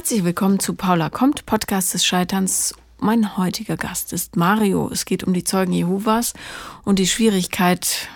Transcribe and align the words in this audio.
Herzlich 0.00 0.24
willkommen 0.24 0.58
zu 0.58 0.72
Paula 0.72 1.10
kommt, 1.10 1.44
Podcast 1.44 1.92
des 1.92 2.06
Scheiterns. 2.06 2.74
Mein 3.00 3.36
heutiger 3.36 3.76
Gast 3.76 4.14
ist 4.14 4.34
Mario. 4.34 4.88
Es 4.90 5.04
geht 5.04 5.24
um 5.24 5.34
die 5.34 5.44
Zeugen 5.44 5.74
Jehovas 5.74 6.32
und 6.84 6.98
die 6.98 7.06
Schwierigkeit, 7.06 8.08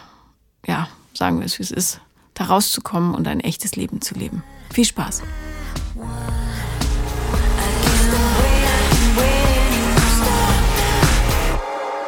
ja, 0.67 0.89
sagen 1.13 1.41
wir 1.41 1.45
es 1.45 1.59
wie 1.59 1.63
es 1.63 1.71
ist, 1.71 2.01
da 2.33 2.45
rauszukommen 2.45 3.15
und 3.15 3.29
ein 3.29 3.41
echtes 3.41 3.77
Leben 3.77 4.01
zu 4.01 4.15
leben. 4.15 4.43
Viel 4.73 4.87
Spaß. 4.87 5.25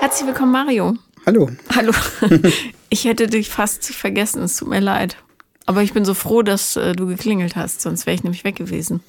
Herzlich 0.01 0.27
willkommen, 0.27 0.53
Mario. 0.53 0.97
Hallo. 1.27 1.51
Hallo. 1.75 1.93
Ich 2.89 3.05
hätte 3.05 3.27
dich 3.27 3.51
fast 3.51 3.85
vergessen, 3.85 4.43
es 4.43 4.57
tut 4.57 4.69
mir 4.69 4.81
leid. 4.81 5.19
Aber 5.67 5.83
ich 5.83 5.93
bin 5.93 6.07
so 6.07 6.15
froh, 6.15 6.43
dass 6.43 6.77
äh, 6.77 6.95
du 6.95 7.07
geklingelt 7.07 7.57
hast, 7.57 7.83
sonst 7.83 8.07
wäre 8.07 8.15
ich 8.15 8.23
nämlich 8.23 8.45
weg 8.45 8.57
gewesen. 8.57 9.03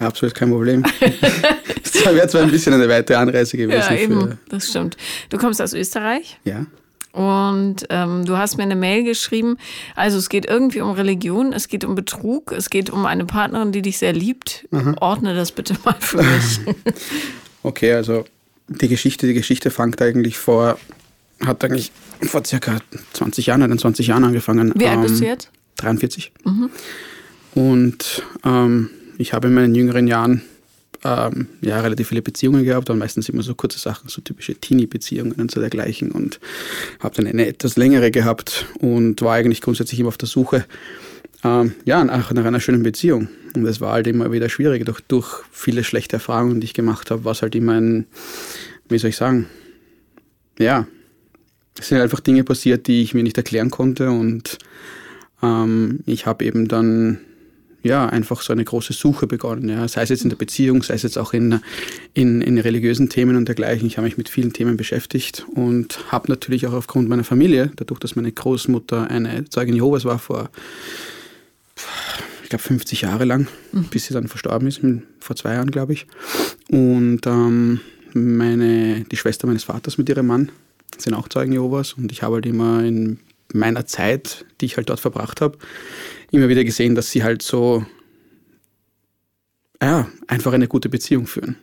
Absolut 0.00 0.34
kein 0.34 0.50
Problem. 0.50 0.82
das 1.82 2.04
wäre 2.04 2.26
zwar 2.26 2.42
ein 2.42 2.50
bisschen 2.50 2.72
eine 2.74 2.88
weitere 2.88 3.16
Anreise 3.16 3.56
gewesen. 3.56 3.92
Ja, 3.94 3.96
eben, 3.96 4.38
das 4.48 4.68
stimmt. 4.68 4.96
Du 5.28 5.38
kommst 5.38 5.60
aus 5.62 5.72
Österreich. 5.74 6.38
Ja. 6.44 6.66
Und 7.12 7.86
ähm, 7.90 8.24
du 8.24 8.36
hast 8.36 8.56
mir 8.56 8.62
eine 8.62 8.76
Mail 8.76 9.02
geschrieben. 9.04 9.56
Also 9.96 10.18
es 10.18 10.28
geht 10.28 10.46
irgendwie 10.46 10.80
um 10.80 10.92
Religion, 10.92 11.52
es 11.52 11.68
geht 11.68 11.84
um 11.84 11.94
Betrug, 11.96 12.52
es 12.52 12.70
geht 12.70 12.88
um 12.88 13.04
eine 13.04 13.24
Partnerin, 13.24 13.72
die 13.72 13.82
dich 13.82 13.98
sehr 13.98 14.12
liebt. 14.12 14.66
Mhm. 14.70 14.96
Ordne 15.00 15.34
das 15.34 15.52
bitte 15.52 15.74
mal 15.84 15.96
für 16.00 16.18
mich. 16.22 16.60
Okay, 17.62 17.92
also 17.92 18.24
die 18.68 18.88
Geschichte, 18.88 19.26
die 19.26 19.34
Geschichte 19.34 19.70
fängt 19.70 20.00
eigentlich 20.00 20.38
vor, 20.38 20.78
hat 21.44 21.62
eigentlich 21.62 21.92
vor 22.22 22.42
circa 22.42 22.78
20 23.12 23.44
Jahren, 23.44 23.62
21 23.62 24.06
Jahren 24.06 24.24
angefangen. 24.24 24.72
Wie 24.76 24.86
alt 24.86 25.02
bist 25.02 25.20
du 25.20 25.24
Ähm, 25.24 25.30
jetzt? 25.30 25.50
43. 25.76 26.32
Und 27.54 28.22
ähm, 28.46 28.88
ich 29.20 29.34
habe 29.34 29.48
in 29.48 29.54
meinen 29.54 29.74
jüngeren 29.74 30.06
Jahren 30.06 30.42
ähm, 31.04 31.48
ja, 31.60 31.80
relativ 31.80 32.08
viele 32.08 32.22
Beziehungen 32.22 32.64
gehabt 32.64 32.88
und 32.88 32.98
meistens 32.98 33.28
immer 33.28 33.42
so 33.42 33.54
kurze 33.54 33.78
Sachen, 33.78 34.08
so 34.08 34.22
typische 34.22 34.54
Teenie-Beziehungen 34.54 35.32
und 35.32 35.50
so 35.50 35.60
dergleichen. 35.60 36.10
Und 36.10 36.40
habe 37.00 37.16
dann 37.16 37.26
eine 37.26 37.46
etwas 37.46 37.76
längere 37.76 38.10
gehabt 38.10 38.66
und 38.78 39.20
war 39.20 39.34
eigentlich 39.34 39.60
grundsätzlich 39.60 40.00
immer 40.00 40.08
auf 40.08 40.18
der 40.18 40.28
Suche 40.28 40.64
ähm, 41.44 41.74
ja, 41.84 42.02
nach, 42.02 42.32
nach 42.32 42.44
einer 42.44 42.60
schönen 42.60 42.82
Beziehung. 42.82 43.28
Und 43.54 43.64
das 43.64 43.80
war 43.80 43.92
halt 43.92 44.06
immer 44.06 44.32
wieder 44.32 44.48
schwierig. 44.48 44.86
Durch, 44.86 45.00
durch 45.02 45.42
viele 45.52 45.84
schlechte 45.84 46.16
Erfahrungen, 46.16 46.60
die 46.60 46.66
ich 46.66 46.74
gemacht 46.74 47.10
habe, 47.10 47.24
war 47.24 47.32
es 47.32 47.42
halt 47.42 47.54
immer 47.54 47.78
ein, 47.78 48.06
wie 48.88 48.98
soll 48.98 49.10
ich 49.10 49.16
sagen, 49.16 49.46
ja, 50.58 50.86
es 51.78 51.88
sind 51.88 52.00
einfach 52.00 52.20
Dinge 52.20 52.44
passiert, 52.44 52.86
die 52.86 53.02
ich 53.02 53.14
mir 53.14 53.22
nicht 53.22 53.36
erklären 53.36 53.70
konnte 53.70 54.10
und 54.10 54.58
ähm, 55.42 56.00
ich 56.04 56.26
habe 56.26 56.44
eben 56.44 56.68
dann 56.68 57.20
ja 57.82 58.06
einfach 58.06 58.42
so 58.42 58.52
eine 58.52 58.64
große 58.64 58.92
Suche 58.92 59.26
begonnen, 59.26 59.68
ja, 59.68 59.86
sei 59.88 60.02
es 60.02 60.08
jetzt 60.10 60.22
in 60.22 60.30
der 60.30 60.36
Beziehung, 60.36 60.82
sei 60.82 60.94
es 60.94 61.02
jetzt 61.02 61.18
auch 61.18 61.32
in, 61.32 61.60
in, 62.14 62.42
in 62.42 62.58
religiösen 62.58 63.08
Themen 63.08 63.36
und 63.36 63.46
dergleichen. 63.46 63.86
Ich 63.86 63.96
habe 63.96 64.06
mich 64.06 64.18
mit 64.18 64.28
vielen 64.28 64.52
Themen 64.52 64.76
beschäftigt 64.76 65.46
und 65.54 66.12
habe 66.12 66.30
natürlich 66.30 66.66
auch 66.66 66.72
aufgrund 66.72 67.08
meiner 67.08 67.24
Familie, 67.24 67.70
dadurch, 67.76 68.00
dass 68.00 68.16
meine 68.16 68.32
Großmutter 68.32 69.10
eine 69.10 69.48
Zeugin 69.48 69.74
Jehovas 69.74 70.04
war 70.04 70.18
vor, 70.18 70.50
ich 72.42 72.48
glaube, 72.50 72.62
50 72.62 73.02
Jahre 73.02 73.24
lang, 73.24 73.48
bis 73.90 74.06
sie 74.06 74.14
dann 74.14 74.28
verstorben 74.28 74.68
ist, 74.68 74.80
vor 75.20 75.36
zwei 75.36 75.54
Jahren, 75.54 75.70
glaube 75.70 75.92
ich. 75.92 76.06
Und 76.68 77.26
ähm, 77.26 77.80
meine, 78.12 79.04
die 79.04 79.16
Schwester 79.16 79.46
meines 79.46 79.64
Vaters 79.64 79.98
mit 79.98 80.08
ihrem 80.08 80.26
Mann 80.26 80.50
sind 80.98 81.14
auch 81.14 81.28
Zeugen 81.28 81.52
Jehovas 81.52 81.94
und 81.94 82.12
ich 82.12 82.22
habe 82.22 82.36
halt 82.36 82.46
immer 82.46 82.82
in 82.84 83.18
meiner 83.52 83.86
Zeit, 83.86 84.44
die 84.60 84.66
ich 84.66 84.76
halt 84.76 84.90
dort 84.90 85.00
verbracht 85.00 85.40
habe, 85.40 85.58
immer 86.30 86.48
wieder 86.48 86.64
gesehen, 86.64 86.94
dass 86.94 87.10
sie 87.10 87.22
halt 87.22 87.42
so 87.42 87.84
ja, 89.82 90.08
einfach 90.26 90.52
eine 90.52 90.68
gute 90.68 90.88
Beziehung 90.88 91.26
führen. 91.26 91.56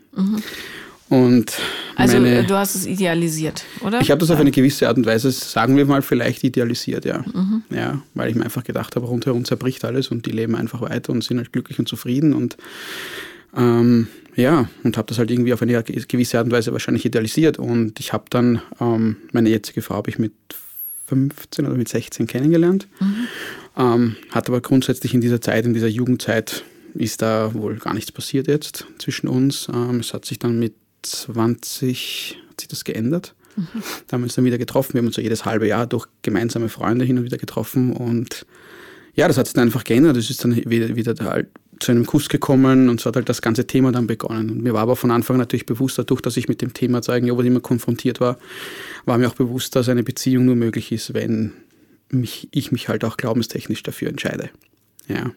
Und 1.09 1.53
Also 1.95 2.17
meine, 2.17 2.39
äh, 2.39 2.43
du 2.43 2.55
hast 2.55 2.75
es 2.75 2.85
idealisiert, 2.85 3.63
oder? 3.81 4.01
ich 4.01 4.11
habe 4.11 4.19
das 4.19 4.29
auf 4.29 4.39
eine 4.39 4.51
gewisse 4.51 4.87
Art 4.87 4.97
und 4.97 5.05
Weise, 5.05 5.31
sagen 5.31 5.77
wir 5.77 5.85
mal, 5.85 6.01
vielleicht 6.01 6.43
idealisiert, 6.43 7.05
ja. 7.05 7.23
Ja, 7.69 8.01
weil 8.13 8.29
ich 8.29 8.35
mir 8.35 8.43
einfach 8.43 8.63
gedacht 8.63 8.95
habe, 8.95 9.05
rundherum 9.05 9.45
zerbricht 9.45 9.85
alles 9.85 10.09
und 10.09 10.25
die 10.25 10.31
leben 10.31 10.55
einfach 10.55 10.81
weiter 10.81 11.13
und 11.13 11.23
sind 11.23 11.37
halt 11.37 11.53
glücklich 11.53 11.79
und 11.79 11.87
zufrieden 11.87 12.33
und 12.33 12.57
ähm, 13.55 14.07
ja, 14.35 14.69
und 14.83 14.97
habe 14.97 15.07
das 15.07 15.17
halt 15.17 15.31
irgendwie 15.31 15.53
auf 15.53 15.61
eine 15.61 15.81
gewisse 15.83 16.37
Art 16.37 16.45
und 16.45 16.51
Weise 16.51 16.71
wahrscheinlich 16.71 17.05
idealisiert. 17.05 17.57
Und 17.57 17.99
ich 17.99 18.13
habe 18.13 18.25
dann, 18.29 18.61
ähm, 18.79 19.17
meine 19.31 19.49
jetzige 19.49 19.81
Frau 19.81 19.95
habe 19.95 20.11
ich 20.11 20.19
mit 20.19 20.33
15 21.07 21.65
oder 21.65 21.75
mit 21.75 21.87
16 21.89 22.27
kennengelernt. 22.27 22.87
Ähm, 23.77 24.15
hat 24.31 24.49
aber 24.49 24.61
grundsätzlich 24.61 25.13
in 25.13 25.21
dieser 25.21 25.39
Zeit, 25.39 25.65
in 25.65 25.73
dieser 25.73 25.87
Jugendzeit, 25.87 26.63
ist 26.93 27.21
da 27.21 27.53
wohl 27.53 27.75
gar 27.75 27.93
nichts 27.93 28.11
passiert 28.11 28.47
jetzt 28.47 28.87
zwischen 28.97 29.27
uns. 29.27 29.67
Ähm, 29.71 29.99
es 29.99 30.13
hat 30.13 30.25
sich 30.25 30.39
dann 30.39 30.57
mit 30.59 30.73
20 31.03 32.37
hat 32.49 32.59
sich 32.59 32.67
das 32.67 32.83
geändert. 32.83 33.35
Da 34.07 34.13
haben 34.13 34.21
wir 34.21 34.25
uns 34.25 34.35
dann 34.35 34.45
wieder 34.45 34.57
getroffen. 34.57 34.93
Wir 34.93 34.99
haben 34.99 35.07
uns 35.07 35.15
so 35.15 35.21
jedes 35.21 35.45
halbe 35.45 35.67
Jahr 35.67 35.87
durch 35.87 36.07
gemeinsame 36.21 36.69
Freunde 36.69 37.05
hin 37.05 37.17
und 37.17 37.23
wieder 37.23 37.37
getroffen. 37.37 37.91
Und 37.91 38.45
ja, 39.15 39.27
das 39.27 39.37
hat 39.37 39.47
sich 39.47 39.53
dann 39.53 39.65
einfach 39.65 39.83
geändert. 39.83 40.15
Es 40.17 40.29
ist 40.29 40.43
dann 40.43 40.55
wieder, 40.55 40.95
wieder 40.95 41.15
halt 41.25 41.47
zu 41.79 41.91
einem 41.91 42.05
Kuss 42.05 42.29
gekommen 42.29 42.89
und 42.89 42.99
so 43.01 43.07
hat 43.07 43.15
halt 43.15 43.29
das 43.29 43.41
ganze 43.41 43.67
Thema 43.67 43.91
dann 43.91 44.07
begonnen. 44.07 44.49
Und 44.49 44.63
mir 44.63 44.73
war 44.73 44.81
aber 44.81 44.95
von 44.95 45.11
Anfang 45.11 45.35
an 45.35 45.39
natürlich 45.39 45.65
bewusst, 45.65 45.97
dadurch, 45.97 46.21
dass 46.21 46.37
ich 46.37 46.47
mit 46.47 46.61
dem 46.61 46.73
Thema 46.73 47.01
Zeugen 47.01 47.27
Jehovas 47.27 47.45
immer 47.45 47.59
konfrontiert 47.59 48.19
war, 48.19 48.37
war 49.05 49.17
mir 49.17 49.27
auch 49.27 49.35
bewusst, 49.35 49.75
dass 49.75 49.89
eine 49.89 50.03
Beziehung 50.03 50.45
nur 50.45 50.55
möglich 50.55 50.91
ist, 50.91 51.13
wenn 51.13 51.53
mich, 52.09 52.47
ich 52.51 52.71
mich 52.71 52.89
halt 52.89 53.03
auch 53.03 53.17
glaubenstechnisch 53.17 53.83
dafür 53.83 54.09
entscheide. 54.09 54.49
Ja. 55.07 55.31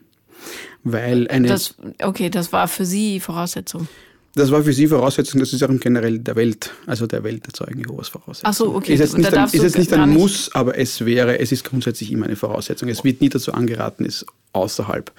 Weil 0.82 1.28
eine. 1.28 1.48
Das, 1.48 1.75
okay, 2.03 2.31
das 2.31 2.53
war 2.53 2.69
für 2.69 2.84
sie 2.84 3.20
Voraussetzung. 3.20 3.88
Das 4.36 4.53
war 4.53 4.62
für 4.62 4.72
Sie 4.72 4.86
Voraussetzung, 4.86 5.41
das 5.41 5.53
ist 5.53 5.62
auch 5.64 5.69
im 5.69 5.80
generell 5.80 6.20
der 6.20 6.36
Welt, 6.36 6.72
also 6.86 7.09
der 7.09 7.25
Welt 7.25 7.47
der 7.47 7.53
Zeugen 7.53 7.80
Jehovas 7.80 8.09
Voraussetzung. 8.09 8.48
Ach 8.48 8.54
so, 8.54 8.75
okay. 8.76 8.94
Ist 8.94 9.00
jetzt 9.00 9.19
nicht, 9.19 9.34
ein, 9.34 9.44
ist 9.47 9.54
jetzt 9.54 9.76
nicht 9.76 9.92
ein 9.92 10.10
Muss, 10.10 10.54
aber 10.54 10.78
es 10.78 11.04
wäre, 11.04 11.41
es 11.41 11.50
ist 11.50 11.64
grundsätzlich 11.64 12.12
immer 12.12 12.26
eine 12.26 12.36
Voraussetzung. 12.36 12.88
Es 12.88 13.03
wird 13.03 13.20
nie 13.20 13.28
dazu 13.28 13.53
angeraten, 13.53 14.04
es 14.04 14.25
außerhalb 14.53 15.10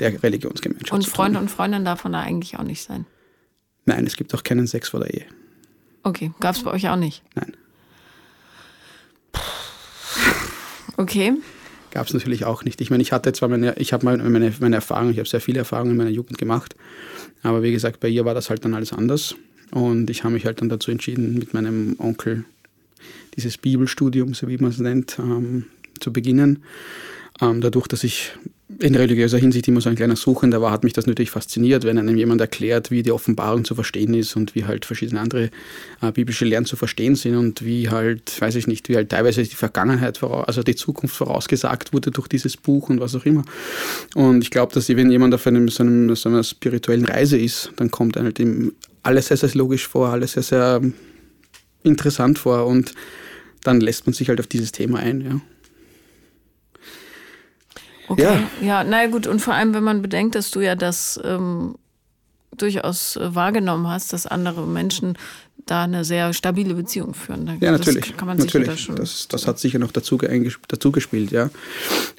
der 0.00 0.22
Religionsgemeinschaft 0.22 0.92
Mhm. 0.92 0.96
Und 0.96 1.02
zu 1.02 1.10
tun. 1.10 1.16
Freunde 1.16 1.38
und 1.38 1.50
Freundinnen 1.50 1.86
davon 1.86 2.12
da 2.12 2.20
eigentlich 2.20 2.58
auch 2.58 2.62
nicht 2.62 2.82
sein. 2.82 3.06
Nein, 3.86 4.06
es 4.06 4.16
gibt 4.16 4.34
auch 4.34 4.42
keinen 4.42 4.66
Sex 4.66 4.90
vor 4.90 5.00
der 5.00 5.14
Ehe. 5.14 5.24
Okay, 6.02 6.32
gab 6.38 6.56
es 6.56 6.62
bei 6.62 6.72
euch 6.72 6.88
auch 6.90 6.96
nicht. 6.96 7.22
Nein. 7.34 7.56
Okay. 10.96 11.34
Gab 11.90 12.06
es 12.06 12.14
natürlich 12.14 12.44
auch 12.44 12.64
nicht. 12.64 12.80
Ich 12.80 12.90
meine, 12.90 13.02
ich 13.02 13.12
hatte 13.12 13.32
zwar 13.32 13.48
meine, 13.48 13.76
ich 13.78 13.92
habe 13.92 14.04
meine, 14.04 14.52
meine 14.60 14.76
Erfahrungen, 14.76 15.12
ich 15.12 15.18
habe 15.18 15.28
sehr 15.28 15.40
viele 15.40 15.60
Erfahrungen 15.60 15.92
in 15.92 15.96
meiner 15.96 16.10
Jugend 16.10 16.38
gemacht, 16.38 16.74
aber 17.42 17.62
wie 17.62 17.72
gesagt, 17.72 18.00
bei 18.00 18.08
ihr 18.08 18.24
war 18.24 18.34
das 18.34 18.50
halt 18.50 18.64
dann 18.64 18.74
alles 18.74 18.92
anders. 18.92 19.36
Und 19.70 20.10
ich 20.10 20.24
habe 20.24 20.34
mich 20.34 20.46
halt 20.46 20.60
dann 20.60 20.68
dazu 20.68 20.90
entschieden, 20.90 21.34
mit 21.34 21.54
meinem 21.54 21.96
Onkel 21.98 22.44
dieses 23.36 23.58
Bibelstudium, 23.58 24.34
so 24.34 24.48
wie 24.48 24.58
man 24.58 24.70
es 24.70 24.78
nennt, 24.78 25.18
ähm, 25.18 25.66
zu 26.00 26.12
beginnen. 26.12 26.62
Ähm, 27.40 27.60
dadurch, 27.60 27.86
dass 27.86 28.04
ich 28.04 28.32
in 28.80 28.96
religiöser 28.96 29.38
Hinsicht 29.38 29.68
immer 29.68 29.80
so 29.80 29.88
ein 29.88 29.94
kleiner 29.94 30.16
Suchender 30.16 30.60
war, 30.60 30.72
hat 30.72 30.82
mich 30.82 30.92
das 30.92 31.06
natürlich 31.06 31.30
fasziniert, 31.30 31.84
wenn 31.84 31.98
einem 31.98 32.16
jemand 32.16 32.40
erklärt, 32.40 32.90
wie 32.90 33.04
die 33.04 33.12
Offenbarung 33.12 33.64
zu 33.64 33.76
verstehen 33.76 34.12
ist 34.12 34.34
und 34.34 34.56
wie 34.56 34.64
halt 34.64 34.84
verschiedene 34.84 35.20
andere 35.20 35.50
äh, 36.02 36.10
biblische 36.10 36.44
Lehren 36.44 36.64
zu 36.64 36.74
verstehen 36.74 37.14
sind 37.14 37.36
und 37.36 37.64
wie 37.64 37.90
halt, 37.90 38.40
weiß 38.40 38.56
ich 38.56 38.66
nicht, 38.66 38.88
wie 38.88 38.96
halt 38.96 39.10
teilweise 39.10 39.44
die 39.44 39.54
Vergangenheit, 39.54 40.20
also 40.22 40.64
die 40.64 40.74
Zukunft 40.74 41.14
vorausgesagt 41.14 41.92
wurde 41.92 42.10
durch 42.10 42.26
dieses 42.26 42.56
Buch 42.56 42.88
und 42.88 42.98
was 42.98 43.14
auch 43.14 43.24
immer. 43.24 43.44
Und 44.16 44.42
ich 44.42 44.50
glaube, 44.50 44.74
dass 44.74 44.88
wenn 44.88 45.12
jemand 45.12 45.32
auf 45.34 45.46
einem, 45.46 45.68
so, 45.68 45.84
einem, 45.84 46.14
so 46.16 46.28
einer 46.28 46.42
spirituellen 46.42 47.04
Reise 47.04 47.38
ist, 47.38 47.72
dann 47.76 47.92
kommt 47.92 48.16
einem 48.16 48.34
halt 48.36 48.74
alles 49.04 49.28
sehr, 49.28 49.36
sehr 49.36 49.50
logisch 49.54 49.86
vor, 49.86 50.08
alles 50.08 50.32
sehr, 50.32 50.42
sehr 50.42 50.80
interessant 51.84 52.40
vor 52.40 52.66
und 52.66 52.94
dann 53.62 53.80
lässt 53.80 54.06
man 54.06 54.14
sich 54.14 54.28
halt 54.28 54.40
auf 54.40 54.48
dieses 54.48 54.72
Thema 54.72 54.98
ein, 54.98 55.20
ja. 55.20 55.40
Okay. 58.08 58.22
Ja. 58.22 58.40
Ja, 58.60 58.84
naja 58.84 59.08
gut, 59.08 59.26
und 59.26 59.40
vor 59.40 59.54
allem, 59.54 59.74
wenn 59.74 59.84
man 59.84 60.02
bedenkt, 60.02 60.34
dass 60.34 60.50
du 60.50 60.60
ja 60.60 60.74
das 60.76 61.20
ähm, 61.24 61.74
durchaus 62.56 63.16
äh, 63.16 63.34
wahrgenommen 63.34 63.88
hast, 63.88 64.12
dass 64.12 64.26
andere 64.26 64.66
Menschen 64.66 65.18
da 65.66 65.82
eine 65.84 66.04
sehr 66.04 66.32
stabile 66.32 66.74
Beziehung 66.74 67.12
führen. 67.14 67.46
Da- 67.46 67.56
Ja, 67.60 67.72
natürlich. 67.72 68.06
Das 68.10 68.16
kann 68.16 68.28
man 68.28 68.38
natürlich. 68.38 68.68
da 68.68 68.76
schon. 68.76 68.94
das, 68.96 69.26
das 69.26 69.48
hat 69.48 69.58
sicher 69.58 69.80
noch 69.80 69.90
dazu, 69.90 70.16
dazu 70.68 70.92
gespielt, 70.92 71.32
ja. 71.32 71.50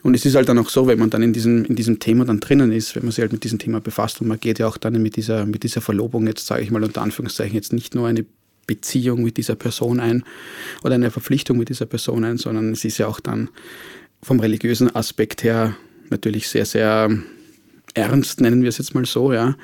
Und 0.04 0.16
es 0.16 0.26
ist 0.26 0.36
halt 0.36 0.50
dann 0.50 0.58
auch 0.60 0.70
so, 0.70 0.86
wenn 0.88 1.00
man 1.00 1.10
dann 1.10 1.24
in 1.24 1.32
diesem, 1.32 1.64
in 1.64 1.76
diesem 1.78 2.00
Thema 2.00 2.26
dann 2.26 2.42
drinnen 2.42 2.74
ist, 2.74 2.96
wenn 2.98 3.04
man 3.04 3.12
sich 3.12 3.22
halt 3.22 3.32
mit 3.32 3.46
diesem 3.46 3.58
Thema 3.58 3.80
befasst 3.80 4.20
und 4.20 4.28
man 4.28 4.40
geht 4.40 4.60
ja 4.60 4.68
auch 4.68 4.76
dann 4.78 5.02
mit 5.02 5.16
dieser, 5.16 5.46
mit 5.46 5.64
dieser 5.64 5.80
Verlobung, 5.80 6.28
jetzt 6.28 6.46
sage 6.46 6.62
ich 6.62 6.72
mal 6.72 6.84
unter 6.84 7.02
Anführungszeichen, 7.02 7.56
jetzt 7.56 7.72
nicht 7.72 7.96
nur 7.96 8.08
eine 8.08 8.26
Beziehung 8.68 9.24
mit 9.24 9.38
dieser 9.38 9.56
Person 9.56 10.02
ein 10.02 10.26
oder 10.84 10.96
eine 10.96 11.10
Verpflichtung 11.10 11.58
mit 11.58 11.70
dieser 11.70 11.86
Person 11.86 12.26
ein, 12.26 12.38
sondern 12.38 12.74
es 12.74 12.84
ist 12.84 12.98
ja 12.98 13.08
auch 13.08 13.22
dann 13.22 13.50
vom 14.22 14.42
religiösen 14.42 14.94
Aspekt 14.94 15.44
her 15.44 15.74
natürlich 16.12 16.48
sehr, 16.50 16.66
sehr 16.66 17.10
ernst, 17.94 18.42
nennen 18.42 18.62
wir 18.62 18.70
es 18.70 18.78
jetzt 18.78 18.96
mal 18.96 19.06
so, 19.06 19.34
ja. 19.34 19.56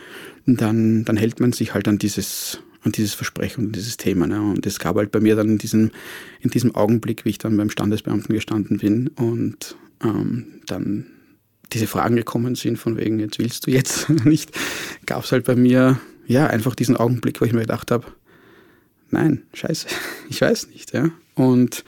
Dann, 0.45 1.05
dann 1.05 1.17
hält 1.17 1.39
man 1.39 1.53
sich 1.53 1.73
halt 1.73 1.87
an 1.87 1.97
dieses, 1.97 2.59
an 2.83 2.91
dieses 2.91 3.13
Versprechen 3.13 3.67
und 3.67 3.75
dieses 3.75 3.97
Thema. 3.97 4.27
Ne? 4.27 4.41
Und 4.41 4.65
es 4.65 4.79
gab 4.79 4.97
halt 4.97 5.11
bei 5.11 5.19
mir 5.19 5.35
dann 5.35 5.49
in 5.49 5.57
diesem, 5.57 5.91
in 6.41 6.49
diesem 6.49 6.75
Augenblick, 6.75 7.23
wie 7.25 7.29
ich 7.29 7.37
dann 7.37 7.55
beim 7.55 7.69
Standesbeamten 7.69 8.35
gestanden 8.35 8.77
bin 8.77 9.07
und 9.09 9.77
ähm, 10.03 10.61
dann 10.67 11.05
diese 11.71 11.87
Fragen 11.87 12.15
gekommen 12.15 12.55
sind, 12.55 12.77
von 12.77 12.97
wegen, 12.97 13.19
jetzt 13.19 13.39
willst 13.39 13.65
du 13.65 13.71
jetzt 13.71 14.09
nicht, 14.25 14.51
gab 15.05 15.23
es 15.23 15.31
halt 15.31 15.45
bei 15.45 15.55
mir 15.55 15.99
ja 16.27 16.47
einfach 16.47 16.75
diesen 16.75 16.97
Augenblick, 16.97 17.41
wo 17.41 17.45
ich 17.45 17.53
mir 17.53 17.61
gedacht 17.61 17.91
habe, 17.91 18.05
nein, 19.09 19.43
scheiße, 19.53 19.87
ich 20.29 20.41
weiß 20.41 20.69
nicht. 20.69 20.93
Ja? 20.93 21.09
Und 21.35 21.83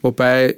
wobei 0.00 0.56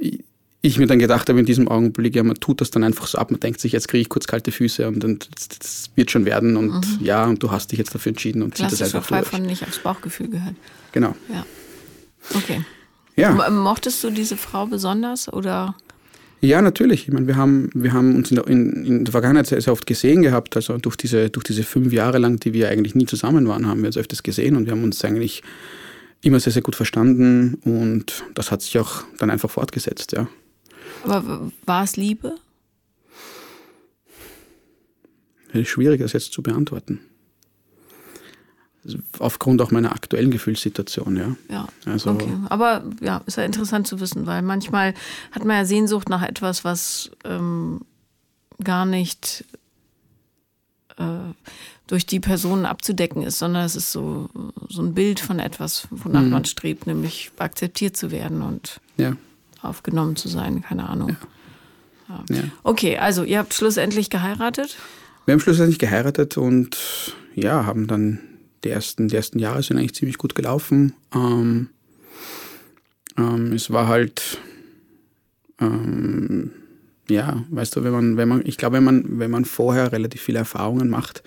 ich 0.63 0.79
mir 0.79 0.87
dann 0.87 0.99
gedacht 0.99 1.29
habe 1.29 1.41
in 1.41 1.47
diesem 1.47 1.69
Augenblick, 1.69 2.15
ja, 2.15 2.23
man 2.23 2.37
tut 2.37 2.61
das 2.61 2.71
dann 2.71 2.85
einfach 2.85 3.07
so 3.07 3.19
ab, 3.19 3.31
man 3.31 3.41
denkt 3.41 3.61
sich, 3.61 3.73
jetzt 3.73 3.89
kriege 3.89 4.03
ich 4.03 4.09
kurz 4.09 4.27
kalte 4.27 4.53
Füße 4.53 4.87
und 4.87 5.03
dann 5.03 5.19
das 5.59 5.91
wird 5.95 6.11
schon 6.11 6.27
werden 6.27 6.57
und 6.57 6.73
mhm. 6.73 7.05
ja, 7.05 7.25
und 7.25 7.43
du 7.43 7.51
hast 7.51 7.73
dich 7.73 7.79
jetzt 7.79 7.95
dafür 7.95 8.11
entschieden 8.11 8.43
und 8.43 8.57
zieht 8.57 8.71
das 8.71 8.83
einfach 8.83 9.05
Fall 9.05 9.23
durch. 9.23 9.31
von 9.31 9.43
nicht 9.43 9.63
aufs 9.63 9.79
Bauchgefühl 9.79 10.29
gehört. 10.29 10.55
Genau. 10.93 11.17
Ja. 11.33 11.47
Okay. 12.35 12.65
Ja. 13.17 13.51
Mochtest 13.51 14.05
du 14.05 14.11
diese 14.11 14.37
Frau 14.37 14.67
besonders 14.67 15.33
oder? 15.33 15.75
Ja, 16.43 16.63
natürlich. 16.63 17.07
Ich 17.07 17.13
meine, 17.13 17.27
wir 17.27 17.37
haben, 17.37 17.71
wir 17.75 17.93
haben 17.93 18.17
uns 18.17 18.31
in 18.31 18.37
der, 18.37 18.47
in, 18.47 18.87
in 18.87 19.05
der 19.05 19.13
Vergangenheit 19.13 19.47
sehr, 19.47 19.61
sehr, 19.61 19.73
oft 19.73 19.87
gesehen 19.87 20.23
gehabt. 20.23 20.57
Also 20.57 20.79
durch 20.79 20.97
diese, 20.97 21.29
durch 21.29 21.45
diese 21.45 21.65
fünf 21.65 21.93
Jahre 21.93 22.19
lang, 22.19 22.41
die 22.41 22.55
wir 22.55 22.71
eigentlich 22.71 22.95
nie 22.95 23.05
zusammen 23.05 23.47
waren, 23.47 23.67
haben 23.67 23.81
wir 23.81 23.89
uns 23.89 23.99
öfters 23.99 24.23
gesehen 24.23 24.57
und 24.57 24.65
wir 24.65 24.73
haben 24.73 24.83
uns 24.83 25.05
eigentlich 25.05 25.43
immer 26.23 26.41
sehr, 26.41 26.53
sehr 26.53 26.63
gut 26.63 26.77
verstanden 26.77 27.55
und 27.65 28.25
das 28.35 28.51
hat 28.51 28.63
sich 28.63 28.79
auch 28.79 29.05
dann 29.19 29.31
einfach 29.31 29.51
fortgesetzt, 29.51 30.13
ja. 30.13 30.29
Aber 31.05 31.51
war 31.65 31.85
es 31.85 31.97
Liebe? 31.97 32.37
Schwierig, 35.65 36.01
das 36.01 36.13
jetzt 36.13 36.33
zu 36.33 36.43
beantworten. 36.43 37.01
Aufgrund 39.19 39.61
auch 39.61 39.71
meiner 39.71 39.93
aktuellen 39.93 40.31
Gefühlssituation, 40.31 41.17
ja. 41.17 41.37
Ja, 41.51 41.69
also, 41.85 42.11
okay. 42.13 42.33
Aber 42.49 42.85
ja, 43.01 43.23
ist 43.27 43.37
ja 43.37 43.45
interessant 43.45 43.87
zu 43.87 44.01
wissen, 44.01 44.27
weil 44.27 44.43
manchmal 44.43 44.95
hat 45.33 45.45
man 45.45 45.57
ja 45.57 45.65
Sehnsucht 45.65 46.09
nach 46.09 46.23
etwas, 46.23 46.65
was 46.65 47.11
ähm, 47.25 47.83
gar 48.63 48.87
nicht 48.87 49.45
äh, 50.97 51.35
durch 51.87 52.07
die 52.07 52.21
Personen 52.21 52.65
abzudecken 52.65 53.23
ist, 53.23 53.39
sondern 53.39 53.65
es 53.65 53.77
ist 53.77 53.93
so, 53.93 54.31
so 54.69 54.81
ein 54.81 54.95
Bild 54.95 55.21
von 55.21 55.41
etwas, 55.41 55.89
wonach 55.91 56.23
mhm. 56.23 56.31
man 56.31 56.45
strebt, 56.45 56.87
nämlich 56.87 57.33
akzeptiert 57.37 57.97
zu 57.97 58.11
werden 58.11 58.43
und 58.43 58.81
ja. 58.97 59.17
Aufgenommen 59.63 60.17
zu 60.17 60.29
sein, 60.29 60.63
keine 60.63 60.89
Ahnung. 60.89 61.11
Ja. 61.11 61.17
Ja. 62.29 62.43
Okay, 62.65 62.99
also 62.99 63.23
ihr 63.23 63.39
habt 63.39 63.55
schlussendlich 63.55 64.11
geheiratet? 64.11 64.77
Wir 65.27 65.33
haben 65.33 65.41
schlussendlich 65.41 65.79
geheiratet 65.79 66.37
und 66.37 66.77
ja, 67.35 67.67
haben 67.67 67.87
dann 67.87 68.19
die 68.65 68.71
ersten, 68.71 69.09
die 69.09 69.17
ersten 69.17 69.39
Jahre 69.39 69.63
sind 69.63 69.79
eigentlich 69.79 69.95
ziemlich 69.95 70.19
gut 70.19 70.35
gelaufen. 70.35 70.93
Ähm, 71.15 71.69
ähm, 73.17 73.53
es 73.53 73.71
war 73.71 73.87
halt, 73.87 74.39
ähm, 75.61 76.51
ja, 77.09 77.45
weißt 77.51 77.77
du, 77.77 77.85
wenn 77.85 77.93
man, 77.93 78.17
wenn 78.17 78.29
man, 78.29 78.43
ich 78.45 78.57
glaube, 78.57 78.77
wenn 78.77 78.85
man, 78.85 79.19
wenn 79.19 79.31
man 79.31 79.45
vorher 79.45 79.93
relativ 79.93 80.21
viele 80.21 80.39
Erfahrungen 80.41 80.89
macht, 80.89 81.23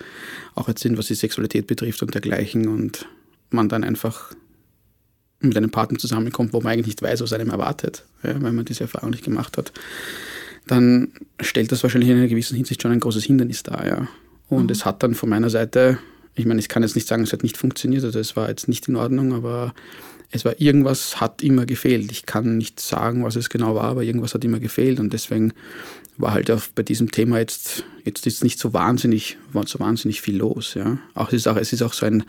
auch 0.54 0.68
jetzt 0.68 0.82
sind, 0.82 0.98
was 0.98 1.06
die 1.06 1.14
Sexualität 1.14 1.66
betrifft 1.66 2.02
und 2.02 2.14
dergleichen, 2.14 2.68
und 2.68 3.06
man 3.50 3.68
dann 3.68 3.84
einfach 3.84 4.34
mit 5.48 5.56
einem 5.56 5.70
Partner 5.70 5.98
zusammenkommt, 5.98 6.52
wo 6.52 6.60
man 6.60 6.72
eigentlich 6.72 6.86
nicht 6.86 7.02
weiß, 7.02 7.20
was 7.20 7.32
einem 7.32 7.50
erwartet, 7.50 8.04
ja, 8.22 8.40
weil 8.42 8.52
man 8.52 8.64
diese 8.64 8.84
Erfahrung 8.84 9.10
nicht 9.10 9.24
gemacht 9.24 9.56
hat, 9.58 9.72
dann 10.66 11.08
stellt 11.40 11.72
das 11.72 11.82
wahrscheinlich 11.82 12.10
in 12.10 12.16
einer 12.16 12.28
gewissen 12.28 12.56
Hinsicht 12.56 12.82
schon 12.82 12.92
ein 12.92 13.00
großes 13.00 13.24
Hindernis 13.24 13.62
dar, 13.62 13.86
ja. 13.86 14.08
Und 14.48 14.64
mhm. 14.64 14.70
es 14.70 14.84
hat 14.84 15.02
dann 15.02 15.14
von 15.14 15.28
meiner 15.28 15.50
Seite 15.50 15.98
ich 16.34 16.46
meine, 16.46 16.60
ich 16.60 16.68
kann 16.68 16.82
jetzt 16.82 16.94
nicht 16.94 17.06
sagen, 17.06 17.22
es 17.22 17.32
hat 17.32 17.42
nicht 17.42 17.56
funktioniert, 17.56 18.04
also 18.04 18.18
es 18.18 18.36
war 18.36 18.48
jetzt 18.48 18.68
nicht 18.68 18.88
in 18.88 18.96
Ordnung, 18.96 19.32
aber 19.32 19.74
es 20.30 20.44
war 20.44 20.60
irgendwas 20.60 21.20
hat 21.20 21.42
immer 21.42 21.64
gefehlt. 21.64 22.10
Ich 22.10 22.26
kann 22.26 22.58
nicht 22.58 22.80
sagen, 22.80 23.22
was 23.24 23.36
es 23.36 23.50
genau 23.50 23.76
war, 23.76 23.84
aber 23.84 24.02
irgendwas 24.02 24.34
hat 24.34 24.44
immer 24.44 24.58
gefehlt 24.58 24.98
und 24.98 25.12
deswegen 25.12 25.52
war 26.16 26.32
halt 26.32 26.50
auch 26.50 26.62
bei 26.74 26.82
diesem 26.82 27.10
Thema 27.10 27.38
jetzt 27.38 27.84
jetzt 28.04 28.26
ist 28.26 28.44
nicht 28.44 28.58
so 28.58 28.72
wahnsinnig 28.72 29.36
war 29.52 29.66
so 29.66 29.78
wahnsinnig 29.78 30.20
viel 30.20 30.36
los, 30.36 30.74
ja. 30.74 30.98
Auch 31.14 31.28
es 31.28 31.34
ist 31.34 31.48
auch 31.48 31.56
es 31.56 31.72
ist 31.72 31.82
auch 31.82 31.92
so 31.92 32.06
ein 32.06 32.24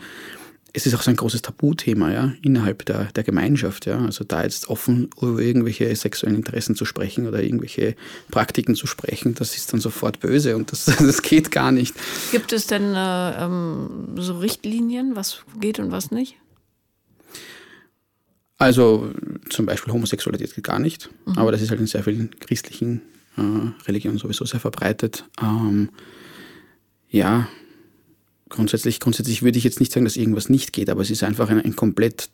es 0.76 0.84
ist 0.84 0.94
auch 0.94 1.00
so 1.00 1.10
ein 1.10 1.16
großes 1.16 1.40
Tabuthema 1.40 2.12
ja, 2.12 2.34
innerhalb 2.42 2.84
der, 2.84 3.04
der 3.12 3.24
Gemeinschaft. 3.24 3.86
Ja. 3.86 3.98
Also 4.04 4.24
da 4.24 4.42
jetzt 4.42 4.68
offen 4.68 5.08
über 5.20 5.40
irgendwelche 5.40 5.96
sexuellen 5.96 6.36
Interessen 6.36 6.76
zu 6.76 6.84
sprechen 6.84 7.26
oder 7.26 7.42
irgendwelche 7.42 7.96
Praktiken 8.30 8.74
zu 8.74 8.86
sprechen, 8.86 9.34
das 9.34 9.56
ist 9.56 9.72
dann 9.72 9.80
sofort 9.80 10.20
böse 10.20 10.54
und 10.54 10.70
das, 10.72 10.84
das 10.98 11.22
geht 11.22 11.50
gar 11.50 11.72
nicht. 11.72 11.94
Gibt 12.30 12.52
es 12.52 12.66
denn 12.66 12.94
äh, 12.94 13.44
ähm, 13.44 14.16
so 14.16 14.36
Richtlinien, 14.38 15.16
was 15.16 15.44
geht 15.58 15.78
und 15.78 15.92
was 15.92 16.10
nicht? 16.10 16.36
Also 18.58 19.10
zum 19.48 19.64
Beispiel 19.64 19.94
Homosexualität 19.94 20.54
geht 20.54 20.64
gar 20.64 20.78
nicht, 20.78 21.08
mhm. 21.24 21.38
aber 21.38 21.52
das 21.52 21.62
ist 21.62 21.70
halt 21.70 21.80
in 21.80 21.86
sehr 21.86 22.04
vielen 22.04 22.38
christlichen 22.38 23.00
äh, 23.38 23.86
Religionen 23.86 24.18
sowieso 24.18 24.44
sehr 24.44 24.60
verbreitet. 24.60 25.24
Ähm, 25.40 25.88
ja, 27.08 27.48
grundsätzlich, 28.48 29.00
grundsätzlich 29.00 29.42
würde 29.42 29.58
ich 29.58 29.64
jetzt 29.64 29.80
nicht 29.80 29.92
sagen, 29.92 30.04
dass 30.04 30.16
irgendwas 30.16 30.48
nicht 30.48 30.72
geht, 30.72 30.90
aber 30.90 31.02
es 31.02 31.10
ist 31.10 31.22
einfach 31.22 31.48
ein, 31.48 31.60
ein 31.60 31.76
komplett 31.76 32.28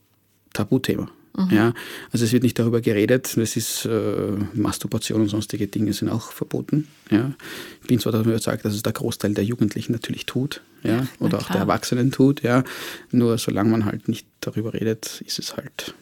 Tabuthema. 0.52 1.10
Mhm. 1.36 1.48
Ja, 1.50 1.74
also 2.10 2.26
es 2.26 2.32
wird 2.32 2.42
nicht 2.42 2.58
darüber 2.58 2.82
geredet, 2.82 3.36
es 3.38 3.56
ist 3.56 3.86
äh, 3.86 4.32
Masturbation 4.52 5.22
und 5.22 5.28
sonstige 5.28 5.66
Dinge 5.66 5.94
sind 5.94 6.10
auch 6.10 6.30
verboten. 6.30 6.88
Ja. 7.10 7.32
Ich 7.80 7.88
bin 7.88 7.98
zwar 7.98 8.12
darüber 8.12 8.30
überzeugt, 8.30 8.64
dass 8.64 8.74
es 8.74 8.82
der 8.82 8.92
Großteil 8.92 9.32
der 9.32 9.44
Jugendlichen 9.44 9.92
natürlich 9.92 10.26
tut, 10.26 10.60
ja, 10.82 10.90
ja 10.90 11.06
oder 11.20 11.38
auch 11.38 11.48
der 11.48 11.62
Erwachsenen 11.62 12.12
tut, 12.12 12.42
ja. 12.42 12.64
Nur 13.12 13.38
solange 13.38 13.70
man 13.70 13.86
halt 13.86 14.08
nicht 14.08 14.26
darüber 14.40 14.74
redet, 14.74 15.22
ist 15.26 15.38
es 15.38 15.56
halt. 15.56 15.94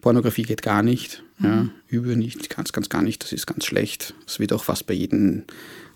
Pornografie 0.00 0.42
geht 0.42 0.62
gar 0.62 0.82
nicht, 0.82 1.22
mhm. 1.38 1.46
ja, 1.46 1.68
über 1.86 2.16
nicht, 2.16 2.50
ganz, 2.50 2.72
ganz 2.72 2.88
gar 2.88 3.02
nicht, 3.02 3.22
das 3.22 3.32
ist 3.32 3.46
ganz 3.46 3.66
schlecht. 3.66 4.14
Es 4.26 4.40
wird 4.40 4.52
auch 4.52 4.64
fast 4.64 4.86
bei 4.86 4.94
jedem 4.94 5.44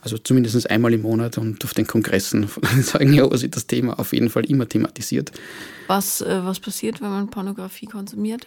also 0.05 0.19
zumindest 0.19 0.71
einmal 0.71 0.93
im 0.93 1.03
Monat 1.03 1.39
und 1.39 1.65
auf 1.65 1.73
den 1.73 1.87
Kongressen 1.87 2.47
von 2.47 2.63
Zeugen 2.83 3.15
Jehovas 3.15 3.43
wird 3.43 3.57
das 3.57 3.67
Thema 3.67 3.99
auf 3.99 4.13
jeden 4.13 4.29
Fall 4.29 4.45
immer 4.45 4.69
thematisiert. 4.69 5.33
Was, 5.87 6.21
äh, 6.21 6.45
was 6.45 6.61
passiert, 6.61 7.01
wenn 7.01 7.09
man 7.09 7.31
Pornografie 7.31 7.87
konsumiert? 7.87 8.47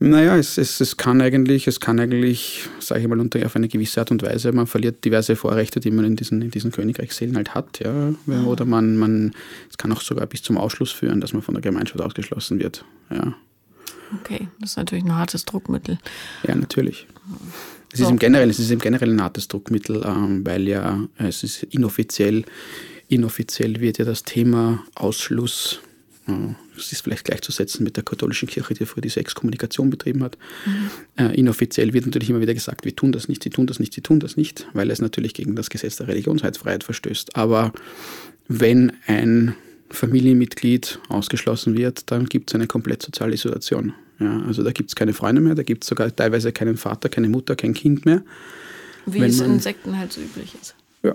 Naja, 0.00 0.36
es, 0.36 0.58
es, 0.58 0.80
es 0.80 0.96
kann 0.96 1.20
eigentlich, 1.20 1.66
es 1.66 1.80
kann 1.80 1.98
eigentlich, 1.98 2.68
sage 2.78 3.00
ich 3.00 3.08
mal, 3.08 3.18
unter 3.18 3.44
auf 3.44 3.56
eine 3.56 3.66
gewisse 3.66 3.98
Art 3.98 4.12
und 4.12 4.22
Weise, 4.22 4.52
man 4.52 4.68
verliert 4.68 5.04
diverse 5.04 5.34
Vorrechte, 5.34 5.80
die 5.80 5.90
man 5.90 6.04
in 6.04 6.14
diesen, 6.14 6.40
in 6.40 6.52
diesen 6.52 6.70
Königreichsseelen 6.70 7.34
halt 7.34 7.56
hat, 7.56 7.80
ja. 7.80 8.12
Mhm. 8.26 8.46
Oder 8.46 8.64
man, 8.64 8.96
man, 8.96 9.34
es 9.68 9.76
kann 9.76 9.90
auch 9.90 10.00
sogar 10.00 10.26
bis 10.26 10.42
zum 10.42 10.56
Ausschluss 10.56 10.92
führen, 10.92 11.20
dass 11.20 11.32
man 11.32 11.42
von 11.42 11.54
der 11.54 11.62
Gemeinschaft 11.62 12.00
ausgeschlossen 12.00 12.60
wird. 12.60 12.84
Ja. 13.10 13.34
Okay, 14.20 14.46
das 14.60 14.70
ist 14.70 14.76
natürlich 14.76 15.04
ein 15.04 15.16
hartes 15.16 15.44
Druckmittel. 15.44 15.98
Ja, 16.46 16.54
natürlich. 16.54 17.08
Es 17.92 18.00
ist, 18.00 18.10
im 18.10 18.18
Generellen, 18.18 18.50
es 18.50 18.58
ist 18.58 18.70
im 18.70 18.80
Generellen 18.80 19.16
ein 19.16 19.22
hartes 19.22 19.48
Druckmittel, 19.48 20.02
ähm, 20.04 20.44
weil 20.44 20.68
ja 20.68 21.08
es 21.16 21.42
ist 21.42 21.62
inoffiziell, 21.64 22.44
inoffiziell 23.08 23.80
wird 23.80 23.98
ja 23.98 24.04
das 24.04 24.24
Thema 24.24 24.84
Ausschluss, 24.94 25.80
äh, 26.26 26.32
es 26.76 26.92
ist 26.92 27.02
vielleicht 27.02 27.24
gleichzusetzen 27.24 27.84
mit 27.84 27.96
der 27.96 28.04
katholischen 28.04 28.46
Kirche, 28.46 28.74
die 28.74 28.84
früher 28.84 29.00
diese 29.00 29.20
Exkommunikation 29.20 29.88
betrieben 29.88 30.22
hat. 30.22 30.36
Mhm. 30.66 30.90
Äh, 31.16 31.34
inoffiziell 31.34 31.92
wird 31.94 32.04
natürlich 32.04 32.28
immer 32.28 32.40
wieder 32.40 32.54
gesagt, 32.54 32.84
wir 32.84 32.94
tun 32.94 33.12
das 33.12 33.28
nicht, 33.28 33.42
sie 33.42 33.50
tun 33.50 33.66
das 33.66 33.80
nicht, 33.80 33.94
sie 33.94 34.02
tun 34.02 34.20
das 34.20 34.36
nicht, 34.36 34.66
weil 34.74 34.90
es 34.90 35.00
natürlich 35.00 35.32
gegen 35.32 35.56
das 35.56 35.70
Gesetz 35.70 35.96
der 35.96 36.08
Religionsheitsfreiheit 36.08 36.84
verstößt. 36.84 37.36
Aber 37.36 37.72
wenn 38.48 38.92
ein 39.06 39.54
Familienmitglied 39.90 41.00
ausgeschlossen 41.08 41.76
wird, 41.76 42.10
dann 42.10 42.26
gibt 42.26 42.50
es 42.50 42.54
eine 42.54 42.66
komplett 42.66 43.02
soziale 43.02 43.34
Isolation. 43.34 43.94
Ja, 44.20 44.42
also 44.46 44.62
da 44.62 44.72
gibt 44.72 44.90
es 44.90 44.96
keine 44.96 45.12
Freunde 45.12 45.40
mehr, 45.40 45.54
da 45.54 45.62
gibt 45.62 45.84
es 45.84 45.88
sogar 45.88 46.14
teilweise 46.14 46.52
keinen 46.52 46.76
Vater, 46.76 47.08
keine 47.08 47.28
Mutter, 47.28 47.54
kein 47.54 47.74
Kind 47.74 48.04
mehr. 48.04 48.22
Wie 49.06 49.22
es 49.22 49.40
in 49.40 49.60
Sekten 49.60 49.96
halt 49.96 50.12
so 50.12 50.20
üblich 50.20 50.54
ist. 50.60 50.74
Ja. 51.02 51.14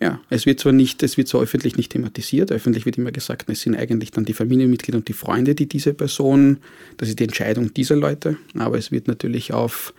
Ja, 0.00 0.20
es 0.30 0.46
wird 0.46 0.58
zwar 0.58 0.72
nicht, 0.72 1.02
es 1.04 1.16
wird 1.16 1.28
so 1.28 1.40
öffentlich 1.40 1.76
nicht 1.76 1.92
thematisiert. 1.92 2.50
Öffentlich 2.50 2.86
wird 2.86 2.98
immer 2.98 3.12
gesagt, 3.12 3.48
es 3.48 3.60
sind 3.60 3.76
eigentlich 3.76 4.10
dann 4.10 4.24
die 4.24 4.32
Familienmitglieder 4.32 4.98
und 4.98 5.06
die 5.06 5.12
Freunde, 5.12 5.54
die 5.54 5.68
diese 5.68 5.94
Person, 5.94 6.58
das 6.96 7.08
ist 7.08 7.20
die 7.20 7.24
Entscheidung 7.24 7.72
dieser 7.72 7.94
Leute. 7.94 8.36
Aber 8.58 8.78
es 8.78 8.90
wird 8.90 9.06
natürlich 9.06 9.52
auf 9.52 9.94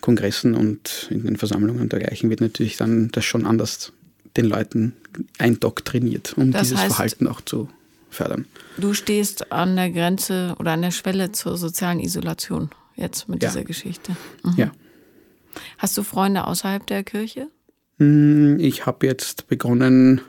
Kongressen 0.00 0.54
und 0.54 1.08
in 1.10 1.24
den 1.24 1.36
Versammlungen 1.36 1.82
und 1.82 1.92
dergleichen 1.92 2.30
wird 2.30 2.40
natürlich 2.40 2.78
dann 2.78 3.10
das 3.12 3.26
schon 3.26 3.44
anders 3.44 3.92
den 4.38 4.46
Leuten 4.46 4.94
eindoktriniert, 5.36 6.32
um 6.36 6.50
das 6.50 6.62
dieses 6.62 6.78
heißt, 6.78 6.94
Verhalten 6.94 7.26
auch 7.26 7.42
zu 7.42 7.68
fördern. 8.12 8.46
Du 8.76 8.94
stehst 8.94 9.52
an 9.52 9.76
der 9.76 9.90
Grenze 9.90 10.54
oder 10.58 10.72
an 10.72 10.82
der 10.82 10.90
Schwelle 10.90 11.32
zur 11.32 11.56
sozialen 11.56 12.00
Isolation 12.00 12.70
jetzt 12.96 13.28
mit 13.28 13.42
ja. 13.42 13.48
dieser 13.48 13.64
Geschichte. 13.64 14.16
Mhm. 14.44 14.54
Ja. 14.56 14.72
Hast 15.78 15.96
du 15.98 16.02
Freunde 16.02 16.46
außerhalb 16.46 16.86
der 16.86 17.04
Kirche? 17.04 17.48
Hm, 17.98 18.58
ich 18.58 18.86
habe 18.86 19.06
jetzt 19.06 19.48
begonnen, 19.48 20.20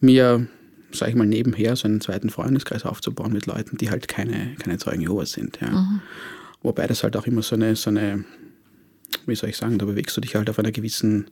mir, 0.00 0.46
sag 0.92 1.08
ich 1.08 1.14
mal, 1.14 1.26
nebenher 1.26 1.76
so 1.76 1.88
einen 1.88 2.00
zweiten 2.00 2.30
Freundeskreis 2.30 2.84
aufzubauen 2.84 3.32
mit 3.32 3.46
Leuten, 3.46 3.76
die 3.78 3.90
halt 3.90 4.08
keine, 4.08 4.54
keine 4.58 4.78
Zeugen 4.78 5.00
Jehovas 5.00 5.32
sind. 5.32 5.58
Ja. 5.60 5.70
Mhm. 5.70 6.00
Wobei 6.62 6.86
das 6.86 7.02
halt 7.02 7.16
auch 7.16 7.26
immer 7.26 7.42
so 7.42 7.54
eine, 7.54 7.76
so 7.76 7.90
eine, 7.90 8.24
wie 9.26 9.34
soll 9.34 9.50
ich 9.50 9.56
sagen, 9.56 9.78
da 9.78 9.86
bewegst 9.86 10.16
du 10.16 10.20
dich 10.20 10.34
halt 10.34 10.50
auf 10.50 10.58
einer 10.58 10.72
gewissen 10.72 11.30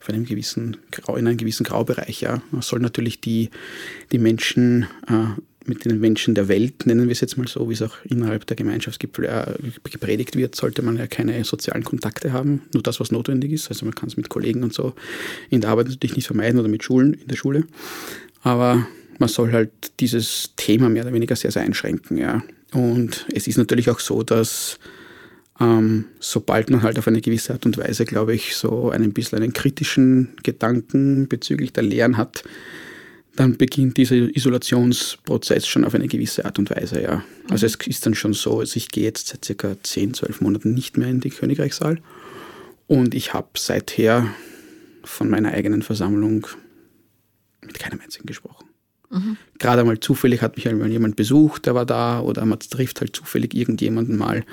auf 0.00 0.08
einem 0.08 0.24
gewissen 0.24 0.76
in 1.08 1.26
einem 1.26 1.36
gewissen 1.36 1.64
Graubereich. 1.64 2.20
Ja. 2.20 2.42
Man 2.50 2.62
soll 2.62 2.80
natürlich 2.80 3.20
die, 3.20 3.50
die 4.12 4.18
Menschen 4.18 4.86
äh, 5.08 5.40
mit 5.68 5.84
den 5.84 6.00
Menschen 6.00 6.34
der 6.34 6.48
Welt, 6.48 6.86
nennen 6.86 7.06
wir 7.06 7.12
es 7.12 7.20
jetzt 7.20 7.36
mal 7.36 7.48
so, 7.48 7.68
wie 7.68 7.74
es 7.74 7.82
auch 7.82 7.96
innerhalb 8.04 8.46
der 8.46 8.56
Gemeinschaft 8.56 9.02
äh, 9.02 9.08
gepredigt 9.82 10.36
wird, 10.36 10.54
sollte 10.54 10.82
man 10.82 10.96
ja 10.96 11.06
keine 11.06 11.42
sozialen 11.44 11.84
Kontakte 11.84 12.32
haben, 12.32 12.62
nur 12.72 12.82
das, 12.82 13.00
was 13.00 13.10
notwendig 13.10 13.52
ist. 13.52 13.68
Also 13.68 13.84
man 13.84 13.94
kann 13.94 14.08
es 14.08 14.16
mit 14.16 14.28
Kollegen 14.28 14.62
und 14.62 14.72
so 14.72 14.94
in 15.50 15.60
der 15.60 15.70
Arbeit 15.70 15.88
natürlich 15.88 16.16
nicht 16.16 16.26
vermeiden 16.26 16.58
oder 16.60 16.68
mit 16.68 16.84
Schulen 16.84 17.14
in 17.14 17.28
der 17.28 17.36
Schule. 17.36 17.64
Aber 18.42 18.86
man 19.18 19.28
soll 19.28 19.52
halt 19.52 19.70
dieses 20.00 20.52
Thema 20.56 20.88
mehr 20.88 21.02
oder 21.02 21.12
weniger 21.12 21.36
sehr, 21.36 21.50
sehr 21.50 21.62
einschränken. 21.62 22.18
Ja. 22.18 22.42
Und 22.72 23.26
es 23.32 23.46
ist 23.46 23.56
natürlich 23.56 23.90
auch 23.90 24.00
so, 24.00 24.22
dass 24.22 24.78
ähm, 25.60 26.06
sobald 26.20 26.70
man 26.70 26.82
halt 26.82 26.98
auf 26.98 27.08
eine 27.08 27.20
gewisse 27.20 27.52
Art 27.52 27.66
und 27.66 27.78
Weise, 27.78 28.04
glaube 28.04 28.34
ich, 28.34 28.56
so 28.56 28.90
einen 28.90 29.12
bisschen 29.12 29.38
einen 29.38 29.52
kritischen 29.52 30.30
Gedanken 30.42 31.28
bezüglich 31.28 31.72
der 31.72 31.84
Lehren 31.84 32.16
hat, 32.16 32.44
dann 33.36 33.56
beginnt 33.56 33.96
dieser 33.98 34.16
Isolationsprozess 34.16 35.66
schon 35.66 35.84
auf 35.84 35.94
eine 35.94 36.08
gewisse 36.08 36.44
Art 36.44 36.58
und 36.58 36.70
Weise, 36.70 37.02
ja. 37.02 37.22
Also 37.50 37.66
es 37.66 37.76
ist 37.86 38.04
dann 38.06 38.14
schon 38.14 38.32
so, 38.32 38.60
also 38.60 38.76
ich 38.76 38.88
gehe 38.88 39.04
jetzt 39.04 39.28
seit 39.28 39.44
circa 39.44 39.76
10, 39.82 40.14
12 40.14 40.40
Monaten 40.40 40.74
nicht 40.74 40.96
mehr 40.96 41.08
in 41.08 41.20
die 41.20 41.30
Königreichssaal 41.30 42.00
und 42.86 43.14
ich 43.14 43.34
habe 43.34 43.48
seither 43.56 44.26
von 45.04 45.28
meiner 45.28 45.52
eigenen 45.52 45.82
Versammlung 45.82 46.46
mit 47.64 47.78
keinem 47.78 48.00
einzigen 48.00 48.26
gesprochen. 48.26 48.66
Mhm. 49.10 49.36
Gerade 49.58 49.82
einmal 49.82 50.00
zufällig 50.00 50.42
hat 50.42 50.56
mich 50.56 50.68
einmal 50.68 50.90
jemand 50.90 51.16
besucht, 51.16 51.66
der 51.66 51.74
war 51.74 51.86
da, 51.86 52.20
oder 52.20 52.44
man 52.44 52.58
trifft 52.58 53.00
halt 53.00 53.14
zufällig 53.14 53.54
irgendjemanden 53.54 54.16
mal. 54.16 54.44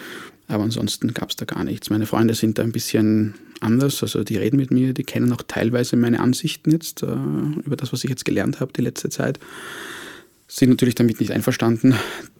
Aber 0.47 0.63
ansonsten 0.63 1.13
gab 1.13 1.29
es 1.29 1.35
da 1.35 1.45
gar 1.45 1.63
nichts. 1.63 1.89
Meine 1.89 2.05
Freunde 2.05 2.33
sind 2.33 2.57
da 2.57 2.63
ein 2.63 2.71
bisschen 2.71 3.35
anders, 3.61 4.03
also 4.03 4.23
die 4.23 4.37
reden 4.37 4.57
mit 4.57 4.71
mir, 4.71 4.93
die 4.93 5.03
kennen 5.03 5.31
auch 5.31 5.41
teilweise 5.47 5.95
meine 5.95 6.19
Ansichten 6.19 6.71
jetzt 6.71 7.01
äh, 7.01 7.05
über 7.05 7.75
das, 7.75 7.93
was 7.93 8.03
ich 8.03 8.09
jetzt 8.09 8.25
gelernt 8.25 8.59
habe 8.59 8.73
die 8.73 8.81
letzte 8.81 9.09
Zeit. 9.09 9.39
Sind 10.47 10.69
natürlich 10.69 10.95
damit 10.95 11.19
nicht 11.19 11.31
einverstanden, 11.31 11.95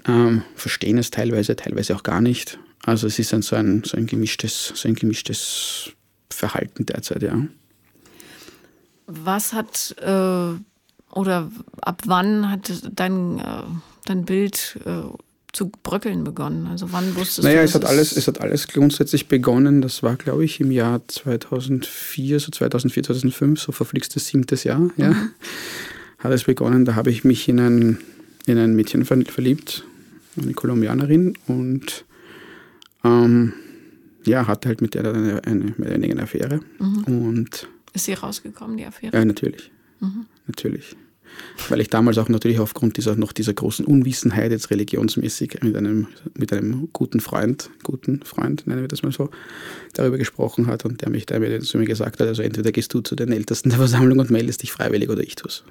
ähm, 0.06 0.44
verstehen 0.56 0.98
es 0.98 1.12
teilweise, 1.12 1.56
teilweise 1.56 1.96
auch 1.96 2.04
gar 2.04 2.22
nicht. 2.22 2.60
Also 2.86 3.08
es 3.08 3.18
ist 3.18 3.34
ein, 3.34 3.42
so, 3.42 3.56
ein, 3.56 3.84
so, 3.86 3.96
ein 3.96 4.06
gemischtes, 4.06 4.74
so 4.76 4.88
ein 4.88 4.96
gemischtes 4.96 5.92
Verhalten 6.30 6.86
derzeit, 6.86 7.24
ja. 7.24 7.48
Was 9.08 9.54
hat 9.54 9.96
äh, 10.02 10.60
oder 11.14 11.52
ab 11.82 12.02
wann 12.06 12.50
hat 12.50 12.72
dein, 12.94 13.40
äh, 13.40 13.64
dein 14.06 14.26
Bild 14.26 14.78
äh, 14.86 15.04
zu 15.54 15.70
bröckeln 15.70 16.24
begonnen? 16.24 16.68
Also 16.68 16.92
wann 16.92 17.16
wusstest 17.16 17.44
naja, 17.44 17.54
du? 17.54 17.58
Naja, 17.58 17.64
es 17.64 17.76
hat 17.76 17.86
alles, 17.86 18.18
es 18.18 18.28
hat 18.28 18.42
alles 18.42 18.68
grundsätzlich 18.68 19.28
begonnen. 19.28 19.82
Das 19.82 20.04
war, 20.04 20.16
glaube 20.16 20.44
ich, 20.44 20.60
im 20.60 20.72
Jahr 20.72 21.08
2004, 21.08 22.40
so 22.40 22.52
2004, 22.52 23.04
2005, 23.04 23.62
so 23.62 23.72
verflixtes 23.72 24.28
siebtes 24.28 24.64
Jahr. 24.64 24.90
Ja, 24.98 25.12
mhm. 25.12 25.30
hat 26.18 26.32
es 26.32 26.44
begonnen. 26.44 26.86
Da 26.86 26.96
habe 26.96 27.12
ich 27.12 27.24
mich 27.24 27.48
in 27.48 27.60
ein, 27.60 28.00
in 28.46 28.58
ein 28.58 28.76
Mädchen 28.76 29.06
verliebt, 29.06 29.86
eine 30.42 30.54
Kolumbianerin 30.54 31.38
und 31.48 32.06
ähm, 33.04 33.54
ja, 34.26 34.48
hatte 34.48 34.70
halt 34.70 34.82
mit 34.82 34.96
der 34.96 35.06
eine, 35.06 35.44
eine, 35.44 35.76
eine, 35.78 36.06
eine 36.10 36.24
Affäre. 36.24 36.62
Mhm. 36.80 37.04
Und 37.04 37.68
ist 37.94 38.06
sie 38.06 38.14
rausgekommen, 38.14 38.78
die 38.78 38.86
Affäre? 38.86 39.16
Ja, 39.16 39.24
natürlich. 39.24 39.72
Mhm. 40.00 40.26
Natürlich 40.48 40.96
weil 41.70 41.82
ich 41.82 41.90
damals 41.90 42.18
auch 42.18 42.30
natürlich 42.30 42.60
aufgrund 42.60 42.98
dieser 42.98 43.16
noch 43.16 43.32
dieser 43.32 43.54
großen 43.54 43.86
Unwissenheit 43.86 44.52
jetzt 44.52 44.70
religionsmäßig 44.72 45.60
mit 45.62 45.76
einem, 45.76 46.08
mit 46.38 46.52
einem 46.54 46.90
guten 46.94 47.20
Freund, 47.20 47.70
guten 47.84 48.22
Freund, 48.24 48.66
nennen 48.68 48.82
wir 48.82 48.88
das 48.88 49.04
mal 49.04 49.12
so, 49.12 49.30
darüber 49.94 50.18
gesprochen 50.18 50.68
hat 50.68 50.86
und 50.86 51.02
der 51.02 51.10
mich 51.10 51.26
da 51.26 51.40
zu 51.62 51.78
mir 51.78 51.86
gesagt 51.86 52.20
hat, 52.20 52.28
also 52.28 52.42
entweder 52.42 52.72
gehst 52.72 52.94
du 52.94 53.02
zu 53.02 53.16
den 53.16 53.32
Ältesten 53.32 53.70
der 53.70 53.78
Versammlung 53.78 54.20
und 54.20 54.30
meldest 54.30 54.64
dich 54.64 54.72
freiwillig 54.72 55.10
oder 55.10 55.22
ich 55.22 55.36
tue 55.36 55.50
es. 55.50 55.64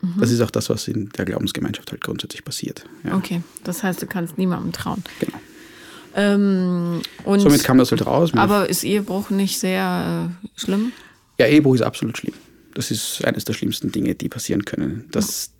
Mhm. 0.00 0.14
Das 0.20 0.30
ist 0.30 0.40
auch 0.40 0.50
das, 0.50 0.70
was 0.70 0.88
in 0.88 1.10
der 1.10 1.24
Glaubensgemeinschaft 1.24 1.90
halt 1.90 2.02
grundsätzlich 2.02 2.44
passiert. 2.44 2.84
Ja. 3.04 3.16
Okay, 3.16 3.42
das 3.64 3.82
heißt, 3.82 4.00
du 4.02 4.06
kannst 4.06 4.38
niemandem 4.38 4.72
trauen. 4.72 5.02
Genau. 5.20 5.38
Ähm, 6.14 7.02
Somit 7.24 7.62
kam 7.64 7.78
das 7.78 7.90
halt 7.90 8.04
raus. 8.06 8.32
Aber 8.34 8.68
ist 8.68 8.82
Ehebruch 8.84 9.30
nicht 9.30 9.58
sehr 9.58 10.30
äh, 10.32 10.60
schlimm? 10.60 10.92
Ja, 11.38 11.46
Ehebruch 11.46 11.76
ist 11.76 11.82
absolut 11.82 12.18
schlimm. 12.18 12.34
Das 12.78 12.92
ist 12.92 13.24
eines 13.24 13.44
der 13.44 13.54
schlimmsten 13.54 13.90
Dinge, 13.90 14.14
die 14.14 14.28
passieren 14.28 14.64
können. 14.64 15.08
Das, 15.10 15.50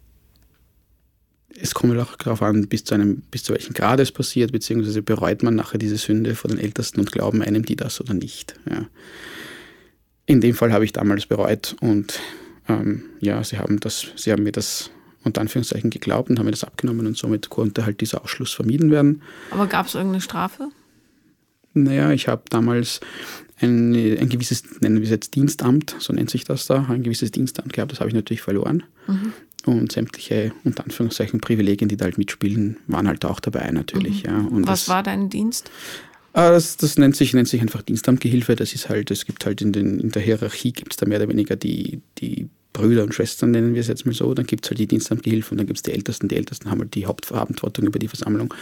es 1.61 1.75
kommt 1.75 1.99
auch 1.99 2.15
darauf 2.15 2.43
an, 2.43 2.69
bis 2.69 2.85
zu, 2.85 2.95
einem, 2.95 3.23
bis 3.23 3.43
zu 3.43 3.53
welchem 3.53 3.75
Grad 3.75 3.99
es 3.99 4.13
passiert, 4.13 4.53
beziehungsweise 4.53 5.03
bereut 5.03 5.43
man 5.43 5.57
nachher 5.57 5.79
diese 5.79 5.97
Sünde 5.97 6.37
vor 6.37 6.49
den 6.49 6.61
Ältesten 6.61 7.01
und 7.01 7.11
glauben 7.11 7.43
einem 7.43 7.65
die 7.65 7.75
das 7.75 8.01
oder 8.01 8.15
nicht. 8.15 8.55
Ja. 8.71 8.87
In 10.27 10.41
dem 10.41 10.55
Fall 10.55 10.73
habe 10.73 10.85
ich 10.85 10.93
damals 10.93 11.27
bereut 11.27 11.75
und 11.81 12.21
ähm, 12.69 13.03
ja, 13.19 13.43
sie 13.43 13.59
haben, 13.59 13.81
das, 13.81 14.07
sie 14.15 14.31
haben 14.31 14.45
mir 14.45 14.53
das 14.53 14.93
unter 15.25 15.41
Anführungszeichen 15.41 15.91
geglaubt 15.91 16.31
und 16.31 16.39
haben 16.39 16.47
mir 16.47 16.53
das 16.53 16.63
abgenommen 16.63 17.05
und 17.09 17.17
somit 17.19 17.51
konnte 17.51 17.85
halt 17.85 18.01
dieser 18.01 18.23
Ausschluss 18.23 18.53
vermieden 18.53 18.93
werden. 18.93 19.23
Aber 19.51 19.67
gab 19.67 19.87
es 19.87 19.97
irgendeine 19.97 20.21
Strafe? 20.21 20.69
Naja, 21.85 22.12
ich 22.12 22.28
habe 22.28 22.42
damals 22.50 23.00
ein, 23.61 23.94
ein 23.94 24.28
gewisses, 24.28 24.62
nennen 24.80 24.97
wir 24.97 25.04
es 25.04 25.11
jetzt 25.11 25.35
Dienstamt, 25.35 25.97
so 25.99 26.12
nennt 26.12 26.30
sich 26.30 26.44
das 26.44 26.66
da, 26.66 26.87
ein 26.88 27.02
gewisses 27.02 27.30
Dienstamt 27.30 27.73
gehabt, 27.73 27.92
das 27.92 28.00
habe 28.00 28.08
ich 28.08 28.14
natürlich 28.14 28.42
verloren. 28.42 28.85
Mhm. 29.06 29.32
Und 29.66 29.92
sämtliche, 29.92 30.52
unter 30.64 30.85
Anführungszeichen, 30.85 31.40
Privilegien, 31.40 31.88
die 31.88 31.97
da 31.97 32.04
halt 32.04 32.16
mitspielen, 32.16 32.76
waren 32.87 33.08
halt 33.08 33.25
auch 33.25 33.40
dabei 33.40 33.70
natürlich. 33.70 34.23
Mhm. 34.23 34.30
Ja. 34.30 34.38
Und 34.38 34.66
Was 34.66 34.85
das, 34.85 34.88
war 34.88 35.02
dein 35.02 35.28
Dienst? 35.28 35.70
Ah, 36.32 36.50
das, 36.50 36.76
das 36.76 36.97
nennt, 36.97 37.16
sich, 37.16 37.35
nennt 37.35 37.49
sich 37.49 37.61
einfach 37.61 37.82
Dienstamtgehilfe. 37.82 38.54
Das 38.54 38.73
ist 38.73 38.88
halt, 38.88 39.11
es 39.11 39.26
gibt 39.26 39.44
halt 39.44 39.61
in, 39.61 39.73
den, 39.73 39.99
in 39.99 40.11
der 40.11 40.23
Hierarchie 40.23 40.73
gibt 40.73 40.92
es 40.92 40.97
da 40.97 41.06
mehr 41.06 41.18
oder 41.18 41.28
weniger 41.28 41.56
die, 41.56 42.00
die 42.18 42.49
Brüder 42.78 43.02
und 43.02 43.12
Schwestern, 43.12 43.50
nennen 43.50 43.75
wir 43.75 43.80
es 43.80 43.88
jetzt 43.88 44.06
mal 44.06 44.14
so. 44.14 44.32
Dann 44.35 44.47
gibt 44.47 44.64
es 44.64 44.70
halt 44.70 44.78
die 44.78 44.87
Dienstamtgehilfen 44.87 45.52
und 45.52 45.58
dann 45.58 45.66
gibt 45.66 45.78
es 45.78 45.82
die 45.82 45.92
Ältesten. 45.92 46.28
Die 46.28 46.37
Ältesten 46.37 46.70
haben 46.70 46.78
halt 46.80 46.94
die 46.94 47.06
Hauptverantwortung 47.06 47.87
über 47.87 47.99
die 47.99 48.06
Versammlung. 48.06 48.54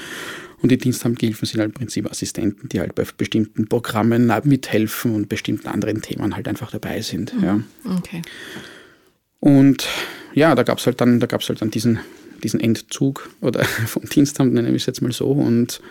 Und 0.63 0.73
die 0.73 0.79
Dienstamtgehilfen 0.79 1.47
sind 1.47 1.61
halt 1.61 1.69
im 1.69 1.75
Prinzip 1.75 2.11
Assistenten, 2.11 2.69
die 2.71 2.81
halt 2.81 2.95
bei 2.95 3.05
bestimmten 3.17 3.69
Programmen 3.69 4.33
mithelfen 4.45 5.15
und 5.15 5.29
bestimmten 5.29 5.69
anderen 5.69 6.01
Themen 6.01 6.35
halt 6.35 6.49
einfach 6.49 6.71
dabei 6.71 7.03
sind. 7.03 7.35
Mhm. 7.35 7.45
Ja. 7.45 7.61
Okay. 7.99 8.23
Und 9.41 9.87
ja, 10.33 10.55
da 10.55 10.63
gab 10.63 10.79
es 10.79 10.87
halt 10.87 11.01
dann, 11.01 11.21
da 11.21 11.27
gab 11.27 11.43
es 11.43 11.49
halt 11.51 11.61
dann 11.61 11.71
diesen, 11.71 11.99
diesen 12.43 12.59
Entzug 12.61 13.29
oder 13.43 13.65
vom 13.87 14.09
Dienstamt, 14.09 14.55
nennen 14.55 14.69
wir 14.69 14.77
es 14.77 14.87
jetzt 14.87 15.03
mal 15.03 15.13
so. 15.13 15.31
Und 15.31 15.83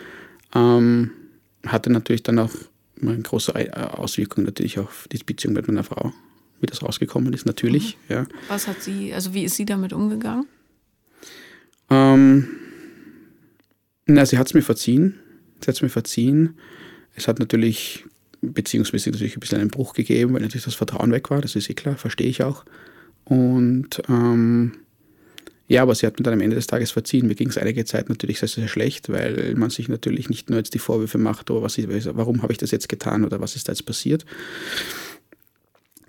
ähm, 0.52 1.12
hatte 1.64 1.90
natürlich 1.90 2.24
dann 2.24 2.40
auch 2.40 2.50
eine 3.00 3.18
große 3.18 3.52
Auswirkung 3.98 4.44
natürlich 4.44 4.80
auf 4.80 5.06
die 5.12 5.18
Beziehung 5.18 5.54
mit 5.54 5.68
meiner 5.68 5.84
Frau 5.84 6.12
wie 6.60 6.66
das 6.66 6.82
rausgekommen 6.82 7.32
ist, 7.32 7.46
natürlich. 7.46 7.96
Mhm. 8.08 8.14
Ja. 8.14 8.26
Was 8.48 8.66
hat 8.66 8.82
sie, 8.82 9.12
also 9.12 9.34
wie 9.34 9.44
ist 9.44 9.56
sie 9.56 9.64
damit 9.64 9.92
umgegangen? 9.92 10.46
Ähm, 11.90 12.48
na, 14.06 14.24
sie 14.26 14.38
hat 14.38 14.46
es 14.46 14.54
mir 14.54 14.62
verziehen. 14.62 15.14
Sie 15.60 15.68
hat 15.68 15.76
es 15.76 15.82
mir 15.82 15.88
verziehen. 15.88 16.56
Es 17.14 17.28
hat 17.28 17.38
natürlich 17.38 18.04
beziehungsweise 18.40 19.10
natürlich 19.10 19.36
ein 19.36 19.40
bisschen 19.40 19.60
einen 19.60 19.70
Bruch 19.70 19.94
gegeben, 19.94 20.34
weil 20.34 20.42
natürlich 20.42 20.64
das 20.64 20.74
Vertrauen 20.74 21.10
weg 21.12 21.30
war, 21.30 21.40
das 21.40 21.56
ist 21.56 21.70
eh 21.70 21.74
klar, 21.74 21.96
verstehe 21.96 22.28
ich 22.28 22.42
auch. 22.42 22.64
Und 23.24 24.02
ähm, 24.08 24.72
ja, 25.68 25.82
aber 25.82 25.94
sie 25.94 26.06
hat 26.06 26.18
mir 26.18 26.22
dann 26.22 26.34
am 26.34 26.40
Ende 26.40 26.54
des 26.54 26.68
Tages 26.68 26.92
verziehen. 26.92 27.26
Mir 27.26 27.34
ging 27.34 27.48
es 27.48 27.58
einige 27.58 27.84
Zeit 27.84 28.08
natürlich 28.08 28.38
sehr, 28.38 28.48
sehr 28.48 28.68
schlecht, 28.68 29.08
weil 29.08 29.54
man 29.56 29.70
sich 29.70 29.88
natürlich 29.88 30.28
nicht 30.28 30.48
nur 30.48 30.58
jetzt 30.58 30.74
die 30.74 30.78
Vorwürfe 30.78 31.18
macht, 31.18 31.50
oh, 31.50 31.62
was 31.62 31.76
ist, 31.76 32.14
warum 32.14 32.42
habe 32.42 32.52
ich 32.52 32.58
das 32.58 32.70
jetzt 32.70 32.88
getan 32.88 33.24
oder 33.24 33.40
was 33.40 33.56
ist 33.56 33.68
da 33.68 33.72
jetzt 33.72 33.84
passiert, 33.84 34.24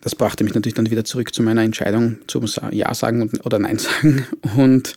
das 0.01 0.15
brachte 0.15 0.43
mich 0.43 0.53
natürlich 0.53 0.75
dann 0.75 0.89
wieder 0.89 1.05
zurück 1.05 1.33
zu 1.33 1.43
meiner 1.43 1.63
Entscheidung 1.63 2.17
zum 2.27 2.45
Ja 2.71 2.93
sagen 2.93 3.29
oder 3.43 3.59
Nein 3.59 3.79
sagen. 3.79 4.25
Und 4.55 4.95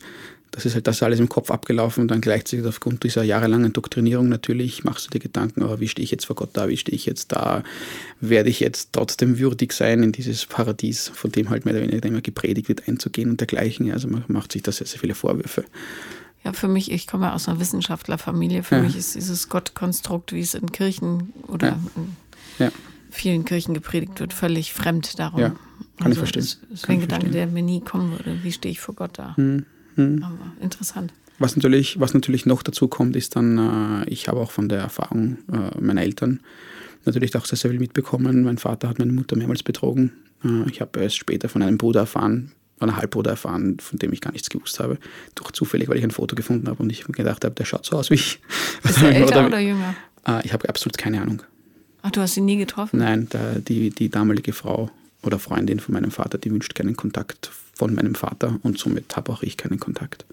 das 0.51 0.65
ist 0.65 0.75
halt 0.75 0.85
das 0.85 1.01
alles 1.01 1.19
im 1.19 1.29
Kopf 1.29 1.49
abgelaufen 1.49 2.01
und 2.01 2.11
dann 2.11 2.19
gleichzeitig 2.19 2.65
aufgrund 2.65 3.03
dieser 3.03 3.23
jahrelangen 3.23 3.71
Doktrinierung 3.71 4.27
natürlich 4.27 4.83
machst 4.83 5.05
du 5.05 5.09
dir 5.09 5.19
Gedanken, 5.19 5.63
oh, 5.63 5.79
wie 5.79 5.87
stehe 5.87 6.03
ich 6.03 6.11
jetzt 6.11 6.25
vor 6.25 6.35
Gott 6.35 6.49
da, 6.53 6.67
wie 6.67 6.75
stehe 6.75 6.95
ich 6.95 7.05
jetzt 7.05 7.31
da, 7.31 7.63
werde 8.19 8.49
ich 8.49 8.59
jetzt 8.59 8.89
trotzdem 8.91 9.39
würdig 9.39 9.71
sein, 9.71 10.03
in 10.03 10.11
dieses 10.11 10.45
Paradies, 10.45 11.09
von 11.13 11.31
dem 11.31 11.49
halt 11.49 11.63
mehr 11.63 11.73
oder 11.73 11.83
weniger 11.83 12.05
immer 12.05 12.19
gepredigt 12.19 12.67
wird, 12.67 12.87
einzugehen 12.87 13.29
und 13.29 13.39
dergleichen. 13.39 13.89
Also 13.93 14.09
man 14.09 14.25
macht 14.27 14.51
sich 14.51 14.61
da 14.61 14.73
sehr, 14.73 14.87
sehr 14.87 14.99
viele 14.99 15.15
Vorwürfe. 15.15 15.63
Ja, 16.43 16.51
für 16.51 16.67
mich, 16.67 16.91
ich 16.91 17.07
komme 17.07 17.33
aus 17.33 17.47
einer 17.47 17.59
Wissenschaftlerfamilie, 17.61 18.63
für 18.63 18.75
ja. 18.75 18.81
mich 18.81 18.97
ist 18.97 19.15
dieses 19.15 19.47
Gottkonstrukt, 19.47 20.33
wie 20.33 20.41
es 20.41 20.53
in 20.53 20.71
Kirchen 20.73 21.31
oder 21.47 21.67
ja. 21.67 21.79
In, 21.95 22.15
ja 22.59 22.71
vielen 23.11 23.45
Kirchen 23.45 23.73
gepredigt 23.73 24.19
wird, 24.19 24.33
völlig 24.33 24.73
fremd 24.73 25.19
darum. 25.19 25.39
Ja, 25.39 25.49
kann 25.49 25.59
also, 25.99 26.11
ich 26.11 26.17
verstehen. 26.17 26.41
Das 26.41 26.79
ist 26.79 26.89
ein 26.89 27.01
Gedanke, 27.01 27.29
der 27.29 27.47
mir 27.47 27.61
nie 27.61 27.81
kommen 27.81 28.11
würde. 28.11 28.43
Wie 28.43 28.51
stehe 28.51 28.71
ich 28.71 28.79
vor 28.79 28.95
Gott 28.95 29.19
da? 29.19 29.35
Hm, 29.35 29.65
hm. 29.95 30.23
Aber 30.23 30.53
interessant. 30.61 31.13
Was 31.37 31.55
natürlich, 31.55 31.99
was 31.99 32.13
natürlich 32.13 32.45
noch 32.45 32.63
dazu 32.63 32.87
kommt, 32.87 33.15
ist 33.15 33.35
dann, 33.35 34.03
äh, 34.03 34.09
ich 34.09 34.27
habe 34.27 34.39
auch 34.39 34.51
von 34.51 34.69
der 34.69 34.79
Erfahrung 34.79 35.37
äh, 35.51 35.79
meiner 35.79 36.01
Eltern 36.01 36.39
natürlich 37.05 37.35
auch 37.35 37.45
sehr, 37.45 37.57
sehr 37.57 37.71
viel 37.71 37.79
mitbekommen. 37.79 38.43
Mein 38.43 38.57
Vater 38.57 38.89
hat 38.89 38.99
meine 38.99 39.11
Mutter 39.11 39.35
mehrmals 39.35 39.63
betrogen. 39.63 40.11
Äh, 40.43 40.69
ich 40.69 40.81
habe 40.81 40.99
erst 40.99 41.17
später 41.17 41.49
von 41.49 41.61
einem 41.61 41.77
Bruder 41.77 42.01
erfahren, 42.01 42.51
von 42.77 42.89
einem 42.89 42.97
Halbbruder 42.97 43.31
erfahren, 43.31 43.77
von 43.79 43.97
dem 43.99 44.13
ich 44.13 44.21
gar 44.21 44.31
nichts 44.31 44.49
gewusst 44.49 44.79
habe. 44.79 44.97
Durch 45.35 45.51
zufällig, 45.51 45.89
weil 45.89 45.97
ich 45.97 46.03
ein 46.03 46.11
Foto 46.11 46.35
gefunden 46.35 46.67
habe 46.67 46.81
und 46.81 46.91
ich 46.91 47.05
gedacht 47.05 47.43
habe, 47.43 47.55
der 47.55 47.65
schaut 47.65 47.85
so 47.85 47.97
aus 47.97 48.09
wie 48.09 48.15
ich. 48.15 48.39
Ist 48.83 49.01
er 49.01 49.11
älter 49.15 49.39
oder, 49.39 49.47
oder 49.47 49.59
jünger? 49.59 49.95
Äh, 50.27 50.45
ich 50.45 50.53
habe 50.53 50.69
absolut 50.69 50.97
keine 50.97 51.21
Ahnung. 51.21 51.41
Ach, 52.01 52.11
du 52.11 52.21
hast 52.21 52.33
sie 52.33 52.41
nie 52.41 52.57
getroffen? 52.57 52.99
Nein, 52.99 53.27
der, 53.29 53.59
die, 53.59 53.89
die 53.89 54.09
damalige 54.09 54.53
Frau 54.53 54.89
oder 55.23 55.39
Freundin 55.39 55.79
von 55.79 55.93
meinem 55.93 56.11
Vater, 56.11 56.37
die 56.37 56.51
wünscht 56.51 56.75
keinen 56.75 56.95
Kontakt 56.95 57.51
von 57.73 57.93
meinem 57.93 58.15
Vater 58.15 58.59
und 58.63 58.77
somit 58.77 59.15
habe 59.15 59.31
auch 59.31 59.43
ich 59.43 59.57
keinen 59.57 59.79
Kontakt. 59.79 60.25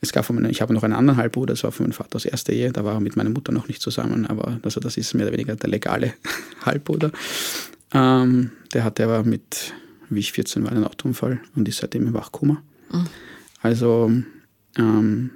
Es 0.00 0.12
gab 0.12 0.24
von 0.24 0.36
meinem, 0.36 0.50
ich 0.50 0.60
habe 0.60 0.74
noch 0.74 0.82
einen 0.82 0.94
anderen 0.94 1.16
Halbbruder, 1.16 1.54
das 1.54 1.62
war 1.64 1.72
von 1.72 1.86
meinem 1.86 1.92
Vater 1.92 2.16
aus 2.16 2.24
erster 2.24 2.52
Ehe, 2.52 2.72
da 2.72 2.84
war 2.84 2.94
er 2.94 3.00
mit 3.00 3.16
meiner 3.16 3.30
Mutter 3.30 3.52
noch 3.52 3.68
nicht 3.68 3.80
zusammen, 3.80 4.26
aber 4.26 4.58
also 4.62 4.80
das 4.80 4.96
ist 4.96 5.14
mehr 5.14 5.26
oder 5.26 5.32
weniger 5.32 5.56
der 5.56 5.70
legale 5.70 6.14
Halbbruder. 6.66 7.12
Ähm, 7.94 8.50
der 8.72 8.84
hatte 8.84 9.04
aber 9.04 9.24
mit, 9.24 9.72
wie 10.10 10.20
ich 10.20 10.32
14 10.32 10.64
war, 10.64 10.72
einen 10.72 10.84
Autounfall 10.84 11.40
und 11.54 11.68
ist 11.68 11.78
seitdem 11.78 12.08
im 12.08 12.14
Wachkoma. 12.14 12.62
Mhm. 12.90 13.06
Also, 13.62 14.10
ähm, 14.76 15.30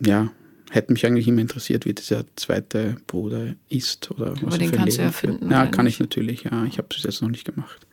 ja, 0.00 0.30
hätte 0.70 0.92
mich 0.92 1.06
eigentlich 1.06 1.28
immer 1.28 1.40
interessiert, 1.40 1.86
wie 1.86 1.94
dieser 1.94 2.24
zweite 2.36 2.96
Bruder 3.06 3.54
ist 3.68 4.10
oder 4.10 4.32
was 4.32 4.42
Aber 4.42 4.58
den 4.58 4.70
kannst 4.70 4.86
Leben 4.86 4.96
du 4.96 5.02
erfinden. 5.02 5.50
Ja, 5.50 5.66
kann 5.66 5.86
ich 5.86 6.00
natürlich, 6.00 6.44
ja. 6.44 6.64
Ich 6.64 6.78
habe 6.78 6.88
es 6.96 7.02
jetzt 7.02 7.22
noch 7.22 7.30
nicht 7.30 7.44
gemacht. 7.44 7.86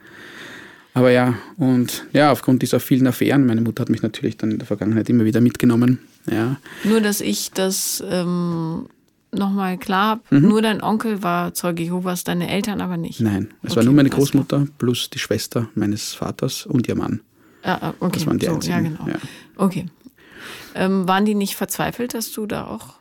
Aber 0.94 1.12
ja, 1.12 1.36
und 1.58 2.05
ja, 2.13 2.32
aufgrund 2.32 2.62
dieser 2.62 2.79
vielen 2.79 3.05
Affären, 3.05 3.46
meine 3.46 3.60
Mutter 3.60 3.82
hat 3.82 3.89
mich 3.89 4.01
natürlich 4.01 4.38
dann 4.38 4.51
in 4.51 4.60
der 4.60 4.65
Vergangenheit 4.65 5.10
immer 5.10 5.25
wieder 5.25 5.41
mitgenommen. 5.41 6.00
Ja. 6.32 6.55
Nur, 6.86 7.01
dass 7.01 7.20
ich 7.20 7.51
das 7.51 8.01
ähm, 8.10 8.88
nochmal 9.34 9.77
klar 9.77 10.08
habe, 10.08 10.22
mhm. 10.29 10.48
nur 10.48 10.62
dein 10.62 10.82
Onkel 10.82 11.22
war 11.22 11.53
Zeuge 11.53 11.84
Jehovas, 11.84 12.24
deine 12.24 12.50
Eltern 12.50 12.79
aber 12.79 12.96
nicht. 12.96 13.20
Nein, 13.20 13.50
es 13.62 13.72
okay, 13.72 13.77
war 13.77 13.84
nur 13.84 13.94
meine 13.94 14.10
Großmutter 14.10 14.67
plus 14.77 15.10
die 15.10 15.20
Schwester 15.20 15.67
meines 15.75 16.13
Vaters 16.13 16.65
und 16.65 16.88
ihr 16.88 16.96
Mann. 16.96 17.20
Ah, 17.63 17.77
ah 17.82 17.94
okay. 18.00 18.13
Das 18.13 18.27
waren 18.27 18.39
die 18.39 18.46
so, 18.46 18.53
einzigen. 18.53 18.74
Ja, 18.74 18.82
genau. 18.82 19.08
Ja. 19.08 19.15
Okay. 19.58 19.86
Ähm, 20.75 21.08
waren 21.08 21.25
die 21.25 21.36
nicht 21.36 21.55
verzweifelt, 21.55 22.13
dass 22.13 22.32
du 22.34 22.46
da 22.46 22.67
auch 22.67 22.96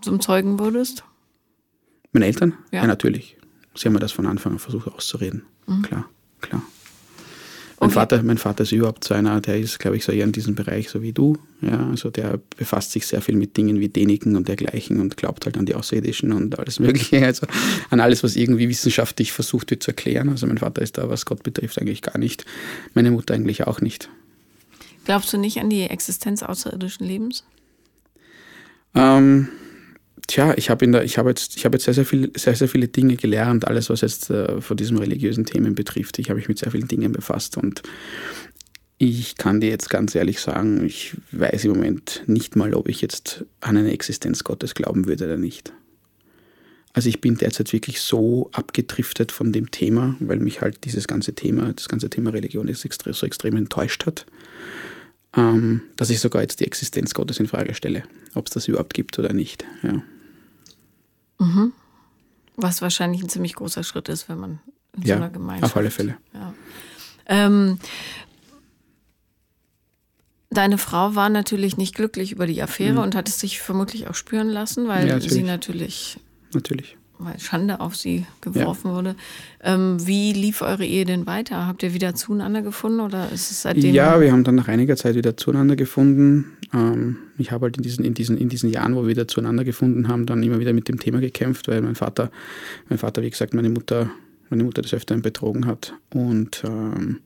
zum 0.00 0.20
Zeugen 0.20 0.58
wurdest? 0.58 1.04
Meine 2.12 2.26
Eltern? 2.26 2.54
Ja, 2.72 2.80
ja 2.80 2.86
natürlich. 2.86 3.36
Sie 3.74 3.86
haben 3.86 3.92
mir 3.92 4.00
das 4.00 4.12
von 4.12 4.26
Anfang 4.26 4.52
an 4.52 4.58
versucht 4.58 4.88
auszureden. 4.88 5.42
Mhm. 5.66 5.82
Klar, 5.82 6.08
klar. 6.40 6.62
Mein, 7.78 7.88
okay. 7.88 7.94
Vater, 7.94 8.22
mein 8.22 8.38
Vater 8.38 8.62
ist 8.62 8.70
überhaupt 8.70 9.02
so 9.02 9.12
einer, 9.12 9.40
der 9.40 9.58
ist, 9.58 9.80
glaube 9.80 9.96
ich, 9.96 10.04
so 10.04 10.12
eher 10.12 10.24
in 10.24 10.30
diesem 10.30 10.54
Bereich, 10.54 10.88
so 10.88 11.02
wie 11.02 11.12
du. 11.12 11.36
Ja, 11.60 11.88
also 11.88 12.10
der 12.10 12.38
befasst 12.56 12.92
sich 12.92 13.06
sehr 13.06 13.20
viel 13.20 13.34
mit 13.34 13.56
Dingen 13.56 13.80
wie 13.80 13.88
Deniken 13.88 14.36
und 14.36 14.46
dergleichen 14.46 15.00
und 15.00 15.16
glaubt 15.16 15.46
halt 15.46 15.58
an 15.58 15.66
die 15.66 15.74
Außerirdischen 15.74 16.32
und 16.32 16.58
alles 16.58 16.78
Mögliche. 16.78 17.26
Also 17.26 17.46
an 17.90 18.00
alles, 18.00 18.22
was 18.22 18.36
irgendwie 18.36 18.68
wissenschaftlich 18.68 19.32
versucht 19.32 19.70
wird 19.72 19.82
zu 19.82 19.90
erklären. 19.90 20.28
Also 20.28 20.46
mein 20.46 20.58
Vater 20.58 20.80
ist 20.80 20.96
da, 20.96 21.08
was 21.08 21.26
Gott 21.26 21.42
betrifft, 21.42 21.80
eigentlich 21.80 22.02
gar 22.02 22.18
nicht. 22.18 22.44
Meine 22.94 23.10
Mutter 23.10 23.34
eigentlich 23.34 23.66
auch 23.66 23.80
nicht. 23.80 24.08
Glaubst 25.04 25.32
du 25.32 25.38
nicht 25.38 25.58
an 25.58 25.70
die 25.70 25.82
Existenz 25.82 26.42
außerirdischen 26.42 27.06
Lebens? 27.06 27.44
Ähm, 28.94 29.48
tja, 30.26 30.54
ich 30.56 30.70
habe 30.70 30.86
hab 30.86 31.26
jetzt, 31.26 31.56
ich 31.56 31.64
hab 31.64 31.72
jetzt 31.72 31.84
sehr, 31.84 31.94
sehr, 31.94 32.06
viel, 32.06 32.30
sehr, 32.36 32.54
sehr 32.54 32.68
viele 32.68 32.88
Dinge 32.88 33.16
gelernt, 33.16 33.66
alles, 33.66 33.90
was 33.90 34.02
jetzt 34.02 34.30
äh, 34.30 34.60
von 34.60 34.76
diesen 34.76 34.98
religiösen 34.98 35.44
Themen 35.44 35.74
betrifft. 35.74 36.18
Ich 36.18 36.30
habe 36.30 36.38
mich 36.38 36.48
mit 36.48 36.58
sehr 36.58 36.70
vielen 36.70 36.88
Dingen 36.88 37.12
befasst 37.12 37.56
und 37.56 37.82
ich 38.98 39.36
kann 39.36 39.60
dir 39.60 39.70
jetzt 39.70 39.90
ganz 39.90 40.14
ehrlich 40.14 40.38
sagen, 40.38 40.84
ich 40.84 41.16
weiß 41.32 41.64
im 41.64 41.72
Moment 41.72 42.22
nicht 42.26 42.54
mal, 42.54 42.72
ob 42.74 42.88
ich 42.88 43.00
jetzt 43.00 43.44
an 43.60 43.76
eine 43.76 43.90
Existenz 43.90 44.44
Gottes 44.44 44.74
glauben 44.74 45.08
würde 45.08 45.24
oder 45.24 45.36
nicht. 45.36 45.72
Also 46.94 47.08
ich 47.08 47.20
bin 47.20 47.36
derzeit 47.36 47.72
wirklich 47.72 48.00
so 48.00 48.50
abgedriftet 48.52 49.32
von 49.32 49.52
dem 49.52 49.70
Thema, 49.70 50.14
weil 50.20 50.38
mich 50.38 50.60
halt 50.60 50.84
dieses 50.84 51.08
ganze 51.08 51.34
Thema, 51.34 51.72
das 51.72 51.88
ganze 51.88 52.10
Thema 52.10 52.30
Religion 52.30 52.68
ist 52.68 52.84
extrem, 52.84 53.14
so 53.14 53.26
extrem 53.26 53.56
enttäuscht 53.56 54.04
hat 54.06 54.26
ähm, 55.36 55.82
dass 55.96 56.10
ich 56.10 56.20
sogar 56.20 56.42
jetzt 56.42 56.60
die 56.60 56.66
Existenz 56.66 57.14
Gottes 57.14 57.40
in 57.40 57.46
Frage 57.46 57.74
stelle, 57.74 58.02
ob 58.34 58.46
es 58.46 58.52
das 58.52 58.68
überhaupt 58.68 58.94
gibt 58.94 59.18
oder 59.18 59.32
nicht. 59.32 59.64
Ja. 59.82 60.02
Mhm. 61.38 61.72
Was 62.56 62.82
wahrscheinlich 62.82 63.22
ein 63.22 63.28
ziemlich 63.28 63.54
großer 63.54 63.82
Schritt 63.82 64.08
ist, 64.08 64.28
wenn 64.28 64.38
man 64.38 64.60
in 64.94 65.02
ja, 65.02 65.16
so 65.16 65.22
einer 65.22 65.30
Gemeinschaft. 65.30 65.72
Auf 65.72 65.76
alle 65.76 65.90
Fälle. 65.90 66.16
Ja. 66.34 66.54
Ähm, 67.26 67.78
deine 70.50 70.76
Frau 70.76 71.14
war 71.14 71.30
natürlich 71.30 71.78
nicht 71.78 71.94
glücklich 71.94 72.32
über 72.32 72.46
die 72.46 72.62
Affäre 72.62 72.94
mhm. 72.94 72.98
und 72.98 73.14
hat 73.14 73.28
es 73.28 73.40
sich 73.40 73.60
vermutlich 73.60 74.08
auch 74.08 74.14
spüren 74.14 74.50
lassen, 74.50 74.86
weil 74.86 75.06
ja, 75.06 75.14
natürlich. 75.14 75.32
sie 75.32 75.42
natürlich. 75.42 76.20
Natürlich 76.54 76.96
weil 77.24 77.38
Schande 77.38 77.80
auf 77.80 77.96
sie 77.96 78.26
geworfen 78.40 78.88
ja. 78.88 78.94
wurde. 78.94 79.16
Ähm, 79.62 79.96
wie 80.06 80.32
lief 80.32 80.62
eure 80.62 80.84
Ehe 80.84 81.04
denn 81.04 81.26
weiter? 81.26 81.66
Habt 81.66 81.82
ihr 81.82 81.94
wieder 81.94 82.14
zueinander 82.14 82.62
gefunden 82.62 83.00
oder 83.00 83.30
ist 83.30 83.50
es 83.50 83.62
seitdem? 83.62 83.94
Ja, 83.94 84.20
wir 84.20 84.32
haben 84.32 84.44
dann 84.44 84.54
nach 84.54 84.68
einiger 84.68 84.96
Zeit 84.96 85.14
wieder 85.14 85.36
zueinander 85.36 85.76
gefunden. 85.76 86.56
Ähm, 86.72 87.18
ich 87.38 87.52
habe 87.52 87.66
halt 87.66 87.76
in 87.76 87.82
diesen, 87.82 88.04
in, 88.04 88.14
diesen, 88.14 88.38
in 88.38 88.48
diesen 88.48 88.70
Jahren, 88.70 88.94
wo 88.94 89.02
wir 89.02 89.08
wieder 89.08 89.28
zueinander 89.28 89.64
gefunden 89.64 90.08
haben, 90.08 90.26
dann 90.26 90.42
immer 90.42 90.58
wieder 90.58 90.72
mit 90.72 90.88
dem 90.88 90.98
Thema 90.98 91.20
gekämpft, 91.20 91.68
weil 91.68 91.82
mein 91.82 91.94
Vater, 91.94 92.30
mein 92.88 92.98
Vater, 92.98 93.22
wie 93.22 93.30
gesagt, 93.30 93.54
meine 93.54 93.70
Mutter, 93.70 94.10
meine 94.50 94.64
Mutter 94.64 94.82
des 94.82 94.94
Öfteren 94.94 95.22
betrogen 95.22 95.66
hat. 95.66 95.94
Und 96.12 96.62
ähm, 96.66 97.20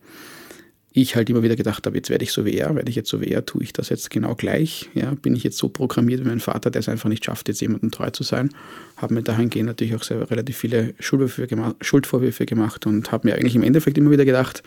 ich 1.02 1.16
halt 1.16 1.28
immer 1.28 1.42
wieder 1.42 1.56
gedacht 1.56 1.86
habe, 1.86 1.96
jetzt 1.96 2.10
werde 2.10 2.24
ich 2.24 2.32
so 2.32 2.44
wie 2.44 2.56
er, 2.56 2.74
werde 2.74 2.88
ich 2.88 2.96
jetzt 2.96 3.10
so 3.10 3.20
wie 3.20 3.26
er, 3.26 3.44
tue 3.44 3.62
ich 3.62 3.72
das 3.72 3.88
jetzt 3.88 4.10
genau 4.10 4.34
gleich. 4.34 4.88
Ja, 4.94 5.12
bin 5.14 5.36
ich 5.36 5.44
jetzt 5.44 5.58
so 5.58 5.68
programmiert 5.68 6.24
wie 6.24 6.28
mein 6.28 6.40
Vater, 6.40 6.70
der 6.70 6.80
es 6.80 6.88
einfach 6.88 7.08
nicht 7.08 7.24
schafft, 7.24 7.48
jetzt 7.48 7.60
jemandem 7.60 7.90
treu 7.90 8.10
zu 8.10 8.22
sein. 8.22 8.50
Habe 8.96 9.14
mir 9.14 9.22
dahingehend 9.22 9.66
natürlich 9.66 9.94
auch 9.94 10.02
sehr, 10.02 10.30
relativ 10.30 10.56
viele 10.56 10.94
Schuldvorwürfe 10.98 11.46
gemacht, 11.46 11.76
Schuldvorwürfe 11.80 12.46
gemacht 12.46 12.86
und 12.86 13.12
habe 13.12 13.28
mir 13.28 13.34
eigentlich 13.34 13.54
im 13.54 13.62
Endeffekt 13.62 13.98
immer 13.98 14.10
wieder 14.10 14.24
gedacht, 14.24 14.62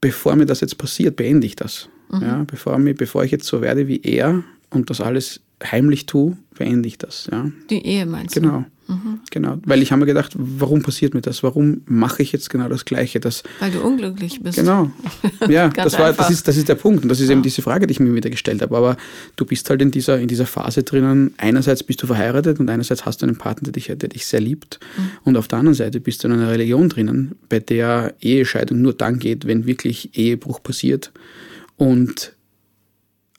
bevor 0.00 0.36
mir 0.36 0.46
das 0.46 0.60
jetzt 0.60 0.78
passiert, 0.78 1.16
beende 1.16 1.46
ich 1.46 1.56
das. 1.56 1.88
Mhm. 2.10 2.22
Ja, 2.22 2.44
bevor, 2.46 2.78
mir, 2.78 2.94
bevor 2.94 3.24
ich 3.24 3.30
jetzt 3.30 3.46
so 3.46 3.60
werde 3.60 3.88
wie 3.88 4.00
er 4.02 4.44
und 4.70 4.90
das 4.90 5.00
alles 5.00 5.40
heimlich 5.64 6.06
tue, 6.06 6.36
beende 6.56 6.86
ich 6.86 6.98
das. 6.98 7.28
Ja. 7.32 7.50
Die 7.70 7.84
Ehe 7.84 8.06
meinst 8.06 8.36
du? 8.36 8.40
Genau. 8.40 8.64
Mhm. 8.88 9.20
Genau, 9.30 9.58
weil 9.66 9.82
ich 9.82 9.92
habe 9.92 10.00
mir 10.00 10.06
gedacht, 10.06 10.32
warum 10.34 10.82
passiert 10.82 11.12
mir 11.12 11.20
das? 11.20 11.42
Warum 11.42 11.82
mache 11.86 12.22
ich 12.22 12.32
jetzt 12.32 12.48
genau 12.48 12.70
das 12.70 12.86
Gleiche? 12.86 13.20
Das, 13.20 13.42
weil 13.60 13.70
du 13.70 13.80
unglücklich 13.80 14.40
bist. 14.42 14.58
Genau. 14.58 14.90
Ja, 15.48 15.68
das, 15.68 15.98
war, 15.98 16.12
das, 16.12 16.30
ist, 16.30 16.48
das 16.48 16.56
ist 16.56 16.68
der 16.68 16.74
Punkt. 16.74 17.02
Und 17.02 17.08
das 17.08 17.20
ist 17.20 17.28
ja. 17.28 17.32
eben 17.32 17.42
diese 17.42 17.62
Frage, 17.62 17.86
die 17.86 17.92
ich 17.92 18.00
mir 18.00 18.14
wieder 18.14 18.28
gestellt 18.28 18.60
habe. 18.60 18.76
Aber 18.76 18.96
du 19.36 19.44
bist 19.44 19.68
halt 19.70 19.80
in 19.80 19.90
dieser, 19.90 20.18
in 20.18 20.28
dieser 20.28 20.46
Phase 20.46 20.82
drinnen, 20.82 21.32
einerseits 21.36 21.82
bist 21.82 22.02
du 22.02 22.06
verheiratet 22.06 22.60
und 22.60 22.68
einerseits 22.68 23.06
hast 23.06 23.22
du 23.22 23.26
einen 23.26 23.36
Partner, 23.36 23.66
der 23.66 23.72
dich, 23.72 23.86
der 23.86 24.08
dich 24.08 24.26
sehr 24.26 24.40
liebt. 24.40 24.80
Mhm. 24.96 25.10
Und 25.24 25.36
auf 25.36 25.48
der 25.48 25.58
anderen 25.58 25.74
Seite 25.74 26.00
bist 26.00 26.22
du 26.22 26.28
in 26.28 26.34
einer 26.34 26.50
Religion 26.50 26.88
drinnen, 26.88 27.36
bei 27.48 27.60
der 27.60 28.14
Ehescheidung 28.20 28.82
nur 28.82 28.94
dann 28.94 29.18
geht, 29.18 29.46
wenn 29.46 29.66
wirklich 29.66 30.16
Ehebruch 30.16 30.62
passiert. 30.62 31.12
Und 31.76 32.32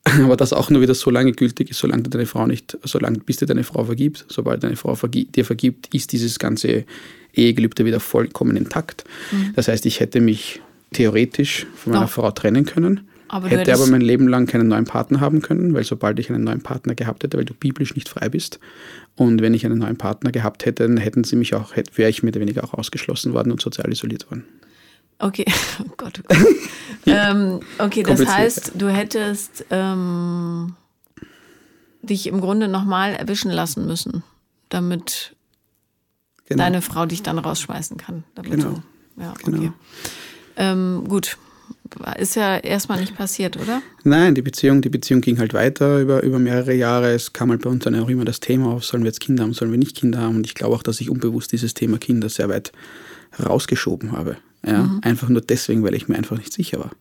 aber 0.23 0.37
das 0.37 0.53
auch 0.53 0.69
nur 0.69 0.81
wieder 0.81 0.95
so 0.95 1.09
lange 1.09 1.33
gültig 1.33 1.69
ist, 1.71 1.79
solange 1.79 2.03
du 2.03 2.09
deine 2.09 2.25
Frau 2.25 2.47
nicht, 2.47 2.77
solange 2.83 3.19
bis 3.19 3.37
dir 3.37 3.45
deine 3.45 3.63
Frau 3.63 3.83
vergibt. 3.83 4.25
Sobald 4.29 4.63
deine 4.63 4.75
Frau 4.75 4.95
vergi 4.95 5.25
dir 5.25 5.45
vergibt, 5.45 5.93
ist 5.93 6.11
dieses 6.11 6.39
ganze 6.39 6.85
Ehegelübde 7.33 7.85
wieder 7.85 7.99
vollkommen 7.99 8.55
intakt. 8.55 9.03
Mhm. 9.31 9.53
Das 9.55 9.67
heißt, 9.67 9.85
ich 9.85 9.99
hätte 9.99 10.21
mich 10.21 10.61
theoretisch 10.93 11.67
von 11.75 11.93
meiner 11.93 12.05
Doch. 12.05 12.11
Frau 12.11 12.31
trennen 12.31 12.65
können, 12.65 13.01
aber 13.27 13.47
hätte 13.49 13.73
aber 13.73 13.85
mein 13.87 14.01
Leben 14.01 14.27
lang 14.27 14.47
keinen 14.47 14.67
neuen 14.67 14.85
Partner 14.85 15.19
haben 15.19 15.41
können, 15.41 15.73
weil 15.73 15.83
sobald 15.83 16.17
ich 16.17 16.29
einen 16.29 16.43
neuen 16.43 16.61
Partner 16.61 16.95
gehabt 16.95 17.23
hätte, 17.23 17.37
weil 17.37 17.45
du 17.45 17.53
biblisch 17.53 17.93
nicht 17.93 18.09
frei 18.09 18.29
bist, 18.29 18.59
und 19.15 19.41
wenn 19.41 19.53
ich 19.53 19.65
einen 19.65 19.79
neuen 19.79 19.97
Partner 19.97 20.31
gehabt 20.31 20.65
hätte, 20.65 20.87
dann 20.87 20.97
hätten 20.97 21.25
sie 21.25 21.35
mich 21.35 21.53
auch, 21.53 21.75
wäre 21.95 22.09
ich 22.09 22.23
mehr 22.23 22.31
oder 22.31 22.39
weniger 22.39 22.63
auch 22.63 22.73
ausgeschlossen 22.73 23.33
worden 23.33 23.51
und 23.51 23.61
sozial 23.61 23.91
isoliert 23.91 24.31
worden. 24.31 24.45
Okay, 25.19 25.45
oh 25.81 25.91
Gott. 25.97 26.21
Oh 26.23 26.33
Gott. 26.33 26.55
ähm, 27.05 27.59
okay, 27.77 28.03
das 28.03 28.25
heißt, 28.25 28.73
du 28.75 28.87
hättest 28.89 29.65
ähm, 29.69 30.75
dich 32.01 32.27
im 32.27 32.41
Grunde 32.41 32.67
nochmal 32.67 33.13
erwischen 33.13 33.51
lassen 33.51 33.85
müssen, 33.85 34.23
damit 34.69 35.35
genau. 36.45 36.63
deine 36.63 36.81
Frau 36.81 37.05
dich 37.05 37.21
dann 37.21 37.37
rausschmeißen 37.37 37.97
kann. 37.97 38.23
genau. 38.41 38.81
Du, 39.15 39.21
ja, 39.21 39.31
okay. 39.31 39.51
Genau. 39.51 39.73
Ähm, 40.55 41.05
gut. 41.07 41.37
Ist 42.19 42.35
ja 42.35 42.57
erstmal 42.57 42.99
nicht 42.99 43.17
passiert, 43.17 43.57
oder? 43.57 43.81
Nein, 44.03 44.35
die 44.35 44.43
Beziehung, 44.43 44.81
die 44.81 44.89
Beziehung 44.89 45.21
ging 45.21 45.39
halt 45.39 45.55
weiter 45.55 45.99
über, 45.99 46.21
über 46.21 46.37
mehrere 46.37 46.73
Jahre. 46.73 47.11
Es 47.13 47.33
kam 47.33 47.49
halt 47.49 47.63
bei 47.63 47.69
uns 47.69 47.83
dann 47.83 47.95
auch 47.95 48.09
immer 48.09 48.25
das 48.25 48.39
Thema 48.39 48.73
auf, 48.73 48.85
sollen 48.85 49.03
wir 49.03 49.07
jetzt 49.07 49.21
Kinder 49.21 49.43
haben, 49.43 49.53
sollen 49.53 49.71
wir 49.71 49.79
nicht 49.79 49.97
Kinder 49.97 50.19
haben. 50.19 50.35
Und 50.35 50.45
ich 50.45 50.53
glaube 50.53 50.75
auch, 50.75 50.83
dass 50.83 51.01
ich 51.01 51.09
unbewusst 51.09 51.51
dieses 51.51 51.73
Thema 51.73 51.97
Kinder 51.97 52.29
sehr 52.29 52.47
weit 52.47 52.71
rausgeschoben 53.43 54.11
habe. 54.11 54.37
Ja? 54.65 54.83
Mhm. 54.83 54.99
Einfach 55.01 55.29
nur 55.29 55.41
deswegen, 55.41 55.83
weil 55.83 55.95
ich 55.95 56.07
mir 56.07 56.15
einfach 56.15 56.37
nicht 56.37 56.53
sicher 56.53 56.79
war. 56.79 56.91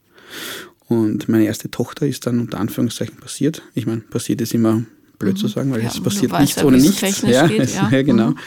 Und 0.89 1.29
meine 1.29 1.45
erste 1.45 1.71
Tochter 1.71 2.07
ist 2.07 2.27
dann 2.27 2.41
unter 2.41 2.59
Anführungszeichen 2.59 3.17
passiert. 3.19 3.63
Ich 3.75 3.87
meine, 3.87 4.01
passiert 4.01 4.41
ist 4.41 4.55
immer 4.55 4.83
blöd 5.19 5.35
mhm. 5.35 5.39
zu 5.39 5.49
sagen, 5.49 5.71
weil 5.71 5.83
ja, 5.83 5.89
es 5.89 6.01
passiert 6.03 6.39
nichts 6.39 6.63
ohne 6.63 6.79
nichts. 6.79 7.23
Ja, 7.23 7.47
geht, 7.47 7.69
ja. 7.75 7.89
ja, 7.91 8.03
genau. 8.03 8.31
Mhm. 8.31 8.39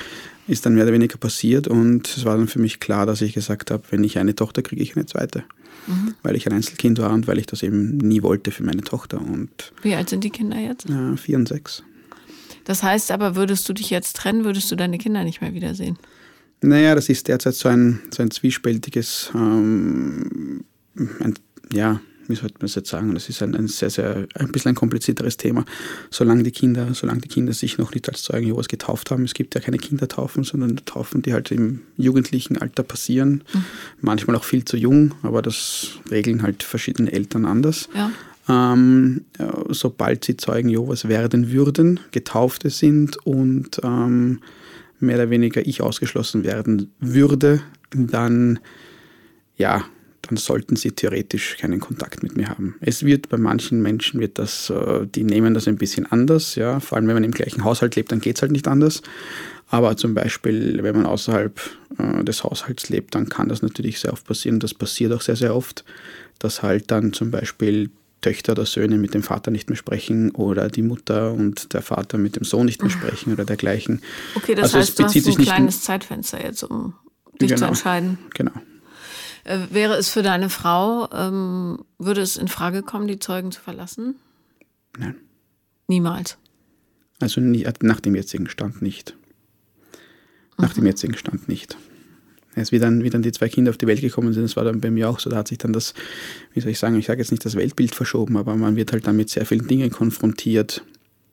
Ist 0.47 0.65
dann 0.65 0.73
mehr 0.73 0.83
oder 0.83 0.93
weniger 0.93 1.17
passiert 1.17 1.67
und 1.67 2.07
es 2.07 2.25
war 2.25 2.35
dann 2.35 2.47
für 2.47 2.59
mich 2.59 2.79
klar, 2.79 3.05
dass 3.05 3.21
ich 3.21 3.33
gesagt 3.33 3.69
habe, 3.69 3.83
wenn 3.91 4.03
ich 4.03 4.17
eine 4.17 4.35
Tochter 4.35 4.63
kriege, 4.63 4.81
ich 4.81 4.95
eine 4.95 5.05
zweite. 5.05 5.43
Mhm. 5.87 6.15
Weil 6.23 6.35
ich 6.35 6.47
ein 6.47 6.53
Einzelkind 6.53 6.99
war 6.99 7.11
und 7.11 7.27
weil 7.27 7.37
ich 7.37 7.45
das 7.45 7.63
eben 7.63 7.97
nie 7.97 8.23
wollte 8.23 8.51
für 8.51 8.63
meine 8.63 8.81
Tochter. 8.81 9.21
Und 9.21 9.71
Wie 9.81 9.95
alt 9.95 10.09
sind 10.09 10.23
die 10.23 10.29
Kinder 10.29 10.57
jetzt? 10.57 10.89
Äh, 10.89 11.15
vier 11.17 11.37
und 11.37 11.47
sechs. 11.47 11.83
Das 12.65 12.83
heißt 12.83 13.11
aber, 13.11 13.35
würdest 13.35 13.67
du 13.69 13.73
dich 13.73 13.89
jetzt 13.89 14.15
trennen, 14.15 14.43
würdest 14.43 14.71
du 14.71 14.75
deine 14.75 14.97
Kinder 14.97 15.23
nicht 15.23 15.41
mehr 15.41 15.53
wiedersehen? 15.53 15.97
Naja, 16.61 16.93
das 16.95 17.09
ist 17.09 17.27
derzeit 17.27 17.55
so 17.55 17.69
ein, 17.69 17.99
so 18.13 18.21
ein 18.21 18.31
zwiespältiges, 18.31 19.31
ähm, 19.33 20.63
ein, 20.95 21.33
ja, 21.73 21.99
wie 22.27 22.35
sollte 22.35 22.55
man 22.55 22.61
das 22.61 22.75
jetzt 22.75 22.89
sagen? 22.89 23.13
Das 23.13 23.29
ist 23.29 23.41
ein, 23.41 23.55
ein, 23.55 23.67
sehr, 23.67 23.89
sehr, 23.89 24.27
ein 24.35 24.51
bisschen 24.51 24.69
ein 24.69 24.75
komplizierteres 24.75 25.37
Thema. 25.37 25.65
Solange 26.11 26.43
die 26.43 26.51
Kinder, 26.51 26.93
solange 26.93 27.21
die 27.21 27.27
Kinder 27.27 27.51
sich 27.53 27.77
noch 27.77 27.93
nicht 27.93 28.07
als 28.07 28.21
Zeugen 28.21 28.45
Jehovas 28.45 28.67
getauft 28.67 29.11
haben, 29.11 29.23
es 29.23 29.33
gibt 29.33 29.55
ja 29.55 29.61
keine 29.61 29.77
Kindertaufen, 29.77 30.43
sondern 30.43 30.77
Taufen, 30.85 31.23
die 31.23 31.33
halt 31.33 31.51
im 31.51 31.81
jugendlichen 31.97 32.57
Alter 32.57 32.83
passieren. 32.83 33.43
Mhm. 33.53 33.65
Manchmal 34.01 34.35
auch 34.35 34.43
viel 34.43 34.63
zu 34.63 34.77
jung, 34.77 35.13
aber 35.23 35.41
das 35.41 35.99
regeln 36.09 36.43
halt 36.43 36.63
verschiedene 36.63 37.11
Eltern 37.11 37.45
anders. 37.45 37.89
Ja. 37.95 38.11
ähm, 38.47 39.25
sobald 39.69 40.25
sie 40.25 40.37
Zeugen 40.37 40.69
Jehovas 40.69 41.07
werden 41.07 41.51
würden, 41.51 41.99
Getaufte 42.11 42.69
sind 42.69 43.17
und 43.25 43.81
ähm, 43.83 44.39
mehr 45.01 45.15
oder 45.15 45.29
weniger 45.29 45.65
ich 45.65 45.81
ausgeschlossen 45.81 46.43
werden 46.43 46.91
würde, 46.99 47.61
dann 47.91 48.59
ja, 49.57 49.85
dann 50.21 50.37
sollten 50.37 50.75
sie 50.75 50.91
theoretisch 50.91 51.57
keinen 51.57 51.79
Kontakt 51.79 52.23
mit 52.23 52.35
mir 52.37 52.49
haben. 52.49 52.75
Es 52.79 53.03
wird 53.03 53.29
bei 53.29 53.37
manchen 53.37 53.81
Menschen 53.81 54.19
wird 54.19 54.37
das, 54.37 54.69
äh, 54.69 55.05
die 55.07 55.23
nehmen 55.23 55.53
das 55.53 55.67
ein 55.67 55.77
bisschen 55.77 56.05
anders, 56.05 56.55
ja. 56.55 56.79
Vor 56.79 56.97
allem 56.97 57.07
wenn 57.07 57.15
man 57.15 57.23
im 57.23 57.31
gleichen 57.31 57.63
Haushalt 57.63 57.95
lebt, 57.95 58.11
dann 58.11 58.21
geht 58.21 58.37
es 58.37 58.41
halt 58.41 58.51
nicht 58.51 58.67
anders. 58.67 59.01
Aber 59.69 59.95
zum 59.97 60.13
Beispiel, 60.13 60.79
wenn 60.83 60.95
man 60.95 61.05
außerhalb 61.05 61.59
äh, 61.97 62.23
des 62.23 62.43
Haushalts 62.43 62.89
lebt, 62.89 63.15
dann 63.15 63.29
kann 63.29 63.49
das 63.49 63.61
natürlich 63.61 63.99
sehr 63.99 64.13
oft 64.13 64.25
passieren. 64.25 64.59
Das 64.59 64.73
passiert 64.73 65.11
auch 65.13 65.21
sehr, 65.21 65.35
sehr 65.35 65.55
oft, 65.55 65.83
dass 66.39 66.61
halt 66.61 66.91
dann 66.91 67.13
zum 67.13 67.31
Beispiel 67.31 67.89
Töchter 68.21 68.53
oder 68.53 68.65
Söhne 68.65 68.97
mit 68.97 69.13
dem 69.13 69.23
Vater 69.23 69.51
nicht 69.51 69.69
mehr 69.69 69.77
sprechen 69.77 70.31
oder 70.31 70.69
die 70.69 70.83
Mutter 70.83 71.33
und 71.33 71.73
der 71.73 71.81
Vater 71.81 72.17
mit 72.17 72.35
dem 72.35 72.43
Sohn 72.43 72.65
nicht 72.65 72.81
mehr 72.81 72.91
sprechen 72.91 73.33
oder 73.33 73.45
dergleichen. 73.45 74.01
Okay, 74.35 74.55
das 74.55 74.75
also 74.75 74.79
heißt, 74.79 74.99
du 74.99 75.03
hast 75.03 75.15
ein 75.15 75.43
kleines 75.43 75.81
Zeitfenster 75.81 76.43
jetzt, 76.43 76.63
um 76.63 76.93
dich 77.41 77.49
genau, 77.49 77.59
zu 77.59 77.65
entscheiden. 77.65 78.19
Genau. 78.35 78.51
Äh, 79.43 79.59
wäre 79.71 79.95
es 79.95 80.09
für 80.09 80.21
deine 80.21 80.49
Frau, 80.49 81.09
ähm, 81.11 81.83
würde 81.97 82.21
es 82.21 82.37
in 82.37 82.47
Frage 82.47 82.83
kommen, 82.83 83.07
die 83.07 83.19
Zeugen 83.19 83.51
zu 83.51 83.59
verlassen? 83.59 84.15
Nein. 84.97 85.15
Niemals. 85.87 86.37
Also 87.19 87.41
nie, 87.41 87.67
nach 87.81 87.99
dem 87.99 88.15
jetzigen 88.15 88.47
Stand 88.49 88.81
nicht. 88.81 89.15
Nach 90.57 90.69
mhm. 90.69 90.75
dem 90.75 90.85
jetzigen 90.85 91.17
Stand 91.17 91.47
nicht. 91.47 91.77
Als 92.55 92.71
wie 92.71 92.79
dann, 92.79 93.03
wie 93.03 93.09
dann 93.09 93.21
die 93.21 93.31
zwei 93.31 93.47
Kinder 93.47 93.71
auf 93.71 93.77
die 93.77 93.87
Welt 93.87 94.01
gekommen 94.01 94.33
sind, 94.33 94.43
das 94.43 94.55
war 94.55 94.65
dann 94.65 94.81
bei 94.81 94.91
mir 94.91 95.09
auch 95.09 95.19
so, 95.19 95.29
da 95.29 95.37
hat 95.37 95.47
sich 95.47 95.57
dann 95.57 95.71
das, 95.71 95.93
wie 96.53 96.59
soll 96.59 96.71
ich 96.71 96.79
sagen, 96.79 96.97
ich 96.97 97.05
sage 97.05 97.21
jetzt 97.21 97.31
nicht 97.31 97.45
das 97.45 97.55
Weltbild 97.55 97.95
verschoben, 97.95 98.35
aber 98.35 98.55
man 98.55 98.75
wird 98.75 98.91
halt 98.91 99.07
dann 99.07 99.15
mit 99.15 99.29
sehr 99.29 99.45
vielen 99.45 99.67
Dingen 99.67 99.89
konfrontiert, 99.89 100.83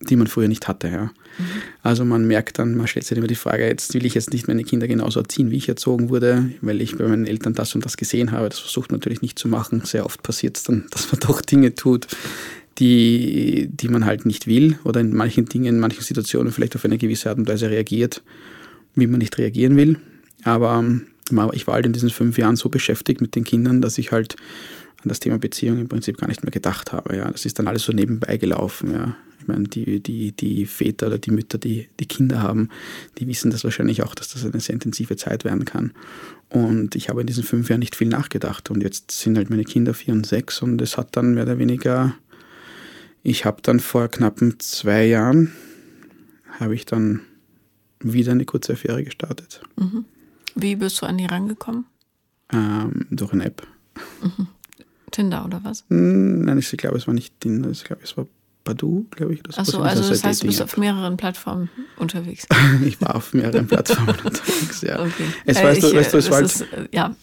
die 0.00 0.14
man 0.14 0.28
früher 0.28 0.46
nicht 0.46 0.68
hatte. 0.68 0.88
Ja. 0.88 1.04
Mhm. 1.04 1.44
Also 1.82 2.04
man 2.04 2.24
merkt 2.24 2.60
dann, 2.60 2.76
man 2.76 2.86
stellt 2.86 3.04
sich 3.04 3.18
immer 3.18 3.26
die 3.26 3.34
Frage, 3.34 3.66
jetzt 3.66 3.94
will 3.94 4.06
ich 4.06 4.14
jetzt 4.14 4.32
nicht 4.32 4.46
meine 4.46 4.62
Kinder 4.62 4.86
genauso 4.86 5.20
erziehen, 5.20 5.50
wie 5.50 5.56
ich 5.56 5.68
erzogen 5.68 6.08
wurde, 6.08 6.50
weil 6.60 6.80
ich 6.80 6.96
bei 6.96 7.08
meinen 7.08 7.26
Eltern 7.26 7.54
das 7.54 7.74
und 7.74 7.84
das 7.84 7.96
gesehen 7.96 8.30
habe. 8.30 8.48
Das 8.48 8.60
versucht 8.60 8.92
man 8.92 9.00
natürlich 9.00 9.22
nicht 9.22 9.38
zu 9.38 9.48
machen. 9.48 9.82
Sehr 9.84 10.06
oft 10.06 10.22
passiert 10.22 10.56
es 10.56 10.62
dann, 10.64 10.86
dass 10.90 11.10
man 11.10 11.20
doch 11.26 11.40
Dinge 11.40 11.74
tut, 11.74 12.06
die, 12.78 13.68
die 13.72 13.88
man 13.88 14.04
halt 14.04 14.24
nicht 14.24 14.46
will 14.46 14.78
oder 14.84 15.00
in 15.00 15.12
manchen 15.12 15.46
Dingen, 15.46 15.74
in 15.74 15.80
manchen 15.80 16.02
Situationen 16.02 16.52
vielleicht 16.52 16.76
auf 16.76 16.84
eine 16.84 16.98
gewisse 16.98 17.28
Art 17.28 17.38
und 17.38 17.48
Weise 17.48 17.70
reagiert, 17.70 18.22
wie 18.94 19.08
man 19.08 19.18
nicht 19.18 19.36
reagieren 19.36 19.76
will. 19.76 19.98
Aber 20.44 20.84
ich 21.52 21.66
war 21.66 21.74
halt 21.74 21.86
in 21.86 21.92
diesen 21.92 22.10
fünf 22.10 22.38
Jahren 22.38 22.56
so 22.56 22.68
beschäftigt 22.68 23.20
mit 23.20 23.34
den 23.34 23.44
Kindern, 23.44 23.80
dass 23.80 23.98
ich 23.98 24.12
halt 24.12 24.36
an 25.02 25.08
das 25.08 25.20
Thema 25.20 25.38
Beziehung 25.38 25.78
im 25.78 25.88
Prinzip 25.88 26.18
gar 26.18 26.28
nicht 26.28 26.42
mehr 26.42 26.50
gedacht 26.50 26.92
habe. 26.92 27.16
Ja. 27.16 27.30
Das 27.30 27.44
ist 27.44 27.58
dann 27.58 27.68
alles 27.68 27.84
so 27.84 27.92
nebenbei 27.92 28.36
gelaufen. 28.36 28.92
Ja. 28.92 29.16
Ich 29.40 29.46
meine, 29.46 29.64
die, 29.64 30.00
die, 30.00 30.32
die 30.32 30.66
Väter 30.66 31.06
oder 31.06 31.18
die 31.18 31.30
Mütter, 31.30 31.58
die, 31.58 31.88
die 32.00 32.06
Kinder 32.06 32.42
haben, 32.42 32.68
die 33.18 33.26
wissen 33.28 33.50
das 33.50 33.64
wahrscheinlich 33.64 34.02
auch, 34.02 34.14
dass 34.14 34.28
das 34.28 34.44
eine 34.44 34.60
sehr 34.60 34.74
intensive 34.74 35.16
Zeit 35.16 35.44
werden 35.44 35.64
kann. 35.64 35.92
Und 36.48 36.96
ich 36.96 37.08
habe 37.08 37.20
in 37.20 37.26
diesen 37.26 37.44
fünf 37.44 37.68
Jahren 37.68 37.80
nicht 37.80 37.94
viel 37.94 38.08
nachgedacht. 38.08 38.70
Und 38.70 38.82
jetzt 38.82 39.12
sind 39.12 39.36
halt 39.36 39.50
meine 39.50 39.64
Kinder 39.64 39.94
vier 39.94 40.14
und 40.14 40.26
sechs 40.26 40.62
und 40.62 40.80
es 40.82 40.96
hat 40.96 41.16
dann 41.16 41.34
mehr 41.34 41.44
oder 41.44 41.58
weniger, 41.58 42.14
ich 43.22 43.44
habe 43.44 43.62
dann 43.62 43.80
vor 43.80 44.08
knappen 44.08 44.58
zwei 44.58 45.06
Jahren, 45.06 45.52
habe 46.58 46.74
ich 46.74 46.86
dann 46.86 47.20
wieder 48.00 48.32
eine 48.32 48.44
kurze 48.44 48.72
Affäre 48.72 49.04
gestartet. 49.04 49.60
Mhm. 49.76 50.04
Wie 50.60 50.76
bist 50.76 51.00
du 51.00 51.06
an 51.06 51.18
die 51.18 51.26
rangekommen? 51.26 51.86
Ähm, 52.52 53.06
durch 53.10 53.32
eine 53.32 53.44
App. 53.44 53.66
Mhm. 54.22 54.48
Tinder 55.10 55.44
oder 55.44 55.60
was? 55.62 55.84
Hm, 55.88 56.42
nein, 56.42 56.58
ich 56.58 56.70
glaube, 56.70 56.96
es 56.96 57.06
war 57.06 57.14
nicht 57.14 57.40
Tinder, 57.40 57.70
ich 57.70 57.84
glaube, 57.84 58.02
es 58.02 58.16
war 58.16 58.26
Badu, 58.64 59.06
glaube 59.10 59.34
ich. 59.34 59.40
Achso, 59.56 59.80
also 59.80 60.08
das 60.08 60.24
heißt, 60.24 60.42
du 60.42 60.46
bist 60.46 60.60
auf 60.60 60.76
mehreren 60.76 61.16
Plattformen 61.16 61.70
unterwegs. 61.96 62.46
ich 62.84 63.00
war 63.00 63.16
auf 63.16 63.32
mehreren 63.32 63.66
Plattformen 63.68 64.16
unterwegs, 64.24 64.82
ja. 64.82 65.00
Okay. 65.00 65.24
Es, 65.46 65.58
äh, 65.58 65.64
weißt, 65.64 65.84
ich, 65.84 65.90
du, 65.90 65.96
weißt 65.96 66.12
du, 66.12 66.18
es 66.18 66.30
war 66.30 66.40
ist, 66.40 66.60
äh, 66.62 66.88
ja, 66.92 67.14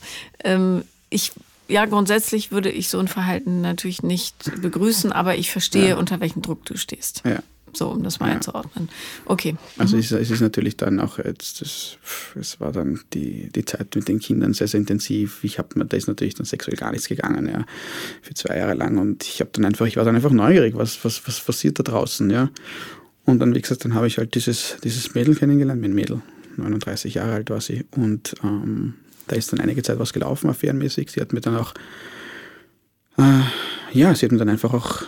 ähm, 0.44 0.84
ich, 1.10 1.34
ja, 1.68 1.86
grundsätzlich 1.86 2.52
würde 2.52 2.72
ich 2.72 2.90
so 2.90 3.00
ein 3.00 3.08
Verhalten 3.08 3.62
natürlich 3.62 4.02
nicht 4.02 4.62
begrüßen, 4.62 5.12
aber 5.12 5.36
ich 5.36 5.52
verstehe, 5.52 5.90
ja. 5.90 5.98
unter 5.98 6.20
welchem 6.20 6.42
Druck 6.42 6.66
du 6.66 6.78
stehst. 6.78 7.22
Ja. 7.26 7.40
So, 7.76 7.90
um 7.90 8.04
das 8.04 8.22
mal 8.22 8.30
ja. 8.30 8.36
einzuordnen. 8.36 8.88
Okay. 9.26 9.58
Also 9.78 9.98
mhm. 9.98 10.02
es, 10.02 10.12
es, 10.12 10.32
ist 10.32 10.40
natürlich 10.40 10.78
dann 10.78 11.02
auch 11.02 11.18
jetzt, 11.18 11.60
das, 11.62 11.98
es 12.40 12.60
war 12.62 12.72
dann 12.72 13.02
die, 13.14 13.50
die 13.54 13.66
Zeit 13.66 13.94
mit 13.96 14.08
den 14.08 14.20
Kindern 14.20 14.54
sehr, 14.54 14.68
sehr 14.68 14.80
intensiv. 14.80 15.44
Ich 15.44 15.60
habe 15.60 15.86
da 15.86 15.98
ist 15.98 16.08
natürlich 16.08 16.36
dann 16.36 16.46
sexuell 16.46 16.78
gar 16.78 16.92
nichts 16.92 17.10
gegangen, 17.10 17.50
ja, 17.50 17.66
für 18.22 18.34
zwei 18.34 18.58
Jahre 18.58 18.76
lang. 18.76 18.98
Und 18.98 19.24
ich 19.24 19.42
habe 19.42 19.50
dann 19.54 19.66
einfach, 19.66 19.86
ich 19.88 19.98
war 19.98 20.06
dann 20.06 20.16
einfach 20.16 20.32
neugierig, 20.32 20.76
was, 20.76 21.04
was, 21.04 21.28
was 21.28 21.42
passiert 21.42 21.78
da 21.80 21.84
draußen, 21.84 22.30
ja. 22.30 22.50
Und 23.26 23.40
dann, 23.40 23.54
wie 23.54 23.62
gesagt, 23.62 23.84
dann 23.84 23.94
habe 23.94 24.08
ich 24.08 24.18
halt 24.18 24.36
dieses, 24.36 24.78
dieses 24.84 25.14
Mädel 25.14 25.36
kennengelernt, 25.36 25.82
mein 25.82 25.94
Mädel, 25.94 26.22
39 26.56 27.16
Jahre 27.16 27.34
alt 27.34 27.50
war 27.50 27.60
sie. 27.60 27.86
Und 27.92 28.36
ähm, 28.44 28.94
da 29.28 29.36
ist 29.36 29.52
dann 29.52 29.60
einige 29.60 29.84
Zeit 29.84 30.00
was 30.00 30.14
gelaufen, 30.14 30.50
affärenmäßig. 30.50 31.12
Sie 31.12 31.20
hat 31.20 31.34
mir 31.34 31.42
dann 31.42 31.58
auch, 31.58 31.74
äh, 33.18 33.42
ja, 33.92 34.14
sie 34.16 34.26
hat 34.26 34.32
mir 34.32 34.38
dann 34.38 34.50
einfach 34.50 34.74
auch 34.74 35.04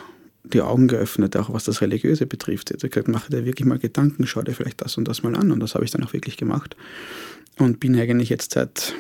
die 0.54 0.62
Augen 0.62 0.88
geöffnet, 0.88 1.36
auch 1.38 1.54
was 1.54 1.64
das 1.64 1.82
Religiöse 1.82 2.26
betrifft. 2.26 2.72
Er 2.72 2.76
hat 2.76 2.92
gesagt, 2.92 3.08
mach 3.08 3.30
dir 3.30 3.46
wirklich 3.46 3.66
mal 3.66 3.80
Gedanken, 3.80 4.28
schau 4.28 4.42
dir 4.42 4.54
vielleicht 4.54 4.82
das 4.82 4.98
und 4.98 5.08
das 5.08 5.24
mal 5.24 5.36
an. 5.36 5.52
Und 5.52 5.60
das 5.60 5.76
habe 5.76 5.86
ich 5.86 5.92
dann 5.92 6.04
auch 6.04 6.14
wirklich 6.14 6.38
gemacht. 6.38 6.76
Und 7.58 7.80
bin 7.80 8.00
eigentlich 8.00 8.30
jetzt 8.30 8.54
seit, 8.54 8.94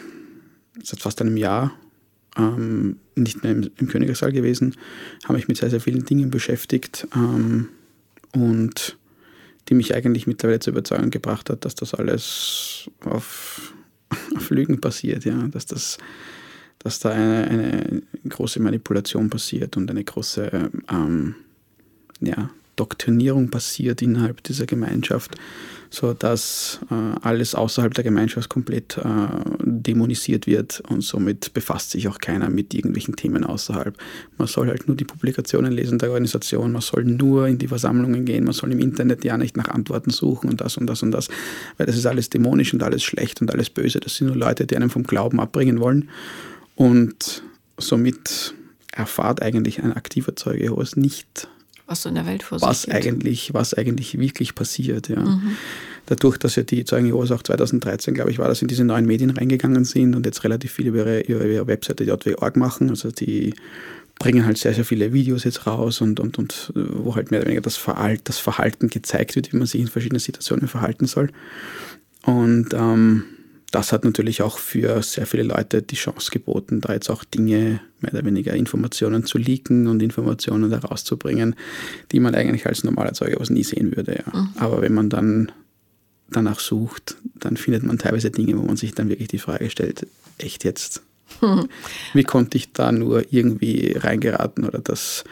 seit 0.83 1.01
fast 1.01 1.21
einem 1.21 1.37
Jahr 1.37 1.73
ähm, 2.37 2.97
nicht 3.15 3.43
mehr 3.43 3.51
im, 3.51 3.69
im 3.77 3.87
Königssaal 3.87 4.31
gewesen, 4.31 4.75
habe 5.23 5.35
mich 5.35 5.47
mit 5.47 5.57
sehr, 5.57 5.69
sehr 5.69 5.81
vielen 5.81 6.05
Dingen 6.05 6.29
beschäftigt 6.29 7.07
ähm, 7.15 7.69
und 8.33 8.97
die 9.69 9.73
mich 9.73 9.93
eigentlich 9.93 10.27
mittlerweile 10.27 10.59
zur 10.59 10.71
Überzeugung 10.71 11.09
gebracht 11.09 11.49
hat, 11.49 11.65
dass 11.65 11.75
das 11.75 11.93
alles 11.93 12.89
auf, 13.01 13.73
auf 14.35 14.49
Lügen 14.49 14.79
passiert, 14.79 15.25
ja, 15.25 15.47
dass 15.47 15.65
das 15.65 15.97
dass 16.87 16.99
da 16.99 17.09
eine, 17.09 17.47
eine 17.49 18.01
große 18.29 18.61
Manipulation 18.61 19.29
passiert 19.29 19.75
und 19.75 19.91
eine 19.91 20.05
große 20.05 20.71
ähm, 20.89 21.35
ja, 22.21 22.49
Doktrinierung 22.77 23.49
passiert 23.49 24.01
innerhalb 24.01 24.41
dieser 24.43 24.65
Gemeinschaft, 24.65 25.35
sodass 25.89 26.79
äh, 26.89 27.19
alles 27.21 27.55
außerhalb 27.55 27.93
der 27.93 28.05
Gemeinschaft 28.05 28.47
komplett 28.47 28.97
äh, 28.99 29.03
dämonisiert 29.63 30.47
wird 30.47 30.81
und 30.87 31.01
somit 31.01 31.53
befasst 31.53 31.91
sich 31.91 32.07
auch 32.07 32.19
keiner 32.19 32.49
mit 32.49 32.73
irgendwelchen 32.73 33.17
Themen 33.17 33.43
außerhalb. 33.43 33.93
Man 34.37 34.47
soll 34.47 34.67
halt 34.67 34.87
nur 34.87 34.95
die 34.95 35.03
Publikationen 35.03 35.73
lesen 35.73 35.99
der 35.99 36.11
Organisation, 36.11 36.71
man 36.71 36.81
soll 36.81 37.03
nur 37.03 37.49
in 37.49 37.57
die 37.57 37.67
Versammlungen 37.67 38.23
gehen, 38.23 38.45
man 38.45 38.53
soll 38.53 38.71
im 38.71 38.79
Internet 38.79 39.25
ja 39.25 39.37
nicht 39.37 39.57
nach 39.57 39.67
Antworten 39.67 40.11
suchen 40.11 40.49
und 40.49 40.61
das 40.61 40.77
und 40.77 40.87
das 40.87 41.03
und 41.03 41.11
das, 41.11 41.27
weil 41.75 41.85
das 41.85 41.97
ist 41.97 42.05
alles 42.05 42.29
dämonisch 42.29 42.73
und 42.73 42.81
alles 42.81 43.03
schlecht 43.03 43.41
und 43.41 43.51
alles 43.51 43.69
böse. 43.69 43.99
Das 43.99 44.15
sind 44.15 44.27
nur 44.27 44.37
Leute, 44.37 44.65
die 44.65 44.77
einen 44.77 44.89
vom 44.89 45.03
Glauben 45.03 45.41
abbringen 45.41 45.81
wollen. 45.81 46.07
Und 46.77 47.41
somit 47.77 48.53
erfahrt 48.93 49.41
eigentlich 49.41 49.81
ein 49.81 49.93
aktiver 49.93 50.35
Zeuge 50.35 50.63
Jehovas 50.63 50.95
nicht, 50.95 51.47
was 51.87 52.03
so 52.03 52.09
in 52.09 52.15
der 52.15 52.25
Welt 52.25 52.43
vor 52.43 52.61
was 52.61 52.83
geht. 52.83 52.93
eigentlich, 52.93 53.53
was 53.53 53.73
eigentlich 53.73 54.19
wirklich 54.19 54.53
passiert. 54.55 55.09
Ja. 55.09 55.21
Mhm. 55.21 55.57
Dadurch, 56.05 56.37
dass 56.37 56.55
ja 56.55 56.63
die 56.63 56.85
Zeugen 56.85 57.07
Jehovas 57.07 57.31
auch 57.31 57.41
2013, 57.41 58.13
glaube 58.13 58.29
ich, 58.29 58.39
war, 58.39 58.47
dass 58.47 58.61
in 58.61 58.67
diese 58.67 58.83
neuen 58.83 59.05
Medien 59.05 59.31
reingegangen 59.31 59.85
sind 59.85 60.15
und 60.15 60.25
jetzt 60.25 60.43
relativ 60.43 60.71
viel 60.71 60.87
über 60.87 60.99
ihre, 60.99 61.21
ihre, 61.21 61.51
ihre 61.51 61.67
Webseite 61.67 62.03
jw.org 62.03 62.57
machen. 62.57 62.89
Also 62.89 63.09
die 63.09 63.55
bringen 64.19 64.45
halt 64.45 64.57
sehr, 64.59 64.73
sehr 64.73 64.85
viele 64.85 65.13
Videos 65.13 65.45
jetzt 65.45 65.65
raus 65.65 66.01
und, 66.01 66.19
und, 66.19 66.37
und 66.37 66.71
wo 66.75 67.15
halt 67.15 67.31
mehr 67.31 67.39
oder 67.39 67.47
weniger 67.47 67.61
das, 67.61 67.77
Verhalt, 67.77 68.21
das 68.25 68.37
Verhalten 68.37 68.89
gezeigt 68.89 69.35
wird, 69.35 69.51
wie 69.51 69.57
man 69.57 69.67
sich 69.67 69.81
in 69.81 69.87
verschiedenen 69.87 70.19
Situationen 70.19 70.67
verhalten 70.67 71.07
soll. 71.07 71.31
Und 72.23 72.73
ähm, 72.73 73.23
das 73.77 73.91
hat 73.91 74.03
natürlich 74.03 74.41
auch 74.41 74.57
für 74.57 75.03
sehr 75.03 75.27
viele 75.27 75.43
Leute 75.43 75.83
die 75.83 75.97
Chance 75.97 76.31
geboten, 76.31 76.81
da 76.81 76.93
jetzt 76.93 77.11
auch 77.11 77.23
Dinge, 77.23 77.79
mehr 77.99 78.11
oder 78.11 78.25
weniger 78.25 78.55
Informationen 78.55 79.23
zu 79.23 79.37
leaken 79.37 79.85
und 79.85 80.01
Informationen 80.01 80.71
herauszubringen, 80.71 81.55
die 82.11 82.19
man 82.19 82.33
eigentlich 82.33 82.65
als 82.65 82.83
normaler 82.83 83.13
Zeuge 83.13 83.39
was 83.39 83.51
nie 83.51 83.63
sehen 83.63 83.95
würde. 83.95 84.23
Ja. 84.25 84.39
Mhm. 84.39 84.49
Aber 84.55 84.81
wenn 84.81 84.95
man 84.95 85.11
dann 85.11 85.51
danach 86.31 86.59
sucht, 86.59 87.17
dann 87.35 87.55
findet 87.55 87.83
man 87.83 87.99
teilweise 87.99 88.31
Dinge, 88.31 88.57
wo 88.57 88.63
man 88.63 88.77
sich 88.77 88.95
dann 88.95 89.09
wirklich 89.09 89.27
die 89.27 89.37
Frage 89.37 89.69
stellt, 89.69 90.07
echt 90.39 90.63
jetzt? 90.63 91.03
Mhm. 91.41 91.69
Wie 92.15 92.23
konnte 92.23 92.57
ich 92.57 92.73
da 92.73 92.91
nur 92.91 93.31
irgendwie 93.31 93.95
reingeraten 93.95 94.65
oder 94.65 94.79
das 94.79 95.23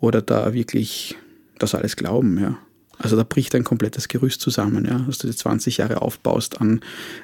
oder 0.00 0.22
da 0.22 0.54
wirklich 0.54 1.16
das 1.58 1.74
alles 1.74 1.96
glauben, 1.96 2.40
ja? 2.40 2.56
Also 2.98 3.16
da 3.16 3.24
bricht 3.24 3.54
ein 3.54 3.64
komplettes 3.64 4.08
Gerüst 4.08 4.40
zusammen, 4.40 4.84
ja, 4.84 4.98
dass 5.00 5.18
du 5.18 5.26
dir 5.26 5.36
20 5.36 5.78
Jahre 5.78 6.02
aufbaust 6.02 6.60
an 6.60 6.80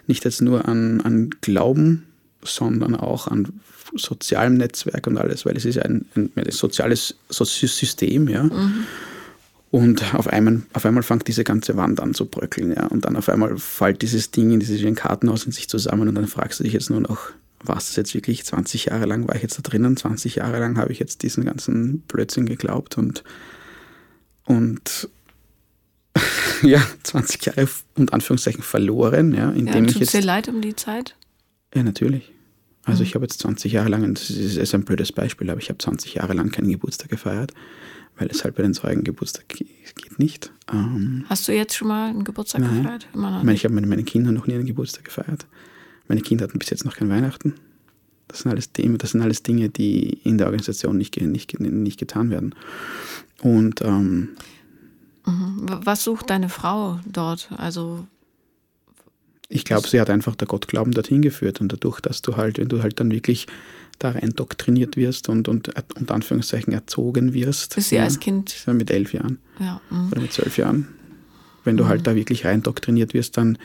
nicht 0.06 0.24
jetzt 0.24 0.42
nur 0.42 0.66
an, 0.66 1.00
an 1.00 1.30
Glauben, 1.40 2.06
sondern 2.42 2.94
auch 2.94 3.28
an 3.28 3.61
sozialem 3.96 4.54
Netzwerk 4.54 5.06
und 5.06 5.18
alles, 5.18 5.44
weil 5.46 5.56
es 5.56 5.64
ist 5.64 5.78
ein, 5.78 6.06
ein, 6.14 6.30
ein 6.35 6.50
soziales 6.50 7.16
System, 7.28 8.28
ja. 8.28 8.44
Mhm. 8.44 8.85
Und 9.70 10.14
auf 10.14 10.26
einmal, 10.26 10.62
auf 10.72 10.85
einmal 10.85 11.04
fängt 11.04 11.28
diese 11.28 11.44
ganze 11.44 11.76
Wand 11.76 12.00
an 12.00 12.12
zu 12.12 12.26
bröckeln, 12.26 12.72
ja. 12.72 12.87
Und 12.87 13.04
dann 13.04 13.16
auf 13.16 13.28
einmal 13.28 13.56
fällt 13.59 14.02
dieses 14.02 14.30
Ding 14.30 14.50
in 14.50 14.61
dieses 14.61 14.83
Kartenhaus 14.96 15.44
in 15.44 15.52
sich 15.52 15.68
zusammen 15.68 16.09
und 16.09 16.14
dann 16.14 16.26
fragst 16.26 16.61
du 16.61 16.64
dich 16.64 16.72
jetzt 16.72 16.90
nur 16.90 17.00
noch, 17.00 17.30
war 17.62 17.76
es 17.76 17.94
jetzt 17.94 18.14
wirklich 18.14 18.44
20 18.44 18.87
Jahre 18.87 19.06
lang, 19.06 19.28
war 19.28 19.37
ich 19.37 19.42
jetzt 19.42 19.59
da 19.59 19.62
drinnen, 19.62 19.96
20 19.96 20.37
Jahre 20.37 20.59
lang 20.59 20.78
habe 20.78 20.92
ich 20.92 20.98
jetzt 20.98 21.22
diesen 21.22 21.44
ganzen 21.44 22.00
Blödsinn 22.00 22.46
geglaubt 22.46 22.96
und, 22.96 23.22
und 24.44 25.09
ja, 26.62 26.83
20 27.03 27.46
Jahre 27.46 27.68
und 27.96 28.12
Anführungszeichen 28.12 28.62
verloren. 28.62 29.35
Ja, 29.35 29.51
indem 29.51 29.85
ja, 29.85 29.90
ich 29.90 29.99
jetzt, 29.99 30.14
dir 30.14 30.23
leid 30.23 30.49
um 30.49 30.61
die 30.61 30.77
Zeit? 30.77 31.16
Ja, 31.75 31.83
natürlich. 31.83 32.33
Also 32.85 33.03
mhm. 33.03 33.07
ich 33.07 33.14
habe 33.14 33.25
jetzt 33.25 33.40
20 33.40 33.73
Jahre 33.73 33.88
lang, 33.88 34.14
das 34.14 34.31
ist, 34.31 34.57
ist 34.57 34.75
ein 34.75 34.85
blödes 34.85 35.12
Beispiel, 35.12 35.51
aber 35.51 35.61
ich 35.61 35.68
habe 35.68 35.79
20 35.79 36.14
Jahre 36.14 36.35
lang 36.35 36.51
keinen 36.51 36.70
Geburtstag 36.70 37.11
gefeiert, 37.11 37.53
weil 38.16 38.29
es 38.29 38.44
halt 38.44 38.55
bei 38.55 38.62
den 38.62 38.75
Zeugen 38.75 39.05
Geburtstag 39.05 39.49
geht 39.49 40.18
nicht. 40.18 40.53
Ähm, 40.73 41.25
Hast 41.29 41.46
du 41.46 41.53
jetzt 41.53 41.77
schon 41.77 41.88
mal 41.88 42.11
einen 42.11 42.25
Geburtstag 42.25 42.62
nein. 42.62 42.83
gefeiert? 42.83 43.09
Immer 43.14 43.31
noch 43.31 43.38
ich 43.38 43.44
meine, 43.44 43.57
ich 43.57 43.64
habe 43.64 43.75
meine, 43.75 43.87
meine 43.87 44.05
Kinder 44.05 44.33
noch 44.33 44.46
nie 44.46 44.55
einen 44.55 44.66
Geburtstag 44.66 45.05
gefeiert. 45.05 45.46
Meine 46.09 46.23
Kinder 46.23 46.44
hatten 46.44 46.59
bis 46.59 46.70
jetzt 46.70 46.85
noch 46.85 46.96
kein 46.96 47.09
Weihnachten. 47.09 47.55
Das 48.29 48.40
sind 48.40 48.51
alles 48.51 48.73
Dinge, 48.73 48.99
das 48.99 49.11
sind 49.11 49.23
alles 49.23 49.42
Dinge 49.42 49.68
die 49.68 50.20
in 50.25 50.38
der 50.38 50.46
Organisation 50.46 50.96
nicht, 50.96 51.20
nicht, 51.20 51.61
nicht 51.61 51.99
getan 51.99 52.31
werden. 52.31 52.55
Und 53.42 53.83
ähm. 53.83 54.31
Was 55.83 56.05
sucht 56.05 56.31
deine 56.31 56.49
Frau 56.49 57.01
dort? 57.07 57.51
Also 57.57 58.07
ich 59.49 59.64
glaube, 59.64 59.88
sie 59.88 60.01
hat 60.01 60.11
einfach 60.11 60.37
der 60.37 60.47
Gottglauben 60.47 60.93
dorthin 60.93 61.23
geführt 61.23 61.61
und 61.61 61.73
dadurch, 61.73 62.01
dass 62.01 62.23
du 62.23 62.37
halt, 62.37 62.59
wenn 62.59 62.69
du 62.69 62.83
halt 62.83 63.01
dann 63.01 63.11
wirklich 63.11 63.47
da 63.99 64.11
rein 64.11 64.31
doktriniert 64.31 64.97
wirst 64.97 65.29
und, 65.29 65.49
und 65.49 65.69
unter 65.97 66.14
Anführungszeichen 66.14 66.73
erzogen 66.73 67.35
wirst. 67.35 67.77
Ist 67.77 67.90
sie 67.90 67.97
ja, 67.97 68.05
als 68.05 68.21
Kind? 68.21 68.55
Mit 68.66 68.90
elf 68.90 69.12
Jahren. 69.12 69.38
Ja. 69.59 69.81
Mhm. 69.90 70.12
Oder 70.12 70.21
mit 70.23 70.33
zwölf 70.33 70.57
Jahren. 70.57 70.88
Wenn 71.64 71.77
du 71.77 71.85
mhm. 71.85 71.88
halt 71.88 72.07
da 72.07 72.14
wirklich 72.14 72.45
rein 72.45 72.62
doktriniert 72.62 73.12
wirst, 73.12 73.37
dann 73.37 73.59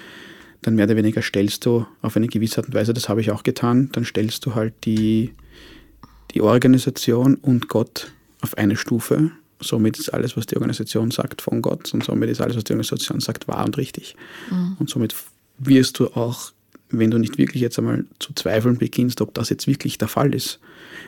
dann 0.66 0.76
mehr 0.76 0.86
oder 0.86 0.96
weniger 0.96 1.22
stellst 1.22 1.66
du 1.66 1.86
auf 2.02 2.18
eine 2.18 2.28
gewisse 2.28 2.58
Art 2.58 2.68
und 2.68 2.74
Weise, 2.74 2.94
das 2.94 3.08
habe 3.08 3.22
ich 3.22 3.30
auch 3.30 3.44
getan, 3.44 3.90
dann 3.92 4.04
stellst 4.04 4.46
du 4.46 4.56
halt 4.56 4.74
die, 4.86 5.34
die 6.32 6.42
Organisation 6.42 7.36
und 7.36 7.68
Gott 7.68 8.12
auf 8.42 8.58
eine 8.58 8.76
Stufe. 8.76 9.32
Somit 9.62 9.98
ist 9.98 10.10
alles, 10.14 10.36
was 10.36 10.46
die 10.46 10.56
Organisation 10.56 11.12
sagt, 11.12 11.42
von 11.42 11.62
Gott 11.62 11.94
und 11.94 12.04
somit 12.04 12.30
ist 12.30 12.42
alles, 12.42 12.58
was 12.58 12.64
die 12.66 12.74
Organisation 12.74 13.20
sagt, 13.20 13.48
wahr 13.48 13.66
und 13.66 13.78
richtig. 13.78 14.16
Mhm. 14.52 14.76
Und 14.80 14.90
somit 14.90 15.16
wirst 15.58 16.00
du 16.00 16.08
auch, 16.08 16.52
wenn 16.90 17.12
du 17.12 17.18
nicht 17.18 17.38
wirklich 17.38 17.62
jetzt 17.62 17.80
einmal 17.80 18.06
zu 18.20 18.34
zweifeln 18.34 18.78
beginnst, 18.78 19.22
ob 19.22 19.34
das 19.34 19.50
jetzt 19.50 19.68
wirklich 19.68 19.98
der 19.98 20.08
Fall 20.08 20.34
ist, 20.34 20.60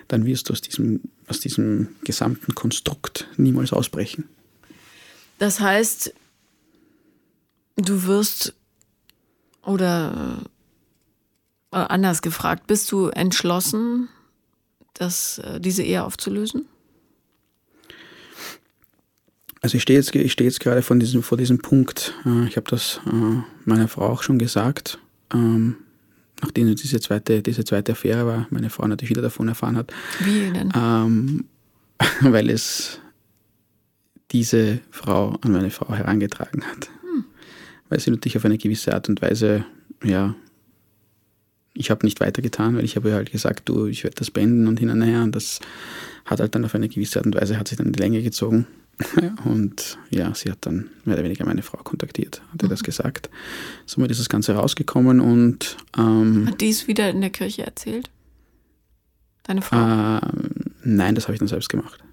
dann 0.07 0.25
wirst 0.25 0.49
du 0.49 0.53
aus 0.53 0.61
diesem, 0.61 1.01
aus 1.27 1.39
diesem 1.39 1.89
gesamten 2.03 2.55
Konstrukt 2.55 3.27
niemals 3.37 3.73
ausbrechen. 3.73 4.25
Das 5.39 5.59
heißt, 5.59 6.13
du 7.75 8.03
wirst 8.03 8.55
oder 9.63 10.39
äh, 11.71 11.77
anders 11.77 12.21
gefragt, 12.21 12.67
bist 12.67 12.91
du 12.91 13.07
entschlossen, 13.09 14.07
das, 14.93 15.39
äh, 15.39 15.59
diese 15.59 15.83
Ehe 15.83 16.03
aufzulösen? 16.03 16.65
Also 19.67 19.75
ich 19.75 19.81
stehe 19.81 19.99
jetzt, 19.99 20.15
ich 20.15 20.31
stehe 20.31 20.49
jetzt 20.49 20.61
gerade 20.61 20.81
von 20.81 20.97
diesem, 20.97 21.23
vor 21.23 21.37
diesem 21.37 21.57
Punkt. 21.57 22.13
Äh, 22.25 22.47
ich 22.47 22.55
habe 22.55 22.69
das 22.69 23.01
äh, 23.05 23.41
meiner 23.65 23.89
Frau 23.89 24.07
auch 24.07 24.23
schon 24.23 24.39
gesagt, 24.39 24.97
ähm, 25.33 25.75
nachdem 26.41 26.73
diese 26.73 27.01
zweite, 27.01 27.43
diese 27.43 27.65
zweite 27.65 27.91
Affäre 27.91 28.25
war, 28.25 28.47
meine 28.49 28.69
Frau 28.69 28.87
natürlich 28.87 29.09
wieder 29.09 29.21
davon 29.21 29.49
erfahren 29.49 29.75
hat. 29.75 29.91
Wie 30.21 30.53
denn? 30.53 30.71
Ähm, 30.73 31.43
weil 32.21 32.49
es 32.49 33.01
diese 34.31 34.79
Frau 34.89 35.37
an 35.41 35.51
meine 35.51 35.69
Frau 35.69 35.93
herangetragen 35.93 36.63
hat 36.63 36.89
weil 37.89 37.99
sie 37.99 38.11
natürlich 38.11 38.37
auf 38.37 38.45
eine 38.45 38.57
gewisse 38.57 38.93
Art 38.93 39.09
und 39.09 39.21
Weise, 39.21 39.65
ja, 40.01 40.33
ich 41.73 41.91
habe 41.91 42.05
nicht 42.05 42.21
weitergetan, 42.21 42.77
weil 42.77 42.85
ich 42.85 42.95
habe 42.95 43.13
halt 43.13 43.31
gesagt, 43.31 43.67
du, 43.67 43.85
ich 43.85 44.05
werde 44.05 44.15
das 44.15 44.31
beenden 44.31 44.67
und 44.67 44.79
hin 44.79 44.89
und 44.89 45.01
her 45.01 45.23
und 45.23 45.35
das 45.35 45.59
hat 46.25 46.39
halt 46.39 46.55
dann 46.55 46.65
auf 46.65 46.73
eine 46.73 46.89
gewisse 46.89 47.19
Art 47.19 47.25
und 47.25 47.35
Weise, 47.35 47.59
hat 47.59 47.67
sich 47.67 47.77
dann 47.77 47.87
in 47.87 47.93
die 47.93 48.01
Länge 48.01 48.21
gezogen 48.21 48.65
und 49.45 49.97
ja, 50.09 50.33
sie 50.33 50.49
hat 50.51 50.59
dann 50.61 50.89
mehr 51.05 51.15
oder 51.15 51.23
weniger 51.23 51.45
meine 51.45 51.61
Frau 51.61 51.77
kontaktiert, 51.77 52.41
hat 52.51 52.63
mhm. 52.63 52.69
das 52.69 52.83
gesagt. 52.83 53.29
Somit 53.85 54.11
ist 54.11 54.19
das 54.19 54.29
Ganze 54.29 54.53
rausgekommen 54.53 55.19
und 55.19 55.77
ähm, 55.97 56.47
Hat 56.47 56.61
dies 56.61 56.87
wieder 56.87 57.09
in 57.09 57.21
der 57.21 57.29
Kirche 57.29 57.63
erzählt? 57.63 58.09
Deine 59.43 59.61
Frau? 59.61 59.77
Äh, 59.77 60.21
nein, 60.83 61.15
das 61.15 61.25
habe 61.25 61.33
ich 61.33 61.39
dann 61.39 61.47
selbst 61.47 61.69
gemacht 61.69 62.03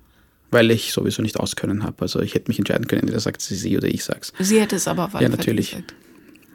weil 0.55 0.71
ich 0.71 0.93
sowieso 0.93 1.21
nicht 1.21 1.39
auskönnen 1.39 1.83
habe. 1.83 2.01
Also 2.01 2.21
ich 2.21 2.35
hätte 2.35 2.49
mich 2.49 2.59
entscheiden 2.59 2.87
können, 2.87 3.01
entweder 3.01 3.19
sagt 3.19 3.43
sie 3.43 3.57
sie 3.57 3.77
oder 3.77 3.89
ich 3.89 4.05
sag's. 4.05 4.33
Sie 4.39 4.61
hätte 4.61 4.77
es 4.77 4.87
aber 4.87 5.11
Ja, 5.21 5.29
natürlich. 5.29 5.71
Gesagt. 5.71 5.95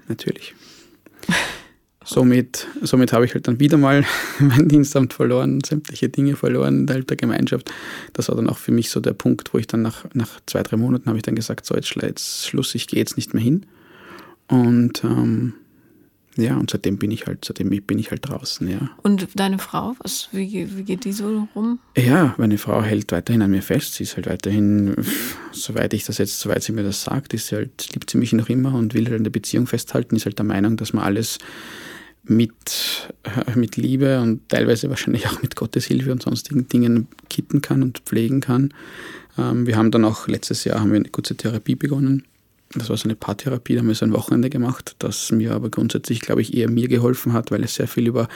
Natürlich. 0.08 0.56
somit, 2.10 2.68
somit 2.82 3.14
habe 3.14 3.26
ich 3.26 3.34
halt 3.34 3.48
dann 3.48 3.60
wieder 3.60 3.78
mal 3.78 4.04
mein 4.40 4.68
Dienstamt 4.68 5.14
verloren, 5.14 5.62
sämtliche 5.66 6.10
Dinge 6.10 6.36
verloren 6.36 6.82
innerhalb 6.82 7.08
der 7.08 7.18
Gemeinschaft. 7.18 7.72
Das 8.14 8.30
war 8.30 8.36
dann 8.36 8.50
auch 8.50 8.58
für 8.58 8.72
mich 8.72 8.90
so 8.90 9.00
der 9.00 9.14
Punkt, 9.14 9.54
wo 9.54 9.58
ich 9.58 9.68
dann 9.68 9.82
nach, 9.82 10.06
nach 10.14 10.40
zwei, 10.46 10.64
drei 10.64 10.78
Monaten 10.78 11.08
habe 11.08 11.18
ich 11.18 11.24
dann 11.24 11.36
gesagt, 11.36 11.66
so 11.66 11.76
jetzt, 11.76 11.94
jetzt 12.02 12.48
Schluss, 12.48 12.74
ich 12.76 12.88
gehe 12.88 13.00
jetzt 13.00 13.16
nicht 13.16 13.34
mehr 13.34 13.44
hin. 13.44 13.66
Und 14.48 15.04
ähm, 15.04 15.54
ja, 16.36 16.56
und 16.58 16.70
seitdem 16.70 16.98
bin 16.98 17.12
ich 17.12 17.28
halt, 17.28 17.46
seitdem 17.46 17.70
bin 17.70 18.00
ich 18.00 18.12
halt 18.12 18.28
draußen, 18.28 18.68
ja. 18.68 18.90
Und 19.04 19.28
deine 19.36 19.60
Frau, 19.60 19.96
was, 20.00 20.30
wie, 20.32 20.76
wie 20.76 20.84
geht 20.84 21.06
die 21.06 21.12
so 21.12 21.48
rum? 21.54 21.80
Ja, 21.98 22.34
meine 22.38 22.58
Frau 22.58 22.82
hält 22.82 23.12
weiterhin 23.12 23.42
an 23.42 23.52
mir 23.52 23.62
fest. 23.62 23.96
Sie 23.96 24.04
ist 24.04 24.16
halt 24.16 24.28
weiterhin, 24.28 24.96
soweit 25.52 25.94
ich 25.94 26.06
das 26.06 26.18
jetzt, 26.18 26.40
soweit 26.40 26.64
sie 26.64 26.72
mir 26.72 26.84
das 26.84 27.04
sagt, 27.04 27.34
ist 27.34 27.48
sie 27.48 27.56
halt, 27.56 27.90
liebt 27.94 28.10
sie 28.10 28.18
mich 28.18 28.34
noch 28.34 28.50
immer 28.50 28.74
und 28.74 28.94
will 28.94 29.06
halt 29.06 29.18
in 29.18 29.24
der 29.24 29.32
Beziehung 29.32 29.68
festhalten, 29.68 30.16
ist 30.16 30.26
halt 30.26 30.40
der 30.40 30.46
Meinung, 30.46 30.78
dass 30.78 30.94
man 30.94 31.04
alles 31.04 31.40
mit, 32.30 33.14
mit 33.56 33.78
Liebe 33.78 34.22
und 34.22 34.48
teilweise 34.50 34.90
wahrscheinlich 34.90 35.28
auch 35.28 35.42
mit 35.42 35.56
Gottes 35.56 35.86
Hilfe 35.86 36.12
und 36.12 36.22
sonstigen 36.22 36.68
Dingen 36.68 37.08
kitten 37.30 37.62
kann 37.62 37.84
und 37.84 38.00
pflegen 38.00 38.40
kann. 38.40 38.74
Ähm, 39.38 39.68
wir 39.68 39.78
haben 39.78 39.92
dann 39.92 40.06
auch 40.06 40.28
letztes 40.28 40.64
Jahr 40.64 40.80
haben 40.80 40.92
wir 40.92 40.98
eine 40.98 41.10
kurze 41.10 41.36
Therapie 41.36 41.76
begonnen 41.76 42.24
das 42.74 42.90
war 42.90 42.98
so 42.98 43.06
eine 43.06 43.16
Paartherapie, 43.16 43.74
da 43.74 43.80
haben 43.80 43.88
wir 43.88 43.96
so 43.96 44.06
ein 44.06 44.14
Wochenende 44.14 44.50
gemacht, 44.50 44.96
das 45.00 45.32
mir 45.32 45.54
aber 45.54 45.70
grundsätzlich, 45.70 46.22
glaube 46.22 46.42
ich, 46.42 46.56
eher 46.56 46.70
mir 46.70 46.88
geholfen 46.88 47.34
hat, 47.34 47.50
weil 47.52 47.64
es 47.64 47.76
sehr 47.76 47.88
viel 47.88 48.08
über 48.08 48.28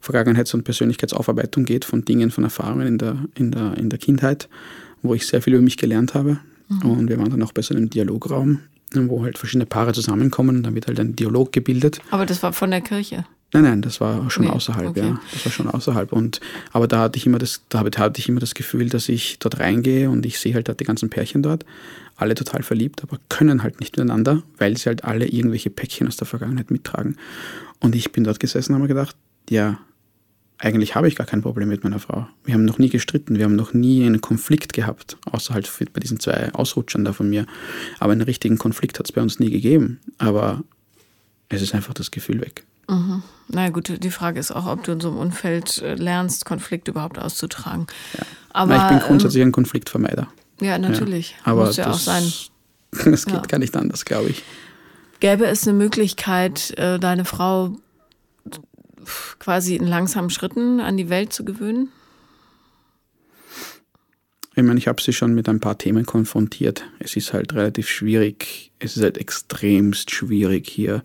Vergangenheits- 0.00 0.54
und 0.54 0.62
Persönlichkeitsaufarbeitung 0.62 1.64
geht, 1.64 1.84
von 1.84 2.04
Dingen, 2.04 2.30
von 2.30 2.44
Erfahrungen 2.44 2.86
in 2.86 2.98
der, 2.98 3.16
in 3.34 3.50
der, 3.50 3.76
in 3.76 3.90
der 3.90 3.98
Kindheit, 3.98 4.48
wo 5.02 5.14
ich 5.14 5.26
sehr 5.26 5.42
viel 5.42 5.54
über 5.54 5.62
mich 5.62 5.76
gelernt 5.76 6.14
habe. 6.14 6.38
Mhm. 6.68 6.90
Und 6.90 7.08
wir 7.08 7.18
waren 7.18 7.30
dann 7.30 7.42
auch 7.42 7.52
bei 7.52 7.62
so 7.62 7.74
einem 7.74 7.90
Dialograum, 7.90 8.60
wo 8.94 9.24
halt 9.24 9.38
verschiedene 9.38 9.66
Paare 9.66 9.92
zusammenkommen 9.92 10.58
und 10.58 10.62
dann 10.62 10.74
wird 10.74 10.86
halt 10.86 11.00
ein 11.00 11.16
Dialog 11.16 11.52
gebildet. 11.52 12.00
Aber 12.12 12.26
das 12.26 12.42
war 12.44 12.52
von 12.52 12.70
der 12.70 12.82
Kirche? 12.82 13.24
Nein, 13.52 13.64
nein, 13.64 13.82
das 13.82 14.00
war 14.00 14.30
schon 14.30 14.44
nee, 14.44 14.50
außerhalb, 14.50 14.90
okay. 14.90 15.00
ja. 15.00 15.20
Das 15.32 15.44
war 15.44 15.52
schon 15.52 15.68
außerhalb. 15.68 16.12
Und, 16.12 16.40
aber 16.72 16.86
da 16.86 17.00
hatte 17.00 17.18
ich 17.18 17.26
immer 17.26 17.38
das, 17.38 17.62
da 17.68 17.80
hatte 17.80 18.20
ich 18.20 18.28
immer 18.28 18.38
das 18.38 18.54
Gefühl, 18.54 18.88
dass 18.88 19.08
ich 19.08 19.40
dort 19.40 19.58
reingehe 19.58 20.08
und 20.08 20.24
ich 20.24 20.38
sehe 20.38 20.54
halt 20.54 20.68
die 20.78 20.84
ganzen 20.84 21.10
Pärchen 21.10 21.42
dort, 21.42 21.64
alle 22.16 22.34
total 22.34 22.62
verliebt, 22.62 23.02
aber 23.02 23.18
können 23.28 23.62
halt 23.62 23.80
nicht 23.80 23.96
miteinander, 23.96 24.42
weil 24.58 24.76
sie 24.76 24.86
halt 24.86 25.04
alle 25.04 25.26
irgendwelche 25.26 25.70
Päckchen 25.70 26.06
aus 26.06 26.16
der 26.16 26.28
Vergangenheit 26.28 26.70
mittragen. 26.70 27.16
Und 27.80 27.96
ich 27.96 28.12
bin 28.12 28.22
dort 28.22 28.38
gesessen 28.38 28.72
und 28.72 28.76
habe 28.76 28.82
mir 28.84 28.94
gedacht, 28.94 29.16
ja, 29.48 29.80
eigentlich 30.58 30.94
habe 30.94 31.08
ich 31.08 31.16
gar 31.16 31.26
kein 31.26 31.42
Problem 31.42 31.68
mit 31.68 31.82
meiner 31.82 31.98
Frau. 31.98 32.28
Wir 32.44 32.54
haben 32.54 32.66
noch 32.66 32.78
nie 32.78 32.90
gestritten, 32.90 33.38
wir 33.38 33.46
haben 33.46 33.56
noch 33.56 33.72
nie 33.72 34.04
einen 34.04 34.20
Konflikt 34.20 34.74
gehabt, 34.74 35.16
außer 35.24 35.54
halt 35.54 35.72
bei 35.92 36.00
diesen 36.00 36.20
zwei 36.20 36.52
Ausrutschern 36.52 37.04
da 37.04 37.14
von 37.14 37.30
mir. 37.30 37.46
Aber 37.98 38.12
einen 38.12 38.20
richtigen 38.20 38.58
Konflikt 38.58 38.98
hat 38.98 39.06
es 39.06 39.12
bei 39.12 39.22
uns 39.22 39.40
nie 39.40 39.50
gegeben. 39.50 39.98
Aber 40.18 40.62
es 41.48 41.62
ist 41.62 41.74
einfach 41.74 41.94
das 41.94 42.10
Gefühl 42.10 42.42
weg. 42.42 42.64
Mhm. 42.90 43.22
Na 43.48 43.70
gut, 43.70 44.02
die 44.02 44.10
Frage 44.10 44.38
ist 44.38 44.50
auch, 44.50 44.66
ob 44.66 44.84
du 44.84 44.92
in 44.92 45.00
so 45.00 45.08
einem 45.08 45.18
Umfeld 45.18 45.78
äh, 45.78 45.94
lernst, 45.94 46.44
Konflikte 46.44 46.90
überhaupt 46.90 47.18
auszutragen. 47.18 47.86
Ja. 48.16 48.24
Aber, 48.52 48.76
Na, 48.76 48.84
ich 48.84 48.98
bin 48.98 49.06
grundsätzlich 49.06 49.42
ähm, 49.42 49.48
ein 49.48 49.52
Konfliktvermeider. 49.52 50.28
Ja, 50.60 50.76
natürlich. 50.78 51.30
Ja, 51.30 51.52
aber 51.52 51.66
Muss 51.66 51.76
ja 51.76 51.86
das, 51.86 51.96
auch 51.96 52.00
sein. 52.00 52.32
Das 53.04 53.24
geht 53.24 53.34
ja. 53.34 53.42
gar 53.42 53.58
nicht 53.58 53.76
anders, 53.76 54.04
glaube 54.04 54.30
ich. 54.30 54.42
Gäbe 55.20 55.46
es 55.46 55.66
eine 55.66 55.78
Möglichkeit, 55.78 56.76
äh, 56.76 56.98
deine 56.98 57.24
Frau 57.24 57.76
quasi 59.38 59.76
in 59.76 59.86
langsamen 59.86 60.30
Schritten 60.30 60.80
an 60.80 60.96
die 60.96 61.08
Welt 61.08 61.32
zu 61.32 61.44
gewöhnen? 61.44 61.90
Ich 64.56 64.64
meine, 64.64 64.78
ich 64.78 64.88
habe 64.88 65.00
sie 65.00 65.12
schon 65.12 65.34
mit 65.34 65.48
ein 65.48 65.60
paar 65.60 65.78
Themen 65.78 66.04
konfrontiert. 66.04 66.84
Es 66.98 67.14
ist 67.14 67.32
halt 67.32 67.54
relativ 67.54 67.88
schwierig, 67.88 68.72
es 68.80 68.96
ist 68.96 69.02
halt 69.04 69.18
extremst 69.18 70.10
schwierig, 70.10 70.68
hier 70.68 71.04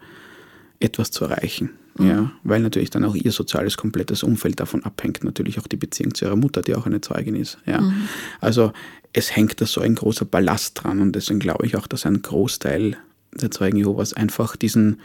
etwas 0.86 1.12
zu 1.12 1.26
erreichen. 1.26 1.71
Mhm. 1.98 2.08
Ja, 2.08 2.32
weil 2.43 2.62
natürlich 2.62 2.89
dann 2.89 3.04
auch 3.06 3.15
ihr 3.15 3.32
soziales, 3.32 3.78
komplettes 3.78 4.24
Umfeld 4.24 4.60
davon 4.60 4.84
abhängt, 4.84 5.24
natürlich 5.24 5.60
auch 5.60 5.67
die 5.67 5.78
Beziehung 5.78 6.13
zu 6.13 6.26
ihrer 6.26 6.36
Mutter, 6.36 6.62
die 6.62 6.76
auch 6.76 6.86
eine 6.86 7.02
Zeugin 7.02 7.36
ist. 7.36 7.58
Ja. 7.65 7.82
Mhm. 7.82 8.08
Also 8.41 8.74
es 9.13 9.36
hängt 9.36 9.62
da 9.62 9.65
so 9.65 9.82
ein 9.82 9.95
großer 9.95 10.26
Ballast 10.26 10.84
dran 10.84 11.00
und 11.00 11.13
deswegen 11.13 11.39
glaube 11.39 11.65
ich 11.65 11.78
auch, 11.78 11.88
dass 11.88 12.06
ein 12.06 12.21
Großteil 12.21 12.98
der 13.34 13.52
Zeugen 13.52 13.78
Jehovas 13.78 14.13
einfach 14.13 14.56
diesen, 14.58 15.00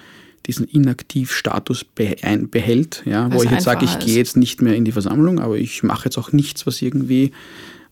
diesen 0.46 0.66
Inaktivstatus 0.66 1.84
behält, 1.84 3.02
ja, 3.04 3.32
wo 3.32 3.42
ich 3.42 3.50
jetzt 3.50 3.64
sage, 3.64 3.84
ich 3.84 3.98
gehe 4.00 4.16
jetzt 4.16 4.36
nicht 4.36 4.62
mehr 4.62 4.74
in 4.74 4.84
die 4.84 4.92
Versammlung, 4.92 5.38
aber 5.38 5.58
ich 5.58 5.82
mache 5.82 6.06
jetzt 6.06 6.18
auch 6.18 6.32
nichts, 6.32 6.66
was 6.66 6.82
irgendwie 6.82 7.32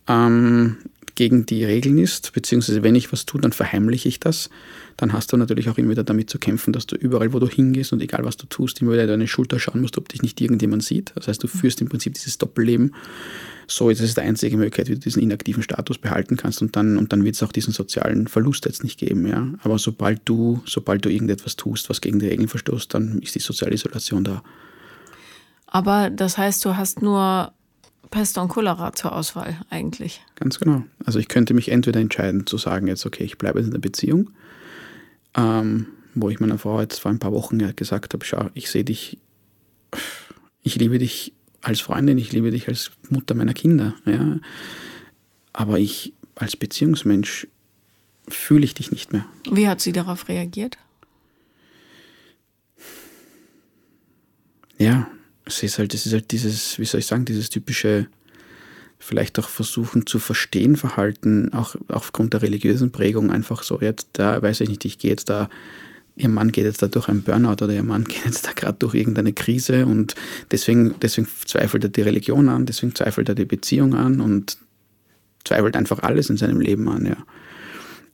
ähm, 0.08 0.76
gegen 1.18 1.46
die 1.46 1.64
Regeln 1.64 1.98
ist, 1.98 2.32
beziehungsweise 2.32 2.84
wenn 2.84 2.94
ich 2.94 3.10
was 3.10 3.26
tue, 3.26 3.40
dann 3.40 3.52
verheimliche 3.52 4.08
ich 4.08 4.20
das, 4.20 4.50
dann 4.96 5.12
hast 5.12 5.32
du 5.32 5.36
natürlich 5.36 5.68
auch 5.68 5.76
immer 5.76 5.90
wieder 5.90 6.04
damit 6.04 6.30
zu 6.30 6.38
kämpfen, 6.38 6.72
dass 6.72 6.86
du 6.86 6.94
überall, 6.94 7.32
wo 7.32 7.40
du 7.40 7.48
hingehst 7.48 7.92
und 7.92 8.00
egal 8.00 8.24
was 8.24 8.36
du 8.36 8.46
tust, 8.46 8.80
immer 8.80 8.92
wieder 8.92 9.08
deine 9.08 9.26
Schulter 9.26 9.58
schauen 9.58 9.80
musst, 9.80 9.98
ob 9.98 10.08
dich 10.08 10.22
nicht 10.22 10.40
irgendjemand 10.40 10.84
sieht. 10.84 11.10
Das 11.16 11.26
heißt, 11.26 11.42
du 11.42 11.48
führst 11.48 11.80
im 11.80 11.88
Prinzip 11.88 12.14
dieses 12.14 12.38
Doppelleben. 12.38 12.94
So 13.66 13.90
ist 13.90 14.00
es 14.00 14.14
die 14.14 14.20
einzige 14.20 14.56
Möglichkeit, 14.56 14.88
wie 14.88 14.94
du 14.94 15.00
diesen 15.00 15.20
inaktiven 15.20 15.64
Status 15.64 15.98
behalten 15.98 16.36
kannst 16.36 16.62
und 16.62 16.76
dann, 16.76 16.96
und 16.96 17.12
dann 17.12 17.24
wird 17.24 17.34
es 17.34 17.42
auch 17.42 17.50
diesen 17.50 17.72
sozialen 17.72 18.28
Verlust 18.28 18.64
jetzt 18.66 18.84
nicht 18.84 19.00
geben. 19.00 19.26
Ja? 19.26 19.48
Aber 19.64 19.78
sobald 19.78 20.20
du, 20.24 20.62
sobald 20.66 21.04
du 21.04 21.08
irgendetwas 21.08 21.56
tust, 21.56 21.90
was 21.90 22.00
gegen 22.00 22.20
die 22.20 22.28
Regeln 22.28 22.48
verstoßt, 22.48 22.94
dann 22.94 23.18
ist 23.18 23.34
die 23.34 23.40
soziale 23.40 23.74
Isolation 23.74 24.22
da. 24.22 24.44
Aber 25.66 26.10
das 26.10 26.38
heißt, 26.38 26.64
du 26.64 26.76
hast 26.76 27.02
nur 27.02 27.52
Pest 28.10 28.38
und 28.38 28.48
Cholera 28.48 28.92
zur 28.92 29.12
Auswahl 29.12 29.58
eigentlich. 29.70 30.22
Ganz 30.34 30.58
genau. 30.58 30.84
Also 31.04 31.18
ich 31.18 31.28
könnte 31.28 31.54
mich 31.54 31.70
entweder 31.70 32.00
entscheiden 32.00 32.46
zu 32.46 32.58
sagen, 32.58 32.86
jetzt 32.86 33.06
okay, 33.06 33.24
ich 33.24 33.38
bleibe 33.38 33.60
in 33.60 33.70
der 33.70 33.78
Beziehung, 33.78 34.30
ähm, 35.36 35.86
wo 36.14 36.30
ich 36.30 36.40
meiner 36.40 36.58
Frau 36.58 36.80
jetzt 36.80 37.00
vor 37.00 37.10
ein 37.10 37.18
paar 37.18 37.32
Wochen 37.32 37.60
ja 37.60 37.72
gesagt 37.72 38.14
habe, 38.14 38.24
schau, 38.24 38.50
ich 38.54 38.70
sehe 38.70 38.84
dich, 38.84 39.18
ich 40.62 40.76
liebe 40.76 40.98
dich 40.98 41.32
als 41.60 41.80
Freundin, 41.80 42.18
ich 42.18 42.32
liebe 42.32 42.50
dich 42.50 42.68
als 42.68 42.92
Mutter 43.10 43.34
meiner 43.34 43.54
Kinder, 43.54 43.94
ja. 44.04 44.38
Aber 45.52 45.78
ich 45.78 46.12
als 46.34 46.56
Beziehungsmensch 46.56 47.48
fühle 48.28 48.64
ich 48.64 48.74
dich 48.74 48.90
nicht 48.90 49.12
mehr. 49.12 49.24
Wie 49.50 49.68
hat 49.68 49.80
sie 49.80 49.92
darauf 49.92 50.28
reagiert? 50.28 50.78
Ja, 54.78 55.10
es 55.48 55.62
ist 55.62 55.78
halt, 55.78 55.94
es 55.94 56.06
ist 56.06 56.12
halt 56.12 56.30
dieses, 56.30 56.78
wie 56.78 56.84
soll 56.84 57.00
ich 57.00 57.06
sagen, 57.06 57.24
dieses 57.24 57.50
typische, 57.50 58.06
vielleicht 58.98 59.38
auch 59.38 59.48
versuchen 59.48 60.06
zu 60.06 60.18
verstehen 60.18 60.76
Verhalten, 60.76 61.52
auch 61.52 61.76
aufgrund 61.88 62.34
der 62.34 62.42
religiösen 62.42 62.92
Prägung, 62.92 63.30
einfach 63.30 63.62
so, 63.62 63.80
jetzt 63.80 64.08
da, 64.14 64.40
weiß 64.42 64.60
ich 64.60 64.68
nicht, 64.68 64.84
ich 64.84 64.98
gehe 64.98 65.10
jetzt 65.10 65.28
da, 65.28 65.48
ihr 66.16 66.28
Mann 66.28 66.52
geht 66.52 66.64
jetzt 66.64 66.82
da 66.82 66.88
durch 66.88 67.08
einen 67.08 67.22
Burnout 67.22 67.64
oder 67.64 67.70
ihr 67.70 67.82
Mann 67.82 68.04
geht 68.08 68.24
jetzt 68.24 68.46
da 68.46 68.52
gerade 68.52 68.78
durch 68.78 68.94
irgendeine 68.94 69.32
Krise 69.32 69.86
und 69.86 70.14
deswegen, 70.50 70.94
deswegen 71.00 71.28
zweifelt 71.44 71.84
er 71.84 71.90
die 71.90 72.02
Religion 72.02 72.48
an, 72.48 72.66
deswegen 72.66 72.94
zweifelt 72.94 73.28
er 73.28 73.34
die 73.34 73.44
Beziehung 73.44 73.94
an 73.94 74.20
und 74.20 74.58
zweifelt 75.44 75.76
einfach 75.76 76.00
alles 76.00 76.28
in 76.28 76.36
seinem 76.36 76.60
Leben 76.60 76.88
an, 76.88 77.06
ja. 77.06 77.16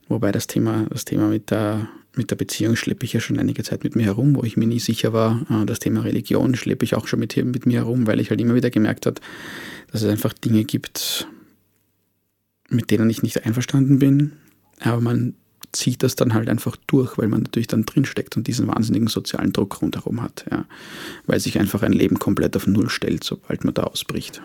Wobei 0.07 0.31
das 0.31 0.47
Thema, 0.47 0.85
das 0.89 1.05
Thema 1.05 1.27
mit 1.29 1.51
der 1.51 1.89
mit 2.17 2.31
der 2.31 2.35
Beziehung 2.35 2.75
schleppe 2.75 3.05
ich 3.05 3.13
ja 3.13 3.19
schon 3.19 3.39
einige 3.39 3.63
Zeit 3.63 3.83
mit 3.83 3.95
mir 3.95 4.03
herum, 4.03 4.35
wo 4.35 4.43
ich 4.43 4.57
mir 4.57 4.67
nie 4.67 4.79
sicher 4.79 5.13
war. 5.13 5.45
Äh, 5.49 5.65
das 5.65 5.79
Thema 5.79 6.01
Religion 6.01 6.55
schleppe 6.55 6.85
ich 6.85 6.95
auch 6.95 7.07
schon 7.07 7.19
mit, 7.19 7.35
mit 7.35 7.65
mir 7.65 7.79
herum, 7.79 8.07
weil 8.07 8.19
ich 8.19 8.29
halt 8.29 8.41
immer 8.41 8.55
wieder 8.55 8.69
gemerkt 8.69 9.05
habe, 9.05 9.21
dass 9.91 10.01
es 10.01 10.09
einfach 10.09 10.33
Dinge 10.33 10.63
gibt, 10.63 11.27
mit 12.69 12.89
denen 12.91 13.09
ich 13.09 13.23
nicht 13.23 13.45
einverstanden 13.45 13.99
bin. 13.99 14.33
Aber 14.79 15.01
man 15.01 15.35
zieht 15.71 16.03
das 16.03 16.15
dann 16.15 16.33
halt 16.33 16.49
einfach 16.49 16.77
durch, 16.87 17.17
weil 17.17 17.27
man 17.27 17.43
natürlich 17.43 17.67
dann 17.67 17.85
drinsteckt 17.85 18.37
und 18.37 18.47
diesen 18.47 18.67
wahnsinnigen 18.67 19.07
sozialen 19.07 19.51
Druck 19.51 19.81
rundherum 19.81 20.21
hat. 20.21 20.45
Ja. 20.49 20.65
Weil 21.25 21.39
sich 21.39 21.59
einfach 21.59 21.83
ein 21.83 21.93
Leben 21.93 22.17
komplett 22.19 22.55
auf 22.55 22.67
Null 22.67 22.89
stellt, 22.89 23.23
sobald 23.23 23.65
man 23.65 23.73
da 23.73 23.83
ausbricht. 23.83 24.41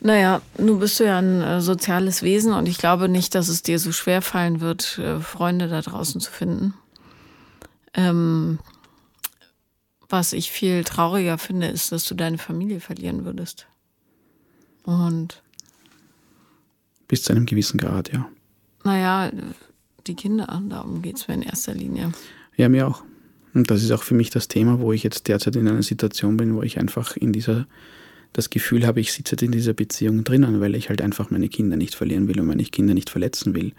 Naja, 0.00 0.42
nun 0.58 0.78
bist 0.78 1.00
du 1.00 1.04
ja 1.04 1.18
ein 1.18 1.40
äh, 1.40 1.60
soziales 1.60 2.22
Wesen 2.22 2.52
und 2.52 2.68
ich 2.68 2.78
glaube 2.78 3.08
nicht, 3.08 3.34
dass 3.34 3.48
es 3.48 3.62
dir 3.62 3.78
so 3.78 3.92
schwer 3.92 4.22
fallen 4.22 4.60
wird, 4.60 4.98
äh, 4.98 5.20
Freunde 5.20 5.68
da 5.68 5.80
draußen 5.80 6.20
zu 6.20 6.30
finden. 6.30 6.74
Ähm, 7.94 8.58
was 10.08 10.32
ich 10.32 10.50
viel 10.50 10.84
trauriger 10.84 11.38
finde, 11.38 11.68
ist, 11.68 11.92
dass 11.92 12.04
du 12.04 12.14
deine 12.14 12.38
Familie 12.38 12.80
verlieren 12.80 13.24
würdest. 13.24 13.66
Und. 14.84 15.42
Bis 17.08 17.22
zu 17.22 17.32
einem 17.32 17.46
gewissen 17.46 17.78
Grad, 17.78 18.12
ja. 18.12 18.28
Naja, 18.84 19.32
die 20.06 20.14
Kinder, 20.14 20.62
darum 20.68 21.02
geht 21.02 21.16
es 21.16 21.26
mir 21.26 21.34
in 21.34 21.42
erster 21.42 21.74
Linie. 21.74 22.12
Ja, 22.56 22.68
mir 22.68 22.86
auch. 22.86 23.02
Und 23.54 23.70
das 23.70 23.82
ist 23.82 23.90
auch 23.90 24.02
für 24.02 24.14
mich 24.14 24.30
das 24.30 24.48
Thema, 24.48 24.80
wo 24.80 24.92
ich 24.92 25.02
jetzt 25.02 25.28
derzeit 25.28 25.56
in 25.56 25.66
einer 25.66 25.82
Situation 25.82 26.36
bin, 26.36 26.54
wo 26.54 26.62
ich 26.62 26.78
einfach 26.78 27.16
in 27.16 27.32
dieser 27.32 27.66
das 28.36 28.50
Gefühl 28.50 28.86
habe, 28.86 29.00
ich 29.00 29.12
sitze 29.12 29.34
in 29.42 29.50
dieser 29.50 29.72
Beziehung 29.72 30.22
drinnen, 30.22 30.60
weil 30.60 30.74
ich 30.74 30.90
halt 30.90 31.00
einfach 31.00 31.30
meine 31.30 31.48
Kinder 31.48 31.76
nicht 31.76 31.94
verlieren 31.94 32.28
will 32.28 32.38
und 32.38 32.46
meine 32.46 32.62
Kinder 32.64 32.92
nicht 32.92 33.08
verletzen 33.08 33.54
will. 33.54 33.72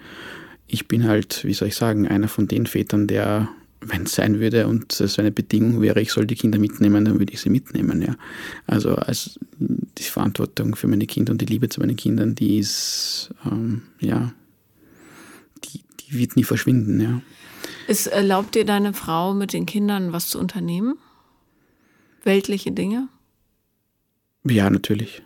Ich 0.66 0.88
bin 0.88 1.04
halt, 1.04 1.44
wie 1.44 1.54
soll 1.54 1.68
ich 1.68 1.76
sagen, 1.76 2.08
einer 2.08 2.28
von 2.28 2.48
den 2.48 2.66
Vätern, 2.66 3.06
der, 3.06 3.50
wenn 3.82 4.04
es 4.04 4.14
sein 4.14 4.40
würde 4.40 4.68
und 4.68 5.00
es 5.00 5.20
eine 5.20 5.32
Bedingung 5.32 5.80
wäre, 5.82 6.02
ich 6.02 6.12
soll 6.12 6.26
die 6.26 6.36
Kinder 6.36 6.58
mitnehmen, 6.58 7.06
dann 7.06 7.20
würde 7.20 7.34
ich 7.34 7.40
sie 7.40 7.52
mitnehmen, 7.52 8.02
ja. 8.02 8.16
Also 8.66 8.96
als 8.96 9.40
die 9.60 10.04
Verantwortung 10.04 10.76
für 10.76 10.88
meine 10.88 11.06
Kinder 11.06 11.32
und 11.32 11.40
die 11.40 11.46
Liebe 11.46 11.70
zu 11.70 11.80
meinen 11.80 11.96
Kindern, 11.96 12.34
die 12.34 12.58
ist, 12.58 13.30
ähm, 13.46 13.84
ja, 14.00 14.34
die, 15.66 15.82
die 16.00 16.18
wird 16.18 16.36
nie 16.36 16.44
verschwinden, 16.44 17.00
ja. 17.00 17.22
Es 17.88 18.08
erlaubt 18.08 18.56
dir 18.56 18.66
deine 18.66 18.94
Frau 18.94 19.36
mit 19.36 19.54
den 19.54 19.68
Kindern 19.68 20.14
was 20.14 20.30
zu 20.30 20.40
unternehmen? 20.40 20.98
Weltliche 22.24 22.72
Dinge? 22.72 23.08
Ja, 24.44 24.70
natürlich. 24.70 25.22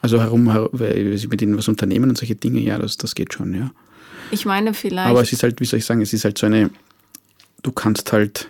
Also 0.00 0.20
herum, 0.20 0.44
mit 0.72 1.42
ihnen 1.42 1.56
was 1.56 1.68
unternehmen 1.68 2.10
und 2.10 2.18
solche 2.18 2.34
Dinge, 2.34 2.60
ja, 2.60 2.78
das, 2.78 2.96
das 2.96 3.14
geht 3.14 3.32
schon, 3.32 3.54
ja. 3.54 3.70
Ich 4.32 4.44
meine 4.44 4.74
vielleicht. 4.74 5.08
Aber 5.08 5.20
es 5.20 5.32
ist 5.32 5.42
halt, 5.42 5.60
wie 5.60 5.64
soll 5.64 5.78
ich 5.78 5.84
sagen, 5.84 6.00
es 6.00 6.12
ist 6.12 6.24
halt 6.24 6.38
so 6.38 6.46
eine, 6.46 6.70
du 7.62 7.70
kannst 7.70 8.12
halt, 8.12 8.48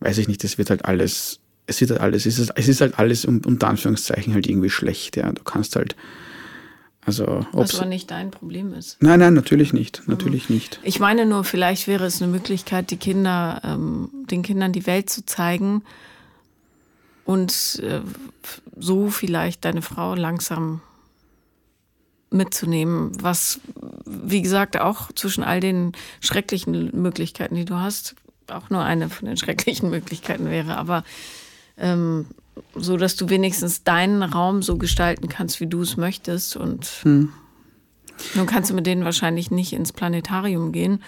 weiß 0.00 0.18
ich 0.18 0.28
nicht, 0.28 0.44
es 0.44 0.56
wird 0.56 0.70
halt 0.70 0.84
alles, 0.84 1.40
es 1.66 1.80
wird 1.80 1.90
halt 1.90 2.00
alles, 2.00 2.26
es 2.26 2.38
ist, 2.38 2.52
es 2.54 2.68
ist 2.68 2.80
halt 2.80 2.98
alles 2.98 3.24
unter 3.24 3.68
Anführungszeichen 3.68 4.34
halt 4.34 4.46
irgendwie 4.46 4.70
schlecht, 4.70 5.16
ja. 5.16 5.32
Du 5.32 5.42
kannst 5.42 5.74
halt, 5.74 5.96
also, 7.06 7.46
Was 7.52 7.76
aber 7.76 7.86
nicht 7.86 8.10
dein 8.10 8.32
Problem 8.32 8.72
ist. 8.74 9.00
Nein, 9.00 9.20
nein, 9.20 9.34
natürlich 9.34 9.72
nicht. 9.72 10.02
Natürlich 10.06 10.48
mhm. 10.48 10.56
nicht. 10.56 10.80
Ich 10.82 10.98
meine 10.98 11.24
nur, 11.24 11.44
vielleicht 11.44 11.86
wäre 11.86 12.04
es 12.04 12.20
eine 12.20 12.30
Möglichkeit, 12.30 12.90
die 12.90 12.96
Kinder, 12.96 13.60
ähm, 13.64 14.10
den 14.30 14.42
Kindern 14.42 14.72
die 14.72 14.86
Welt 14.86 15.08
zu 15.08 15.24
zeigen, 15.24 15.82
und 17.26 17.80
äh, 17.82 18.00
so 18.78 19.10
vielleicht 19.10 19.64
deine 19.64 19.82
Frau 19.82 20.14
langsam 20.14 20.80
mitzunehmen, 22.30 23.12
was, 23.20 23.60
wie 24.04 24.42
gesagt, 24.42 24.78
auch 24.78 25.12
zwischen 25.12 25.44
all 25.44 25.60
den 25.60 25.92
schrecklichen 26.20 26.90
Möglichkeiten, 27.00 27.56
die 27.56 27.64
du 27.64 27.76
hast, 27.76 28.14
auch 28.48 28.70
nur 28.70 28.82
eine 28.82 29.10
von 29.10 29.26
den 29.26 29.36
schrecklichen 29.36 29.90
Möglichkeiten 29.90 30.48
wäre, 30.50 30.76
aber 30.76 31.04
ähm, 31.76 32.26
so, 32.74 32.96
dass 32.96 33.16
du 33.16 33.28
wenigstens 33.28 33.82
deinen 33.82 34.22
Raum 34.22 34.62
so 34.62 34.78
gestalten 34.78 35.28
kannst, 35.28 35.60
wie 35.60 35.66
du 35.66 35.82
es 35.82 35.96
möchtest 35.96 36.56
und 36.56 36.86
hm. 37.02 37.32
nun 38.34 38.46
kannst 38.46 38.70
du 38.70 38.74
mit 38.74 38.86
denen 38.86 39.04
wahrscheinlich 39.04 39.50
nicht 39.50 39.72
ins 39.72 39.92
Planetarium 39.92 40.72
gehen 40.72 41.02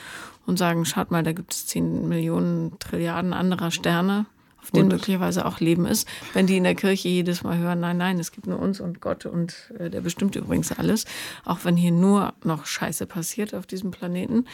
und 0.46 0.58
sagen, 0.58 0.84
schaut 0.84 1.10
mal, 1.10 1.22
da 1.22 1.32
gibt 1.32 1.54
es 1.54 1.66
10 1.66 2.08
Millionen 2.08 2.78
Trilliarden 2.80 3.32
anderer 3.32 3.70
Sterne 3.70 4.26
auf 4.68 4.72
denen 4.72 4.88
möglicherweise 4.88 5.46
auch 5.46 5.60
Leben 5.60 5.86
ist, 5.86 6.06
wenn 6.34 6.46
die 6.46 6.58
in 6.58 6.64
der 6.64 6.74
Kirche 6.74 7.08
jedes 7.08 7.42
Mal 7.42 7.56
hören, 7.56 7.80
nein, 7.80 7.96
nein, 7.96 8.18
es 8.18 8.32
gibt 8.32 8.46
nur 8.46 8.58
uns 8.58 8.80
und 8.80 9.00
Gott 9.00 9.24
und 9.24 9.54
äh, 9.78 9.88
der 9.88 10.02
bestimmt 10.02 10.36
übrigens 10.36 10.72
alles, 10.72 11.06
auch 11.44 11.60
wenn 11.64 11.76
hier 11.76 11.90
nur 11.90 12.34
noch 12.44 12.66
Scheiße 12.66 13.06
passiert 13.06 13.54
auf 13.54 13.66
diesem 13.66 13.90
Planeten. 13.90 14.44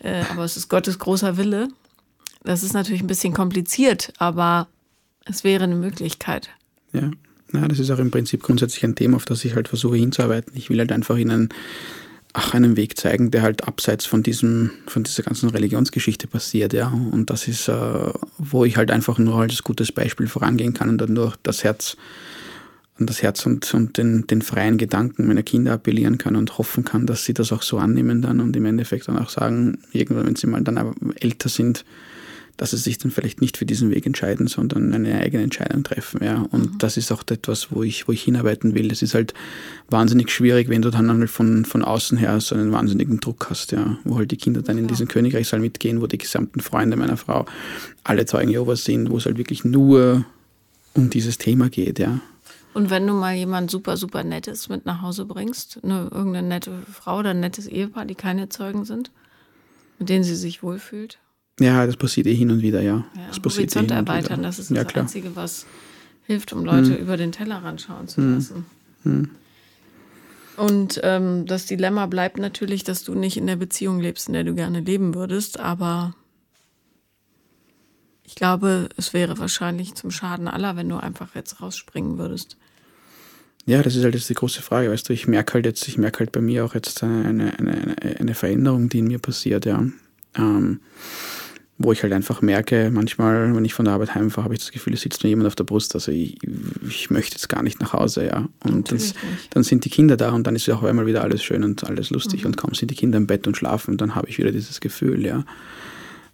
Äh, 0.00 0.22
aber 0.30 0.44
es 0.44 0.58
ist 0.58 0.68
Gottes 0.68 0.98
großer 0.98 1.38
Wille. 1.38 1.68
Das 2.42 2.62
ist 2.62 2.74
natürlich 2.74 3.02
ein 3.02 3.06
bisschen 3.06 3.32
kompliziert, 3.32 4.12
aber 4.18 4.68
es 5.24 5.44
wäre 5.44 5.64
eine 5.64 5.76
Möglichkeit. 5.76 6.50
Ja. 6.92 7.10
Ja, 7.52 7.68
das 7.68 7.78
ist 7.78 7.90
auch 7.92 8.00
im 8.00 8.10
Prinzip 8.10 8.42
grundsätzlich 8.42 8.82
ein 8.82 8.96
Thema, 8.96 9.14
auf 9.14 9.26
das 9.26 9.44
ich 9.44 9.54
halt 9.54 9.68
versuche 9.68 9.96
hinzuarbeiten. 9.96 10.52
Ich 10.56 10.70
will 10.70 10.78
halt 10.80 10.90
einfach 10.90 11.16
ihnen 11.16 11.50
auch 12.34 12.52
einen 12.52 12.76
Weg 12.76 12.98
zeigen, 12.98 13.30
der 13.30 13.42
halt 13.42 13.66
abseits 13.66 14.06
von 14.06 14.24
diesem, 14.24 14.72
von 14.86 15.04
dieser 15.04 15.22
ganzen 15.22 15.48
Religionsgeschichte 15.50 16.26
passiert, 16.26 16.72
ja. 16.72 16.88
Und 16.88 17.30
das 17.30 17.46
ist, 17.46 17.68
äh, 17.68 18.12
wo 18.38 18.64
ich 18.64 18.76
halt 18.76 18.90
einfach 18.90 19.18
nur 19.18 19.36
als 19.36 19.62
gutes 19.62 19.92
Beispiel 19.92 20.26
vorangehen 20.26 20.74
kann 20.74 20.88
und 20.88 20.98
dann 20.98 21.12
nur 21.12 21.34
das 21.44 21.62
Herz, 21.62 21.96
an 22.98 23.06
das 23.06 23.22
Herz 23.22 23.46
und, 23.46 23.72
und 23.72 23.98
den, 23.98 24.26
den 24.26 24.42
freien 24.42 24.78
Gedanken 24.78 25.28
meiner 25.28 25.44
Kinder 25.44 25.72
appellieren 25.72 26.18
kann 26.18 26.34
und 26.34 26.58
hoffen 26.58 26.84
kann, 26.84 27.06
dass 27.06 27.24
sie 27.24 27.34
das 27.34 27.52
auch 27.52 27.62
so 27.62 27.78
annehmen 27.78 28.20
dann 28.20 28.40
und 28.40 28.56
im 28.56 28.66
Endeffekt 28.66 29.06
dann 29.06 29.18
auch 29.18 29.30
sagen, 29.30 29.78
irgendwann, 29.92 30.26
wenn 30.26 30.36
sie 30.36 30.48
mal 30.48 30.62
dann 30.62 30.94
älter 31.20 31.48
sind, 31.48 31.84
dass 32.56 32.70
sie 32.70 32.76
sich 32.76 32.98
dann 32.98 33.10
vielleicht 33.10 33.40
nicht 33.40 33.56
für 33.56 33.66
diesen 33.66 33.90
Weg 33.90 34.06
entscheiden, 34.06 34.46
sondern 34.46 34.92
eine 34.92 35.18
eigene 35.18 35.42
Entscheidung 35.42 35.82
treffen. 35.82 36.22
Ja. 36.22 36.46
Und 36.50 36.74
mhm. 36.74 36.78
das 36.78 36.96
ist 36.96 37.10
auch 37.10 37.22
etwas, 37.28 37.72
wo 37.72 37.82
ich, 37.82 38.06
wo 38.06 38.12
ich 38.12 38.22
hinarbeiten 38.22 38.74
will. 38.74 38.90
Es 38.92 39.02
ist 39.02 39.14
halt 39.14 39.34
wahnsinnig 39.90 40.30
schwierig, 40.30 40.68
wenn 40.68 40.82
du 40.82 40.90
dann 40.90 41.10
halt 41.10 41.30
von, 41.30 41.64
von 41.64 41.84
außen 41.84 42.16
her 42.18 42.40
so 42.40 42.54
einen 42.54 42.72
wahnsinnigen 42.72 43.20
Druck 43.20 43.48
hast, 43.50 43.72
ja, 43.72 43.98
wo 44.04 44.16
halt 44.16 44.30
die 44.30 44.36
Kinder 44.36 44.62
dann 44.62 44.78
in 44.78 44.86
diesen 44.86 45.08
Königreichsaal 45.08 45.60
mitgehen, 45.60 46.00
wo 46.00 46.06
die 46.06 46.18
gesamten 46.18 46.60
Freunde 46.60 46.96
meiner 46.96 47.16
Frau 47.16 47.46
alle 48.04 48.26
Zeugen 48.26 48.50
Jehovas 48.50 48.84
sind, 48.84 49.10
wo 49.10 49.16
es 49.16 49.26
halt 49.26 49.38
wirklich 49.38 49.64
nur 49.64 50.24
um 50.94 51.10
dieses 51.10 51.38
Thema 51.38 51.68
geht, 51.68 51.98
ja. 51.98 52.20
Und 52.72 52.90
wenn 52.90 53.06
du 53.06 53.14
mal 53.14 53.34
jemand 53.34 53.70
super, 53.70 53.96
super 53.96 54.24
Nettes 54.24 54.68
mit 54.68 54.84
nach 54.84 55.00
Hause 55.00 55.26
bringst, 55.26 55.78
eine, 55.84 56.08
irgendeine 56.12 56.48
nette 56.48 56.72
Frau 56.92 57.20
oder 57.20 57.30
ein 57.30 57.40
nettes 57.40 57.68
Ehepaar, 57.68 58.04
die 58.04 58.16
keine 58.16 58.48
Zeugen 58.48 58.84
sind, 58.84 59.12
mit 60.00 60.08
denen 60.08 60.24
sie 60.24 60.34
sich 60.34 60.62
wohlfühlt, 60.64 61.18
ja, 61.60 61.86
das 61.86 61.96
passiert 61.96 62.26
eh 62.26 62.34
hin 62.34 62.50
und 62.50 62.62
wieder, 62.62 62.82
ja. 62.82 63.04
ja 63.14 63.26
das 63.28 63.40
passiert 63.40 63.74
Horizont 63.74 63.90
eh 63.90 63.94
erweitern, 63.94 64.42
das 64.42 64.58
ist 64.58 64.70
das 64.70 64.92
ja, 64.92 65.00
Einzige, 65.00 65.36
was 65.36 65.66
hilft, 66.26 66.52
um 66.52 66.64
Leute 66.64 66.94
hm. 66.94 66.96
über 66.96 67.16
den 67.16 67.32
Tellerrand 67.32 67.80
schauen 67.80 68.08
zu 68.08 68.22
hm. 68.22 68.34
lassen. 68.34 68.66
Hm. 69.02 69.30
Und 70.56 71.00
ähm, 71.02 71.46
das 71.46 71.66
Dilemma 71.66 72.06
bleibt 72.06 72.38
natürlich, 72.38 72.84
dass 72.84 73.02
du 73.02 73.14
nicht 73.14 73.36
in 73.36 73.46
der 73.46 73.56
Beziehung 73.56 74.00
lebst, 74.00 74.28
in 74.28 74.34
der 74.34 74.44
du 74.44 74.54
gerne 74.54 74.80
leben 74.80 75.14
würdest, 75.14 75.58
aber 75.58 76.14
ich 78.24 78.34
glaube, 78.34 78.88
es 78.96 79.12
wäre 79.12 79.38
wahrscheinlich 79.38 79.94
zum 79.94 80.10
Schaden 80.10 80.48
aller, 80.48 80.76
wenn 80.76 80.88
du 80.88 80.96
einfach 80.96 81.34
jetzt 81.34 81.60
rausspringen 81.60 82.18
würdest. 82.18 82.56
Ja, 83.66 83.82
das 83.82 83.96
ist 83.96 84.04
halt 84.04 84.14
jetzt 84.14 84.28
die 84.28 84.34
große 84.34 84.62
Frage, 84.62 84.90
weißt 84.90 85.08
du, 85.08 85.12
ich 85.12 85.26
merke 85.26 85.54
halt 85.54 85.66
jetzt, 85.66 85.88
ich 85.88 85.98
merke 85.98 86.20
halt 86.20 86.32
bei 86.32 86.40
mir 86.40 86.64
auch 86.64 86.74
jetzt 86.74 87.02
eine, 87.02 87.58
eine, 87.58 87.96
eine 88.18 88.34
Veränderung, 88.34 88.88
die 88.88 88.98
in 88.98 89.06
mir 89.06 89.18
passiert, 89.18 89.64
ja. 89.66 89.84
Ähm, 90.36 90.80
wo 91.76 91.90
ich 91.90 92.02
halt 92.02 92.12
einfach 92.12 92.40
merke, 92.40 92.90
manchmal, 92.92 93.54
wenn 93.54 93.64
ich 93.64 93.74
von 93.74 93.84
der 93.84 93.94
Arbeit 93.94 94.14
heimfahre, 94.14 94.44
habe 94.44 94.54
ich 94.54 94.60
das 94.60 94.70
Gefühl, 94.70 94.94
es 94.94 95.00
sitzt 95.00 95.24
mir 95.24 95.30
jemand 95.30 95.48
auf 95.48 95.56
der 95.56 95.64
Brust. 95.64 95.94
Also 95.94 96.12
ich, 96.12 96.36
ich 96.88 97.10
möchte 97.10 97.34
jetzt 97.34 97.48
gar 97.48 97.62
nicht 97.62 97.80
nach 97.80 97.92
Hause, 97.92 98.26
ja. 98.26 98.48
Und 98.62 98.92
das, 98.92 99.14
dann 99.50 99.64
sind 99.64 99.84
die 99.84 99.90
Kinder 99.90 100.16
da 100.16 100.30
und 100.30 100.46
dann 100.46 100.54
ist 100.54 100.66
ja 100.66 100.76
auch 100.76 100.84
einmal 100.84 101.06
wieder 101.06 101.22
alles 101.22 101.42
schön 101.42 101.64
und 101.64 101.82
alles 101.84 102.10
lustig 102.10 102.42
mhm. 102.42 102.46
und 102.48 102.56
kaum 102.56 102.74
sind 102.74 102.90
die 102.90 102.94
Kinder 102.94 103.18
im 103.18 103.26
Bett 103.26 103.46
und 103.46 103.56
schlafen, 103.56 103.96
dann 103.96 104.14
habe 104.14 104.28
ich 104.28 104.38
wieder 104.38 104.52
dieses 104.52 104.80
Gefühl, 104.80 105.24
ja. 105.26 105.44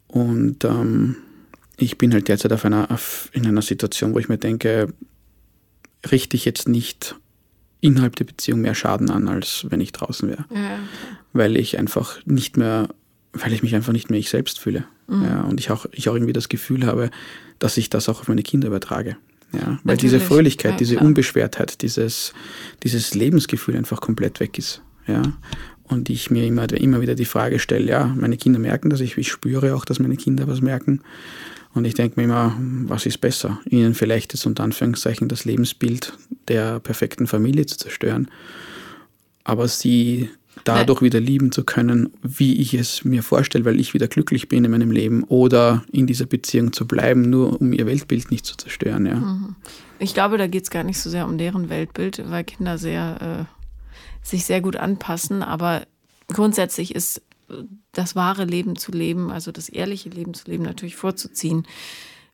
Und 0.08 0.64
ähm, 0.64 1.16
ich 1.76 1.96
bin 1.96 2.12
halt 2.12 2.28
derzeit 2.28 2.52
auf 2.52 2.64
einer, 2.64 2.90
auf, 2.90 3.30
in 3.32 3.46
einer 3.46 3.62
Situation, 3.62 4.14
wo 4.14 4.18
ich 4.18 4.28
mir 4.28 4.38
denke, 4.38 4.92
richte 6.10 6.36
ich 6.36 6.44
jetzt 6.44 6.68
nicht 6.68 7.16
innerhalb 7.80 8.16
der 8.16 8.24
Beziehung 8.24 8.60
mehr 8.60 8.74
Schaden 8.74 9.10
an, 9.10 9.28
als 9.28 9.66
wenn 9.70 9.80
ich 9.80 9.92
draußen 9.92 10.28
wäre. 10.28 10.44
Ja. 10.54 10.78
Weil 11.32 11.56
ich 11.56 11.78
einfach 11.78 12.18
nicht 12.26 12.56
mehr, 12.56 12.88
weil 13.32 13.52
ich 13.52 13.62
mich 13.62 13.74
einfach 13.74 13.92
nicht 13.92 14.10
mehr 14.10 14.18
ich 14.18 14.30
selbst 14.30 14.58
fühle. 14.58 14.84
Mhm. 15.08 15.24
Ja, 15.24 15.42
und 15.42 15.60
ich 15.60 15.70
auch, 15.70 15.86
ich 15.92 16.08
auch 16.08 16.14
irgendwie 16.14 16.32
das 16.32 16.48
Gefühl 16.48 16.86
habe, 16.86 17.10
dass 17.58 17.76
ich 17.76 17.90
das 17.90 18.08
auch 18.08 18.20
auf 18.20 18.28
meine 18.28 18.42
Kinder 18.42 18.68
übertrage. 18.68 19.16
Ja, 19.52 19.60
weil 19.60 19.68
Natürlich. 19.96 20.00
diese 20.00 20.20
Fröhlichkeit, 20.20 20.72
ja, 20.72 20.76
diese 20.76 20.98
Unbeschwertheit, 21.00 21.82
dieses, 21.82 22.32
dieses 22.84 23.14
Lebensgefühl 23.14 23.76
einfach 23.76 24.00
komplett 24.00 24.38
weg 24.38 24.58
ist. 24.58 24.80
Ja. 25.06 25.22
Und 25.84 26.08
ich 26.08 26.30
mir 26.30 26.46
immer, 26.46 26.72
immer 26.72 27.00
wieder 27.00 27.16
die 27.16 27.24
Frage 27.24 27.58
stelle, 27.58 27.86
ja, 27.86 28.06
meine 28.06 28.36
Kinder 28.36 28.60
merken 28.60 28.90
das, 28.90 29.00
ich, 29.00 29.18
ich 29.18 29.28
spüre 29.28 29.74
auch, 29.74 29.84
dass 29.84 29.98
meine 29.98 30.16
Kinder 30.16 30.46
was 30.46 30.60
merken. 30.60 31.00
Und 31.74 31.84
ich 31.84 31.94
denke 31.94 32.18
mir 32.18 32.24
immer, 32.24 32.56
was 32.86 33.06
ist 33.06 33.18
besser? 33.18 33.60
Ihnen 33.68 33.94
vielleicht 33.94 34.32
jetzt 34.32 34.46
unter 34.46 34.62
Anführungszeichen 34.62 35.28
das 35.28 35.44
Lebensbild 35.44 36.12
der 36.48 36.80
perfekten 36.80 37.26
Familie 37.26 37.66
zu 37.66 37.76
zerstören, 37.76 38.28
aber 39.44 39.66
sie 39.68 40.30
dadurch 40.64 41.02
wieder 41.02 41.20
lieben 41.20 41.52
zu 41.52 41.64
können, 41.64 42.10
wie 42.22 42.60
ich 42.60 42.74
es 42.74 43.04
mir 43.04 43.22
vorstelle, 43.22 43.64
weil 43.64 43.80
ich 43.80 43.94
wieder 43.94 44.08
glücklich 44.08 44.48
bin 44.48 44.64
in 44.64 44.70
meinem 44.70 44.90
Leben 44.90 45.24
oder 45.24 45.84
in 45.92 46.06
dieser 46.06 46.26
Beziehung 46.26 46.72
zu 46.72 46.86
bleiben, 46.86 47.22
nur 47.22 47.60
um 47.60 47.72
ihr 47.72 47.86
Weltbild 47.86 48.30
nicht 48.30 48.46
zu 48.46 48.56
zerstören. 48.56 49.06
Ja. 49.06 49.16
Mhm. 49.16 49.56
Ich 49.98 50.14
glaube, 50.14 50.38
da 50.38 50.46
geht 50.46 50.64
es 50.64 50.70
gar 50.70 50.84
nicht 50.84 50.98
so 50.98 51.10
sehr 51.10 51.26
um 51.26 51.38
deren 51.38 51.68
Weltbild, 51.68 52.22
weil 52.30 52.44
Kinder 52.44 52.78
sehr, 52.78 53.46
äh, 53.48 54.26
sich 54.26 54.44
sehr 54.44 54.60
gut 54.60 54.76
anpassen, 54.76 55.42
aber 55.42 55.86
grundsätzlich 56.28 56.94
ist 56.94 57.18
äh, 57.48 57.54
das 57.92 58.16
wahre 58.16 58.44
Leben 58.44 58.76
zu 58.76 58.92
leben, 58.92 59.30
also 59.30 59.52
das 59.52 59.68
ehrliche 59.68 60.08
Leben 60.08 60.34
zu 60.34 60.50
leben, 60.50 60.64
natürlich 60.64 60.96
vorzuziehen. 60.96 61.66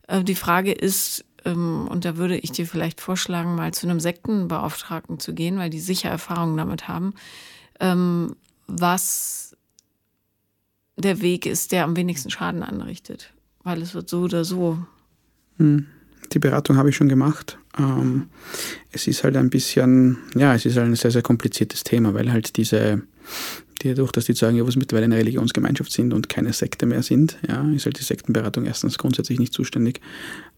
Äh, 0.07 0.23
die 0.23 0.35
Frage 0.35 0.71
ist, 0.71 1.25
ähm, 1.45 1.87
und 1.89 2.05
da 2.05 2.17
würde 2.17 2.37
ich 2.37 2.51
dir 2.51 2.65
vielleicht 2.65 2.99
vorschlagen, 2.99 3.55
mal 3.55 3.73
zu 3.73 3.87
einem 3.87 3.99
Sektenbeauftragten 3.99 5.19
zu 5.19 5.33
gehen, 5.33 5.57
weil 5.57 5.69
die 5.69 5.79
sicher 5.79 6.09
Erfahrungen 6.09 6.57
damit 6.57 6.87
haben 6.87 7.13
ähm, 7.79 8.35
was 8.67 9.55
der 10.97 11.21
Weg 11.21 11.45
ist, 11.45 11.71
der 11.71 11.83
am 11.83 11.95
wenigsten 11.95 12.29
Schaden 12.29 12.63
anrichtet. 12.63 13.31
Weil 13.63 13.81
es 13.81 13.93
wird 13.93 14.09
so 14.09 14.21
oder 14.21 14.43
so. 14.43 14.79
Hm. 15.57 15.87
Die 16.33 16.39
Beratung 16.39 16.77
habe 16.77 16.89
ich 16.89 16.95
schon 16.95 17.07
gemacht. 17.09 17.57
Ähm, 17.77 18.29
es 18.91 19.07
ist 19.07 19.23
halt 19.23 19.37
ein 19.37 19.49
bisschen, 19.49 20.17
ja, 20.35 20.53
es 20.55 20.65
ist 20.65 20.75
halt 20.77 20.87
ein 20.87 20.95
sehr, 20.95 21.11
sehr 21.11 21.21
kompliziertes 21.21 21.83
Thema, 21.83 22.13
weil 22.13 22.31
halt 22.31 22.57
diese, 22.57 23.03
die, 23.81 23.89
dadurch, 23.89 24.11
dass 24.11 24.25
die 24.25 24.33
Zeugen 24.33 24.55
Jehovas 24.55 24.75
mittlerweile 24.75 25.05
eine 25.05 25.17
Religionsgemeinschaft 25.17 25.91
sind 25.91 26.13
und 26.13 26.27
keine 26.27 26.51
Sekte 26.53 26.85
mehr 26.85 27.03
sind, 27.03 27.37
ja, 27.47 27.69
ist 27.71 27.85
halt 27.85 27.99
die 27.99 28.03
Sektenberatung 28.03 28.65
erstens 28.65 28.97
grundsätzlich 28.97 29.39
nicht 29.39 29.53
zuständig. 29.53 30.01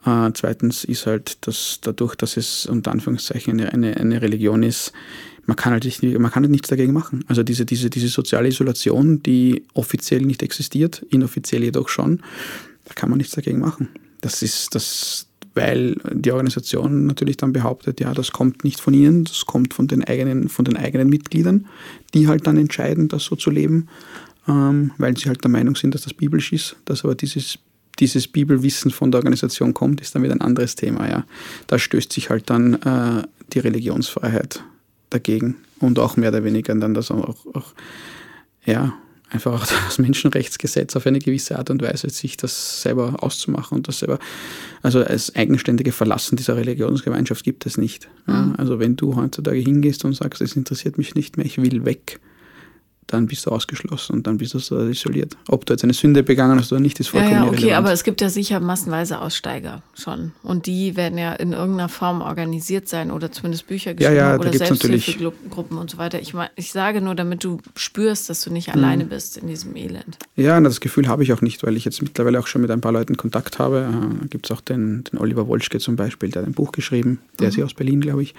Äh, 0.06 0.32
zweitens 0.34 0.86
ist 0.86 1.06
halt, 1.06 1.46
dass 1.46 1.80
dadurch, 1.82 2.16
dass 2.16 2.38
es 2.38 2.66
unter 2.66 2.92
Anführungszeichen 2.92 3.60
eine, 3.60 3.74
eine, 3.74 3.98
eine 3.98 4.22
Religion 4.22 4.64
ist, 4.64 4.94
man 5.50 5.56
kann 5.56 5.74
halt 5.74 5.84
nicht, 5.84 6.04
man 6.04 6.32
kann 6.32 6.44
halt 6.44 6.52
nichts 6.52 6.70
dagegen 6.70 6.94
machen. 6.94 7.26
Also 7.28 7.42
diese, 7.42 7.66
diese, 7.66 7.90
diese 7.90 8.08
soziale 8.08 8.50
Isolation, 8.50 9.24
die 9.24 9.64
offiziell 9.74 10.22
nicht 10.22 10.44
existiert, 10.44 11.04
inoffiziell 11.10 11.64
jedoch 11.64 11.90
schon, 11.90 12.22
da 12.86 12.94
kann 12.94 13.10
man 13.10 13.18
nichts 13.18 13.34
dagegen 13.34 13.58
machen. 13.58 13.90
Das 14.22 14.44
ist 14.44 14.76
das, 14.76 15.26
weil 15.56 15.96
die 16.14 16.32
Organisation 16.32 17.08
natürlich 17.08 17.38
dann 17.38 17.52
behauptet, 17.52 18.00
ja, 18.00 18.14
das 18.14 18.32
kommt 18.32 18.64
nicht 18.64 18.80
von 18.80 18.94
ihnen, 18.94 19.24
das 19.24 19.48
kommt 19.48 19.74
von 19.74 19.88
den 19.88 20.04
eigenen, 20.04 20.50
von 20.50 20.66
den 20.66 20.78
eigenen 20.78 21.10
Mitgliedern, 21.10 21.66
die 22.14 22.28
halt 22.28 22.46
dann 22.46 22.58
entscheiden, 22.58 23.08
das 23.08 23.24
so 23.24 23.36
zu 23.36 23.50
leben, 23.50 23.88
ähm, 24.48 24.92
weil 25.00 25.18
sie 25.18 25.30
halt 25.30 25.44
der 25.44 25.50
Meinung 25.50 25.76
sind, 25.76 25.96
dass 25.96 26.04
das 26.04 26.14
biblisch 26.14 26.54
ist, 26.54 26.76
dass 26.86 27.04
aber 27.04 27.16
dieses 27.16 27.58
dieses 28.00 28.30
Bibelwissen 28.30 28.92
von 28.92 29.12
der 29.12 29.18
Organisation 29.18 29.74
kommt, 29.74 30.00
ist 30.00 30.16
dann 30.16 30.24
wieder 30.24 30.34
ein 30.34 30.40
anderes 30.40 30.76
Thema. 30.76 31.10
Ja. 31.10 31.26
Da 31.68 31.78
stößt 31.78 32.14
sich 32.14 32.30
halt 32.30 32.50
dann 32.50 32.76
äh, 32.76 33.24
die 33.52 33.60
Religionsfreiheit 33.60 34.64
dagegen 35.10 35.56
und 35.80 36.00
auch 36.00 36.18
mehr 36.18 36.30
oder 36.30 36.44
weniger 36.44 36.76
dann 36.76 36.94
das 36.94 37.12
auch, 37.12 37.46
auch 37.54 37.74
ja, 38.66 38.94
einfach 39.30 39.54
auch 39.54 39.66
das 39.86 40.00
Menschenrechtsgesetz 40.00 40.96
auf 40.96 41.06
eine 41.08 41.20
gewisse 41.20 41.58
Art 41.58 41.70
und 41.70 41.82
Weise, 41.82 42.10
sich 42.10 42.38
das 42.38 42.82
selber 42.82 43.24
auszumachen 43.24 43.78
und 43.78 43.88
das 43.88 44.00
selber, 44.00 44.20
also 44.82 45.04
als 45.04 45.36
eigenständige 45.36 45.92
Verlassen 45.92 46.36
dieser 46.36 46.56
Religionsgemeinschaft 46.56 47.44
gibt 47.44 47.66
es 47.66 47.78
nicht. 47.78 48.10
Ja, 48.28 48.42
mhm. 48.42 48.56
also 48.58 48.80
wenn 48.80 48.96
du 48.96 49.16
heutzutage 49.16 49.60
hingehst 49.60 50.06
und 50.06 50.14
sagst, 50.14 50.42
es 50.42 50.56
interessiert 50.56 50.98
mich 50.98 51.16
nicht 51.16 51.38
mehr, 51.38 51.46
ich 51.46 51.62
will 51.62 51.86
weg, 51.86 52.20
dann 53.12 53.28
bist 53.28 53.46
du 53.46 53.52
ausgeschlossen 53.52 54.14
und 54.14 54.28
dann 54.28 54.38
bist 54.38 54.54
du 54.54 54.60
so 54.60 54.80
isoliert. 54.80 55.36
Ob 55.48 55.66
du 55.66 55.74
jetzt 55.74 55.84
eine 55.84 55.94
Sünde 55.94 56.24
begangen 56.24 56.60
hast 56.60 56.72
oder 56.72 56.82
nicht, 56.82 57.00
ist 57.00 57.10
vollkommen 57.10 57.32
ja, 57.32 57.40
ja, 57.40 57.48
okay, 57.48 57.56
irrelevant. 57.56 57.86
aber 57.86 57.94
es 57.94 58.04
gibt 58.04 58.22
ja 58.22 58.30
sicher 58.30 58.60
massenweise 58.60 59.20
Aussteiger 59.20 59.82
schon. 59.96 60.32
Und 60.44 60.66
die 60.66 60.96
werden 60.96 61.18
ja 61.18 61.34
in 61.34 61.54
irgendeiner 61.54 61.90
Form 61.90 62.22
organisiert 62.22 62.88
sein 62.88 63.12
oder 63.12 63.32
zumindest 63.32 63.68
Bücher 63.68 63.94
geschrieben 63.94 64.16
ja, 64.16 64.32
ja, 64.34 64.40
oder 64.40 64.54
Selbsthilfegruppen 64.54 65.78
und 65.78 65.90
so 65.90 65.98
weiter. 65.98 66.20
Ich, 66.20 66.34
ich 66.56 66.72
sage 66.72 67.02
nur, 67.02 67.16
damit 67.16 67.44
du 67.44 67.60
spürst, 67.76 68.30
dass 68.30 68.42
du 68.42 68.52
nicht 68.52 68.68
mhm. 68.68 68.74
alleine 68.84 69.06
bist 69.06 69.38
in 69.38 69.48
diesem 69.48 69.76
Elend. 69.76 70.18
Ja, 70.36 70.60
das 70.60 70.80
Gefühl 70.80 71.08
habe 71.08 71.24
ich 71.24 71.34
auch 71.34 71.42
nicht, 71.42 71.64
weil 71.64 71.76
ich 71.76 71.86
jetzt 71.86 72.02
mittlerweile 72.02 72.40
auch 72.40 72.48
schon 72.48 72.62
mit 72.62 72.72
ein 72.72 72.82
paar 72.82 72.92
Leuten 72.92 73.18
Kontakt 73.18 73.60
habe. 73.60 73.90
Da 74.20 74.28
gibt 74.28 74.46
es 74.46 74.52
auch 74.56 74.62
den, 74.62 75.04
den 75.06 75.20
Oliver 75.20 75.48
Wolschke 75.48 75.80
zum 75.80 75.96
Beispiel, 75.96 76.30
der 76.30 76.44
hat 76.44 76.50
ein 76.50 76.54
Buch 76.54 76.72
geschrieben, 76.72 77.20
der 77.40 77.46
mhm. 77.46 77.50
ist 77.50 77.56
hier 77.56 77.66
aus 77.66 77.74
Berlin, 77.74 78.02
glaube 78.02 78.24
ich, 78.24 78.36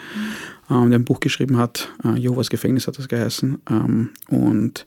mhm. 0.68 0.90
der 0.90 0.98
ein 0.98 1.04
Buch 1.04 1.20
geschrieben 1.20 1.56
hat. 1.56 1.88
Äh, 2.04 2.18
Jehovas 2.18 2.50
Gefängnis 2.50 2.86
hat 2.86 2.98
das 2.98 3.08
geheißen. 3.08 3.60
Ähm, 3.70 4.10
und 4.28 4.59
und 4.60 4.86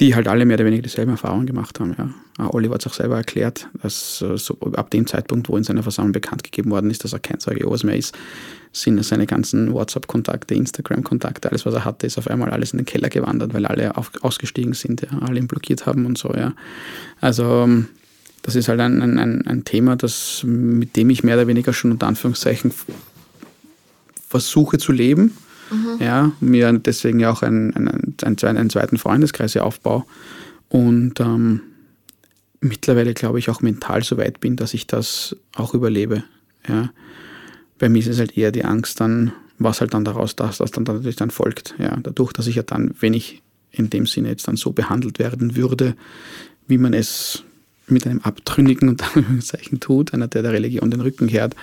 die 0.00 0.14
halt 0.14 0.28
alle 0.28 0.44
mehr 0.44 0.56
oder 0.56 0.64
weniger 0.64 0.82
dieselben 0.82 1.10
Erfahrungen 1.10 1.46
gemacht 1.46 1.80
haben. 1.80 1.94
Ja. 1.98 2.50
Oliver 2.50 2.74
hat 2.74 2.82
es 2.82 2.86
auch 2.86 2.94
selber 2.94 3.16
erklärt, 3.16 3.68
dass 3.82 4.22
äh, 4.22 4.36
so 4.36 4.56
ab 4.74 4.90
dem 4.90 5.06
Zeitpunkt, 5.06 5.48
wo 5.48 5.56
in 5.56 5.64
seiner 5.64 5.82
Versammlung 5.82 6.12
bekannt 6.12 6.44
gegeben 6.44 6.70
worden 6.70 6.90
ist, 6.90 7.02
dass 7.02 7.12
er 7.12 7.18
kein 7.18 7.40
Zeuge 7.40 7.60
Jehovas 7.60 7.82
mehr 7.82 7.96
ist, 7.96 8.16
sind 8.72 9.02
seine 9.04 9.26
ganzen 9.26 9.72
WhatsApp-Kontakte, 9.72 10.54
Instagram-Kontakte, 10.54 11.48
alles, 11.48 11.66
was 11.66 11.74
er 11.74 11.84
hatte, 11.84 12.06
ist 12.06 12.16
auf 12.16 12.28
einmal 12.28 12.50
alles 12.50 12.72
in 12.72 12.78
den 12.78 12.86
Keller 12.86 13.08
gewandert, 13.08 13.54
weil 13.54 13.66
alle 13.66 13.96
auf, 13.96 14.12
ausgestiegen 14.20 14.74
sind, 14.74 15.02
ja, 15.02 15.18
alle 15.18 15.40
ihn 15.40 15.48
blockiert 15.48 15.86
haben 15.86 16.06
und 16.06 16.16
so. 16.16 16.32
Ja. 16.32 16.54
Also 17.20 17.64
ähm, 17.64 17.88
das 18.42 18.54
ist 18.54 18.68
halt 18.68 18.78
ein, 18.80 19.02
ein, 19.02 19.46
ein 19.46 19.64
Thema, 19.64 19.96
das, 19.96 20.44
mit 20.44 20.96
dem 20.96 21.10
ich 21.10 21.24
mehr 21.24 21.36
oder 21.36 21.48
weniger 21.48 21.72
schon 21.72 21.90
unter 21.90 22.06
Anführungszeichen 22.06 22.72
versuche 24.28 24.78
zu 24.78 24.92
leben 24.92 25.32
mhm. 25.70 26.00
ja, 26.00 26.32
mir 26.40 26.72
deswegen 26.72 27.20
ja 27.20 27.30
auch 27.30 27.42
einen, 27.42 27.74
einen, 27.74 28.16
einen, 28.22 28.70
zweiten 28.70 28.98
Freundeskreis 28.98 29.56
aufbaue 29.56 30.04
und 30.68 31.20
ähm, 31.20 31.60
mittlerweile 32.60 33.14
glaube 33.14 33.38
ich 33.38 33.50
auch 33.50 33.60
mental 33.60 34.02
so 34.02 34.16
weit 34.16 34.40
bin, 34.40 34.56
dass 34.56 34.74
ich 34.74 34.86
das 34.86 35.36
auch 35.54 35.74
überlebe. 35.74 36.24
Ja. 36.68 36.90
Bei 37.78 37.88
mir 37.88 38.00
ist 38.00 38.08
es 38.08 38.18
halt 38.18 38.36
eher 38.36 38.50
die 38.50 38.64
Angst 38.64 39.00
dann, 39.00 39.32
was 39.58 39.80
halt 39.80 39.94
dann 39.94 40.04
daraus 40.04 40.36
das, 40.36 40.60
was 40.60 40.70
dann 40.70 40.84
natürlich 40.84 41.16
dann 41.16 41.30
folgt. 41.30 41.74
Ja. 41.78 41.96
Dadurch, 42.02 42.32
dass 42.32 42.46
ich 42.46 42.56
ja 42.56 42.62
dann, 42.62 42.94
wenn 43.00 43.14
ich 43.14 43.42
in 43.70 43.90
dem 43.90 44.06
Sinne 44.06 44.28
jetzt 44.28 44.48
dann 44.48 44.56
so 44.56 44.72
behandelt 44.72 45.18
werden 45.18 45.56
würde, 45.56 45.94
wie 46.66 46.78
man 46.78 46.94
es 46.94 47.44
mit 47.86 48.06
einem 48.06 48.20
Abtrünnigen 48.20 48.88
und 48.88 49.02
Anführungszeichen 49.02 49.80
tut, 49.80 50.12
einer, 50.12 50.28
der 50.28 50.42
der 50.42 50.52
Religion 50.52 50.90
den 50.90 51.00
Rücken 51.00 51.28
kehrt, 51.28 51.54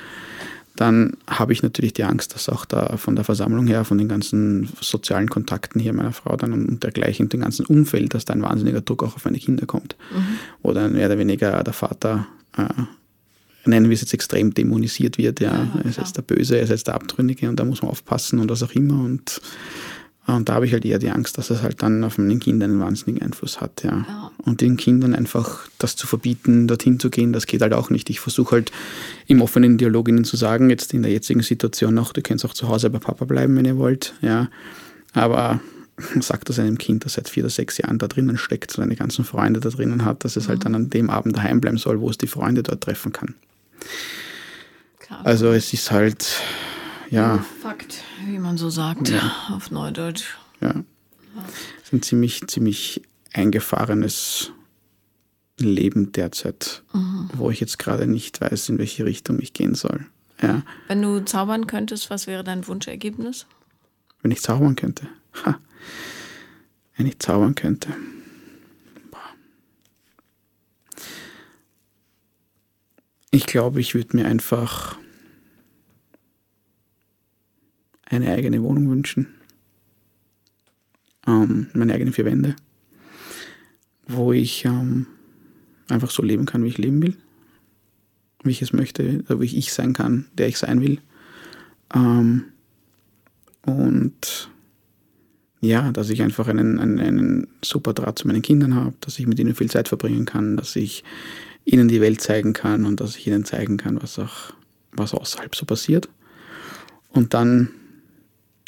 dann 0.75 1.17
habe 1.27 1.53
ich 1.53 1.63
natürlich 1.63 1.93
die 1.93 2.03
Angst, 2.03 2.35
dass 2.35 2.49
auch 2.49 2.65
da 2.65 2.97
von 2.97 3.15
der 3.15 3.23
Versammlung 3.23 3.67
her, 3.67 3.85
von 3.85 3.97
den 3.97 4.09
ganzen 4.09 4.69
sozialen 4.81 5.29
Kontakten 5.29 5.79
hier 5.79 5.93
meiner 5.93 6.11
Frau 6.11 6.35
dann 6.35 6.53
und 6.53 6.83
dergleichen, 6.83 7.29
dem 7.29 7.41
ganzen 7.41 7.65
Umfeld, 7.65 8.13
dass 8.13 8.25
da 8.25 8.33
ein 8.33 8.41
wahnsinniger 8.41 8.81
Druck 8.81 9.03
auch 9.03 9.15
auf 9.15 9.25
meine 9.25 9.39
Kinder 9.39 9.65
kommt. 9.65 9.95
Mhm. 10.13 10.25
Oder 10.63 10.89
mehr 10.89 11.07
oder 11.07 11.17
weniger 11.17 11.63
der 11.63 11.73
Vater, 11.73 12.27
äh, 12.57 12.67
nennen 13.65 13.89
wir 13.89 13.93
es 13.93 14.01
jetzt 14.01 14.13
extrem, 14.13 14.53
dämonisiert 14.53 15.17
wird. 15.17 15.39
Ja, 15.39 15.53
ja 15.53 15.79
er 15.79 15.85
ist 15.85 15.97
jetzt 15.97 16.17
der 16.17 16.23
Böse, 16.23 16.57
er 16.57 16.63
ist 16.63 16.69
jetzt 16.69 16.87
der 16.87 16.95
Abtrünnige 16.95 17.47
und 17.47 17.59
da 17.59 17.63
muss 17.63 17.81
man 17.81 17.91
aufpassen 17.91 18.39
und 18.39 18.49
was 18.49 18.61
auch 18.61 18.71
immer. 18.71 19.01
Und 19.01 19.41
und 20.27 20.49
da 20.49 20.55
habe 20.55 20.65
ich 20.65 20.73
halt 20.73 20.85
eher 20.85 20.97
die 20.97 21.11
Angst, 21.11 21.37
dass 21.37 21.51
es 21.51 21.61
halt 21.61 21.83
dann 21.83 22.03
auf 22.03 22.17
meinen 22.17 22.39
Kindern 22.39 22.71
einen 22.71 22.79
wahnsinnigen 22.79 23.21
Einfluss 23.21 23.61
hat. 23.61 23.83
Ja. 23.83 24.05
ja. 24.07 24.31
Und 24.43 24.61
den 24.61 24.75
Kindern 24.75 25.13
einfach 25.13 25.67
das 25.77 25.95
zu 25.95 26.07
verbieten, 26.07 26.67
dorthin 26.67 26.99
zu 26.99 27.11
gehen, 27.11 27.31
das 27.31 27.45
geht 27.45 27.61
halt 27.61 27.73
auch 27.73 27.91
nicht. 27.91 28.09
Ich 28.09 28.19
versuche 28.19 28.55
halt 28.55 28.71
im 29.27 29.41
offenen 29.41 29.77
Dialog 29.77 30.09
ihnen 30.09 30.23
zu 30.23 30.35
sagen, 30.35 30.69
jetzt 30.71 30.93
in 30.93 31.03
der 31.03 31.11
jetzigen 31.11 31.43
Situation 31.43 31.93
noch, 31.93 32.11
du 32.11 32.21
könnt 32.21 32.43
auch 32.43 32.53
zu 32.53 32.67
Hause 32.67 32.89
bei 32.89 32.97
Papa 32.97 33.25
bleiben, 33.25 33.55
wenn 33.55 33.65
ihr 33.65 33.77
wollt. 33.77 34.15
Ja. 34.21 34.49
Aber 35.13 35.59
sagt 36.19 36.49
das 36.49 36.59
einem 36.59 36.77
Kind, 36.77 37.05
das 37.05 37.13
seit 37.13 37.29
vier 37.29 37.43
oder 37.43 37.51
sechs 37.51 37.77
Jahren 37.77 37.99
da 37.99 38.07
drinnen 38.07 38.37
steckt, 38.37 38.71
seine 38.71 38.95
ganzen 38.95 39.25
Freunde 39.25 39.59
da 39.59 39.69
drinnen 39.69 40.05
hat, 40.05 40.23
dass 40.23 40.35
es 40.35 40.47
halt 40.47 40.59
mhm. 40.59 40.63
dann 40.63 40.75
an 40.75 40.89
dem 40.89 41.09
Abend 41.09 41.37
daheim 41.37 41.61
bleiben 41.61 41.77
soll, 41.77 42.01
wo 42.01 42.09
es 42.09 42.17
die 42.17 42.27
Freunde 42.27 42.63
dort 42.63 42.81
treffen 42.81 43.11
kann. 43.13 43.35
Klar. 44.99 45.21
Also 45.23 45.51
es 45.51 45.71
ist 45.71 45.91
halt, 45.91 46.41
ja. 47.09 47.43
Fakt, 47.61 48.03
wie 48.25 48.39
man 48.39 48.57
so 48.57 48.69
sagt, 48.69 49.09
ja. 49.09 49.31
auf 49.51 49.71
Neudeutsch. 49.71 50.35
Ja. 50.61 50.73
Es 51.77 51.85
ist 51.85 51.93
ein 51.93 52.01
ziemlich, 52.01 52.47
ziemlich 52.47 53.01
eingefahrenes 53.33 54.51
Leben 55.59 56.11
derzeit, 56.11 56.83
mhm. 56.93 57.29
wo 57.33 57.49
ich 57.49 57.59
jetzt 57.59 57.79
gerade 57.79 58.07
nicht 58.07 58.41
weiß, 58.41 58.69
in 58.69 58.77
welche 58.77 59.05
Richtung 59.05 59.39
ich 59.39 59.53
gehen 59.53 59.75
soll. 59.75 60.05
Ja. 60.41 60.63
Wenn 60.87 61.01
du 61.01 61.23
zaubern 61.23 61.67
könntest, 61.67 62.09
was 62.09 62.27
wäre 62.27 62.43
dein 62.43 62.67
Wunschergebnis? 62.67 63.45
Wenn 64.21 64.31
ich 64.31 64.41
zaubern 64.41 64.75
könnte. 64.75 65.07
Ha. 65.45 65.59
Wenn 66.97 67.07
ich 67.07 67.19
zaubern 67.19 67.55
könnte. 67.55 67.89
Ich 73.31 73.45
glaube, 73.45 73.81
ich 73.81 73.95
würde 73.95 74.15
mir 74.15 74.27
einfach 74.27 74.97
eine 78.05 78.31
eigene 78.31 78.61
Wohnung 78.61 78.89
wünschen. 78.89 79.27
Ähm, 81.27 81.67
meine 81.73 81.93
eigenen 81.93 82.13
vier 82.13 82.25
Wände. 82.25 82.55
Wo 84.07 84.31
ich 84.31 84.65
ähm, 84.65 85.07
einfach 85.89 86.11
so 86.11 86.23
leben 86.23 86.45
kann, 86.45 86.63
wie 86.63 86.69
ich 86.69 86.77
leben 86.77 87.01
will. 87.01 87.17
Wie 88.43 88.51
ich 88.51 88.61
es 88.61 88.73
möchte, 88.73 89.23
wie 89.27 89.57
ich 89.57 89.73
sein 89.73 89.93
kann, 89.93 90.27
der 90.37 90.47
ich 90.47 90.57
sein 90.57 90.81
will. 90.81 90.99
Ähm, 91.93 92.45
und 93.63 94.49
ja, 95.61 95.91
dass 95.91 96.11
ich 96.11 96.21
einfach 96.21 96.47
einen, 96.47 96.79
einen, 96.79 96.99
einen 96.99 97.47
super 97.63 97.93
Draht 97.93 98.19
zu 98.19 98.27
meinen 98.27 98.43
Kindern 98.43 98.75
habe, 98.75 98.93
dass 99.01 99.17
ich 99.17 99.25
mit 99.25 99.39
ihnen 99.39 99.55
viel 99.55 99.69
Zeit 99.69 99.87
verbringen 99.87 100.25
kann, 100.25 100.57
dass 100.57 100.75
ich 100.75 101.03
ihnen 101.63 101.87
die 101.87 102.01
Welt 102.01 102.21
zeigen 102.21 102.53
kann 102.53 102.85
und 102.85 103.01
dass 103.01 103.15
ich 103.15 103.25
ihnen 103.25 103.45
zeigen 103.45 103.77
kann, 103.77 103.99
was 104.01 104.19
auch 104.19 104.53
was 104.91 105.13
außerhalb 105.13 105.55
so 105.55 105.65
passiert. 105.65 106.07
Und 107.09 107.33
dann 107.33 107.69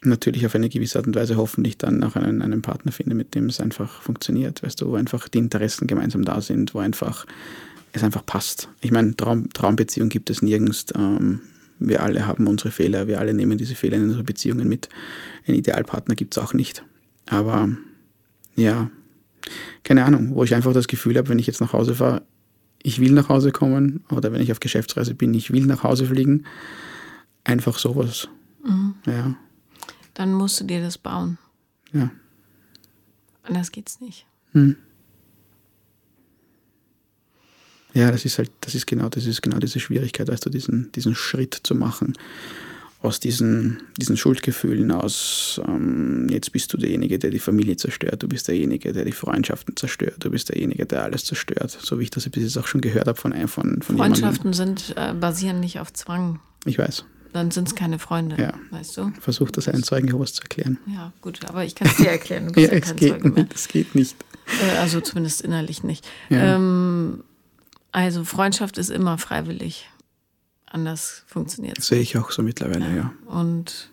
natürlich 0.03 0.45
auf 0.45 0.55
eine 0.55 0.69
gewisse 0.69 0.99
Art 0.99 1.07
und 1.07 1.15
Weise 1.15 1.37
hoffentlich 1.37 1.77
dann 1.77 2.03
auch 2.03 2.15
einen, 2.15 2.41
einen 2.41 2.61
Partner 2.61 2.91
finde, 2.91 3.15
mit 3.15 3.35
dem 3.35 3.47
es 3.47 3.59
einfach 3.59 4.01
funktioniert, 4.01 4.63
weißt 4.63 4.81
du, 4.81 4.89
wo 4.89 4.95
einfach 4.95 5.27
die 5.27 5.39
Interessen 5.39 5.87
gemeinsam 5.87 6.23
da 6.23 6.41
sind, 6.41 6.73
wo 6.73 6.79
einfach 6.79 7.25
es 7.93 8.03
einfach 8.03 8.25
passt. 8.25 8.69
Ich 8.81 8.91
meine, 8.91 9.15
Traum, 9.15 9.49
Traumbeziehung 9.49 10.09
gibt 10.09 10.29
es 10.29 10.41
nirgends. 10.41 10.85
Ähm, 10.95 11.41
wir 11.79 12.01
alle 12.01 12.25
haben 12.25 12.47
unsere 12.47 12.71
Fehler, 12.71 13.07
wir 13.07 13.19
alle 13.19 13.33
nehmen 13.33 13.57
diese 13.57 13.75
Fehler 13.75 13.97
in 13.97 14.03
unsere 14.03 14.23
Beziehungen 14.23 14.67
mit. 14.67 14.89
Einen 15.47 15.57
Idealpartner 15.57 16.15
gibt 16.15 16.35
es 16.35 16.43
auch 16.43 16.53
nicht. 16.53 16.83
Aber 17.27 17.69
ja, 18.55 18.89
keine 19.83 20.05
Ahnung, 20.05 20.35
wo 20.35 20.43
ich 20.43 20.55
einfach 20.55 20.73
das 20.73 20.87
Gefühl 20.87 21.17
habe, 21.17 21.29
wenn 21.29 21.39
ich 21.39 21.47
jetzt 21.47 21.61
nach 21.61 21.73
Hause 21.73 21.95
fahre, 21.95 22.23
ich 22.83 22.99
will 22.99 23.11
nach 23.11 23.29
Hause 23.29 23.51
kommen 23.51 24.03
oder 24.09 24.31
wenn 24.31 24.41
ich 24.41 24.51
auf 24.51 24.59
Geschäftsreise 24.59 25.13
bin, 25.13 25.33
ich 25.33 25.51
will 25.51 25.65
nach 25.65 25.83
Hause 25.83 26.05
fliegen. 26.05 26.45
Einfach 27.43 27.79
sowas. 27.79 28.27
Mhm. 28.65 28.95
Ja. 29.05 29.35
Dann 30.17 30.33
musst 30.33 30.59
du 30.59 30.63
dir 30.63 30.81
das 30.81 30.97
bauen. 30.97 31.37
Ja. 31.93 32.09
Anders 33.43 33.71
geht's 33.71 34.01
nicht. 34.01 34.25
Hm. 34.53 34.75
Ja, 37.93 38.09
das 38.09 38.25
ist 38.25 38.39
halt, 38.39 38.49
das 38.61 38.73
ist 38.73 38.87
genau, 38.87 39.09
das 39.09 39.27
ist 39.27 39.43
genau 39.43 39.59
diese 39.59 39.79
Schwierigkeit, 39.79 40.27
weißt 40.27 40.43
du, 40.43 40.49
diesen, 40.49 40.91
diesen 40.93 41.13
Schritt 41.13 41.53
zu 41.61 41.75
machen 41.75 42.13
aus 43.03 43.19
diesen, 43.19 43.83
diesen 43.97 44.17
Schuldgefühlen, 44.17 44.89
aus 44.91 45.61
ähm, 45.67 46.27
jetzt 46.31 46.51
bist 46.51 46.73
du 46.73 46.77
derjenige, 46.77 47.19
der 47.19 47.29
die 47.29 47.37
Familie 47.37 47.77
zerstört, 47.77 48.23
du 48.23 48.27
bist 48.27 48.47
derjenige, 48.47 48.93
der 48.93 49.05
die 49.05 49.11
Freundschaften 49.11 49.75
zerstört, 49.75 50.15
du 50.17 50.31
bist 50.31 50.49
derjenige, 50.49 50.87
der 50.87 51.03
alles 51.03 51.25
zerstört, 51.25 51.77
so 51.79 51.99
wie 51.99 52.03
ich 52.03 52.09
das 52.09 52.27
bis 52.27 52.41
jetzt 52.41 52.57
auch 52.57 52.65
schon 52.65 52.81
gehört 52.81 53.07
habe 53.07 53.19
von 53.19 53.33
einem 53.33 53.49
von, 53.49 53.83
von 53.83 53.97
Freundschaften 53.97 54.53
sind, 54.53 54.95
äh, 54.97 55.13
basieren 55.13 55.59
nicht 55.59 55.79
auf 55.79 55.93
Zwang. 55.93 56.39
Ich 56.65 56.79
weiß. 56.79 57.05
Dann 57.33 57.51
sind 57.51 57.67
es 57.67 57.75
keine 57.75 57.99
Freunde, 57.99 58.41
ja. 58.41 58.53
weißt 58.71 58.97
du? 58.97 59.11
Versuch 59.19 59.51
das 59.51 59.67
einen 59.67 59.83
Zeugen 59.83 60.07
Jehovas 60.07 60.33
zu 60.33 60.41
erklären. 60.41 60.79
Ja, 60.87 61.11
gut, 61.21 61.45
aber 61.45 61.65
ich 61.65 61.75
kann 61.75 61.87
es 61.87 61.97
dir 61.97 62.09
erklären. 62.09 62.47
Du 62.47 62.53
bist 62.53 62.67
ja, 62.67 62.73
ja 62.73 62.79
kein 62.79 62.89
es 62.91 62.95
geht 62.95 63.09
Zeuge 63.13 63.29
mehr. 63.29 63.47
Es 63.53 63.67
geht 63.67 63.95
nicht. 63.95 64.15
Äh, 64.61 64.77
also 64.77 65.01
zumindest 65.01 65.41
innerlich 65.41 65.83
nicht. 65.83 66.07
Ja. 66.29 66.55
Ähm, 66.55 67.23
also 67.91 68.23
Freundschaft 68.23 68.77
ist 68.77 68.89
immer 68.89 69.17
freiwillig. 69.17 69.89
Anders 70.65 71.23
funktioniert 71.27 71.79
es. 71.79 71.87
Sehe 71.87 72.01
ich 72.01 72.17
auch 72.17 72.31
so 72.31 72.43
mittlerweile, 72.43 72.89
ja. 72.89 72.95
ja. 72.95 73.13
Und 73.25 73.89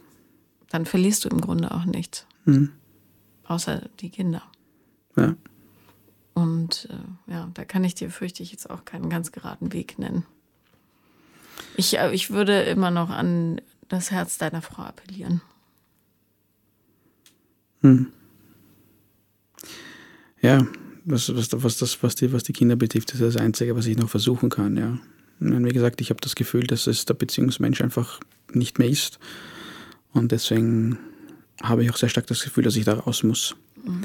dann 0.71 0.87
verlierst 0.87 1.25
du 1.25 1.29
im 1.29 1.41
Grunde 1.41 1.71
auch 1.71 1.85
nichts. 1.85 2.27
Mhm. 2.45 2.73
Außer 3.45 3.83
die 4.01 4.11
Kinder. 4.11 4.43
Ja. 5.17 5.37
Und 6.35 6.89
äh, 6.91 7.33
ja, 7.33 7.49
da 7.55 7.65
kann 7.65 7.85
ich 7.85 7.95
dir, 7.95 8.11
fürchte 8.11 8.43
ich, 8.43 8.51
jetzt 8.51 8.69
auch 8.69 8.85
keinen 8.85 9.09
ganz 9.09 9.31
geraden 9.31 9.73
Weg 9.73 9.99
nennen. 9.99 10.25
Ich, 11.77 11.99
äh, 11.99 12.13
ich 12.13 12.31
würde 12.31 12.63
immer 12.63 12.91
noch 12.91 13.11
an 13.11 13.61
das 13.89 14.11
Herz 14.11 14.39
deiner 14.39 14.63
Frau 14.63 14.83
appellieren. 14.83 15.41
Hm. 17.83 18.09
Ja, 20.41 20.67
was, 21.05 21.35
was, 21.35 21.49
was, 21.53 21.79
das, 21.79 22.03
was, 22.03 22.15
die, 22.15 22.33
was 22.33 22.43
die 22.43 22.53
Kinder 22.53 22.77
betrifft, 22.77 23.13
ist 23.13 23.21
das 23.23 23.37
Einzige, 23.37 23.77
was 23.77 23.87
ich 23.87 23.97
noch 23.97 24.09
versuchen 24.09 24.49
kann, 24.51 24.77
ja. 24.77 24.99
Und 25.41 25.65
wie 25.65 25.73
gesagt, 25.73 26.01
ich 26.01 26.11
habe 26.11 26.21
das 26.21 26.35
Gefühl, 26.35 26.65
dass 26.67 26.87
es 26.87 27.05
der 27.05 27.15
Beziehungsmensch 27.15 27.83
einfach 27.83 28.21
nicht 28.53 28.79
mehr 28.79 28.89
ist. 28.89 29.19
Und 30.13 30.33
deswegen 30.33 30.99
habe 31.63 31.85
ich 31.85 31.91
auch 31.91 31.97
sehr 31.97 32.09
stark 32.09 32.27
das 32.27 32.43
Gefühl, 32.43 32.65
dass 32.65 32.77
ich 32.77 32.85
da 32.85 32.95
raus 32.95 33.23
muss. 33.23 33.57
Mhm. 33.85 34.03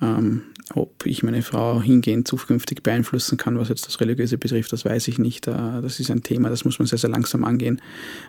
Ähm, 0.00 0.42
ob 0.74 1.06
ich 1.06 1.22
meine 1.22 1.42
Frau 1.42 1.80
hingehend 1.80 2.28
zukünftig 2.28 2.82
beeinflussen 2.82 3.38
kann, 3.38 3.58
was 3.58 3.68
jetzt 3.68 3.86
das 3.86 4.00
Religiöse 4.00 4.38
betrifft, 4.38 4.72
das 4.72 4.84
weiß 4.84 5.08
ich 5.08 5.18
nicht. 5.18 5.46
Äh, 5.46 5.52
das 5.82 5.98
ist 5.98 6.10
ein 6.10 6.22
Thema, 6.22 6.50
das 6.50 6.64
muss 6.64 6.78
man 6.78 6.86
sehr, 6.86 6.98
sehr 6.98 7.10
langsam 7.10 7.44
angehen. 7.44 7.80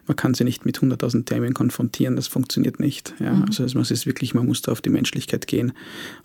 Man 0.07 0.15
kann 0.15 0.33
sie 0.33 0.45
nicht 0.45 0.65
mit 0.65 0.79
100.000 0.79 1.25
Themen 1.25 1.53
konfrontieren, 1.53 2.15
das 2.15 2.27
funktioniert 2.27 2.79
nicht. 2.79 3.13
Ja? 3.19 3.33
Mhm. 3.33 3.45
Also 3.45 3.63
man 3.73 3.83
ist 3.83 4.05
wirklich, 4.05 4.33
man 4.33 4.45
muss 4.45 4.61
da 4.61 4.71
auf 4.71 4.81
die 4.81 4.89
Menschlichkeit 4.89 5.47
gehen, 5.47 5.73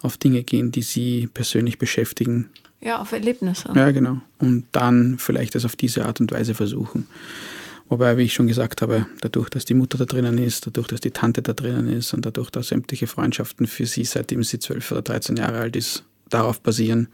auf 0.03 0.17
Dinge 0.17 0.43
gehen, 0.45 0.71
die 0.71 0.83
sie 0.83 1.29
persönlich 1.33 1.79
beschäftigen. 1.79 2.49
Ja, 2.81 3.01
auf 3.01 3.13
Erlebnisse. 3.13 3.71
Ja, 3.75 3.91
genau. 3.91 4.19
Und 4.39 4.67
dann 4.73 5.17
vielleicht 5.19 5.55
das 5.55 5.65
auf 5.65 5.75
diese 5.75 6.05
Art 6.05 6.21
und 6.21 6.31
Weise 6.33 6.55
versuchen. 6.55 7.07
Wobei, 7.89 8.17
wie 8.17 8.23
ich 8.23 8.33
schon 8.33 8.47
gesagt 8.47 8.83
habe, 8.83 9.07
dadurch, 9.21 9.51
dass 9.51 9.67
die 9.67 9.75
Mutter 9.75 9.99
da 9.99 10.07
drinnen 10.07 10.39
ist, 10.39 10.67
dadurch, 10.67 10.89
dass 10.89 11.01
die 11.01 11.11
Tante 11.11 11.43
da 11.43 11.53
drinnen 11.53 11.89
ist 11.89 12.15
und 12.15 12.25
dadurch, 12.25 12.51
dass 12.51 12.69
sämtliche 12.69 13.07
Freundschaften 13.07 13.67
für 13.67 13.87
sie, 13.87 14.05
seitdem 14.05 14.43
sie 14.43 14.59
12 14.59 14.93
oder 14.93 15.03
13 15.03 15.37
Jahre 15.37 15.59
alt 15.59 15.77
ist, 15.77 16.05
darauf 16.31 16.61
basieren, 16.61 17.09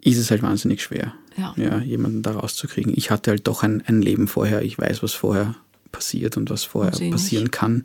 ist 0.00 0.18
es 0.18 0.30
halt 0.30 0.42
wahnsinnig 0.42 0.82
schwer, 0.82 1.14
ja. 1.36 1.54
ja 1.56 1.78
jemanden 1.80 2.22
da 2.22 2.32
rauszukriegen. 2.32 2.92
Ich 2.96 3.10
hatte 3.10 3.32
halt 3.32 3.46
doch 3.46 3.62
ein, 3.62 3.82
ein 3.86 4.02
Leben 4.02 4.28
vorher, 4.28 4.62
ich 4.62 4.78
weiß, 4.78 5.02
was 5.02 5.14
vorher 5.14 5.56
passiert 5.90 6.36
und 6.36 6.48
was 6.50 6.64
vorher 6.64 6.92
passieren 7.10 7.44
nicht. 7.44 7.52
kann. 7.52 7.84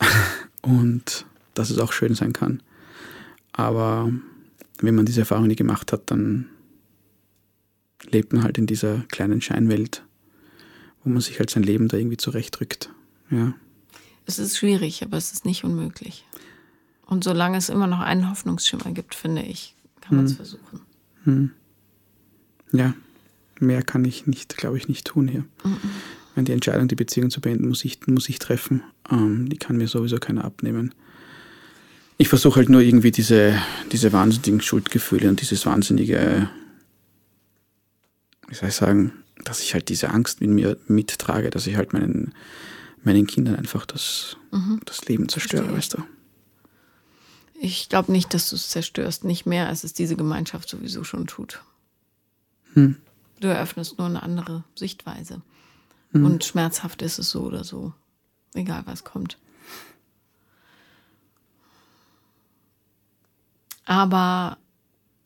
und 0.62 1.26
dass 1.54 1.70
es 1.70 1.78
auch 1.78 1.92
schön 1.92 2.14
sein 2.14 2.32
kann. 2.32 2.62
Aber 3.52 4.10
wenn 4.80 4.94
man 4.94 5.06
diese 5.06 5.20
Erfahrung 5.20 5.46
nie 5.46 5.56
gemacht 5.56 5.92
hat, 5.92 6.10
dann 6.10 6.46
lebt 8.10 8.32
man 8.32 8.42
halt 8.42 8.58
in 8.58 8.66
dieser 8.66 9.04
kleinen 9.10 9.40
Scheinwelt 9.40 10.02
wo 11.04 11.10
man 11.10 11.20
sich 11.20 11.38
halt 11.38 11.50
sein 11.50 11.62
Leben 11.62 11.88
da 11.88 11.96
irgendwie 11.96 12.16
zurechtrückt. 12.16 12.90
Ja. 13.30 13.54
Es 14.26 14.38
ist 14.38 14.56
schwierig, 14.56 15.02
aber 15.02 15.16
es 15.16 15.32
ist 15.32 15.44
nicht 15.44 15.64
unmöglich. 15.64 16.24
Und 17.06 17.24
solange 17.24 17.58
es 17.58 17.68
immer 17.68 17.86
noch 17.86 18.00
einen 18.00 18.30
Hoffnungsschimmer 18.30 18.92
gibt, 18.92 19.14
finde 19.14 19.42
ich, 19.42 19.74
kann 20.00 20.16
man 20.16 20.24
es 20.24 20.32
hm. 20.32 20.36
versuchen. 20.36 20.80
Hm. 21.24 21.50
Ja, 22.72 22.94
mehr 23.60 23.82
kann 23.82 24.04
ich 24.04 24.26
nicht, 24.26 24.56
glaube 24.56 24.78
ich, 24.78 24.88
nicht 24.88 25.06
tun 25.06 25.28
hier. 25.28 25.44
Mhm. 25.64 26.44
Die 26.44 26.52
Entscheidung, 26.52 26.88
die 26.88 26.96
Beziehung 26.96 27.30
zu 27.30 27.40
beenden, 27.40 27.68
muss 27.68 27.84
ich, 27.84 28.04
muss 28.08 28.28
ich 28.28 28.40
treffen. 28.40 28.82
Ähm, 29.08 29.48
die 29.48 29.56
kann 29.56 29.76
mir 29.76 29.86
sowieso 29.86 30.18
keiner 30.18 30.44
abnehmen. 30.44 30.92
Ich 32.16 32.28
versuche 32.28 32.56
halt 32.56 32.68
nur 32.68 32.80
irgendwie 32.80 33.12
diese, 33.12 33.56
diese 33.92 34.12
wahnsinnigen 34.12 34.60
Schuldgefühle 34.60 35.28
und 35.28 35.40
dieses 35.40 35.64
wahnsinnige, 35.66 36.48
wie 38.48 38.54
soll 38.54 38.68
ich 38.68 38.74
sagen, 38.74 39.12
dass 39.44 39.60
ich 39.60 39.74
halt 39.74 39.88
diese 39.88 40.10
Angst 40.10 40.40
mit 40.40 40.50
mir 40.50 40.76
mittrage, 40.86 41.50
dass 41.50 41.66
ich 41.66 41.76
halt 41.76 41.92
meinen, 41.92 42.34
meinen 43.02 43.26
Kindern 43.26 43.56
einfach 43.56 43.86
das, 43.86 44.36
mhm. 44.50 44.80
das 44.84 45.04
Leben 45.06 45.28
zerstöre, 45.28 45.64
Verstehe. 45.64 45.76
weißt 45.76 45.94
du. 45.94 46.14
Ich 47.60 47.88
glaube 47.88 48.12
nicht, 48.12 48.34
dass 48.34 48.50
du 48.50 48.56
es 48.56 48.68
zerstörst, 48.68 49.24
nicht 49.24 49.46
mehr, 49.46 49.68
als 49.68 49.84
es 49.84 49.92
diese 49.92 50.16
Gemeinschaft 50.16 50.68
sowieso 50.68 51.04
schon 51.04 51.26
tut. 51.26 51.62
Hm. 52.74 52.96
Du 53.40 53.48
eröffnest 53.48 53.98
nur 53.98 54.06
eine 54.06 54.22
andere 54.22 54.64
Sichtweise. 54.74 55.40
Hm. 56.12 56.24
Und 56.24 56.44
schmerzhaft 56.44 57.02
ist 57.02 57.18
es 57.18 57.30
so 57.30 57.42
oder 57.42 57.64
so. 57.64 57.92
Egal 58.54 58.82
was 58.86 59.04
kommt. 59.04 59.38
Aber 63.84 64.58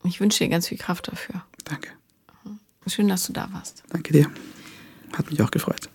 ich 0.03 0.19
wünsche 0.19 0.43
dir 0.43 0.49
ganz 0.49 0.67
viel 0.67 0.77
Kraft 0.77 1.07
dafür. 1.07 1.43
Danke. 1.63 1.89
Schön, 2.89 3.07
dass 3.07 3.25
du 3.25 3.33
da 3.33 3.49
warst. 3.51 3.83
Danke 3.89 4.13
dir. 4.13 4.29
Hat 5.17 5.29
mich 5.29 5.41
auch 5.41 5.51
gefreut. 5.51 5.89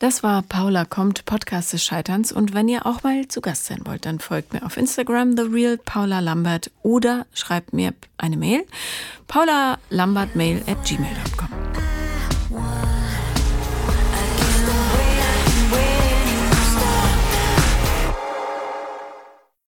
Das 0.00 0.22
war 0.22 0.42
Paula 0.42 0.84
kommt, 0.84 1.24
Podcast 1.24 1.72
des 1.72 1.84
Scheiterns. 1.84 2.30
Und 2.32 2.52
wenn 2.52 2.68
ihr 2.68 2.84
auch 2.84 3.02
mal 3.04 3.26
zu 3.28 3.40
Gast 3.40 3.66
sein 3.66 3.82
wollt, 3.84 4.04
dann 4.04 4.18
folgt 4.18 4.52
mir 4.52 4.64
auf 4.64 4.76
Instagram, 4.76 5.36
The 5.36 5.44
Real 5.44 5.78
Paula 5.78 6.20
Lambert 6.20 6.70
oder 6.82 7.26
schreibt 7.32 7.72
mir 7.72 7.94
eine 8.18 8.36
Mail, 8.36 8.64
paulalambertmail 9.28 10.62
at 10.66 10.84
gmail.com. 10.84 11.63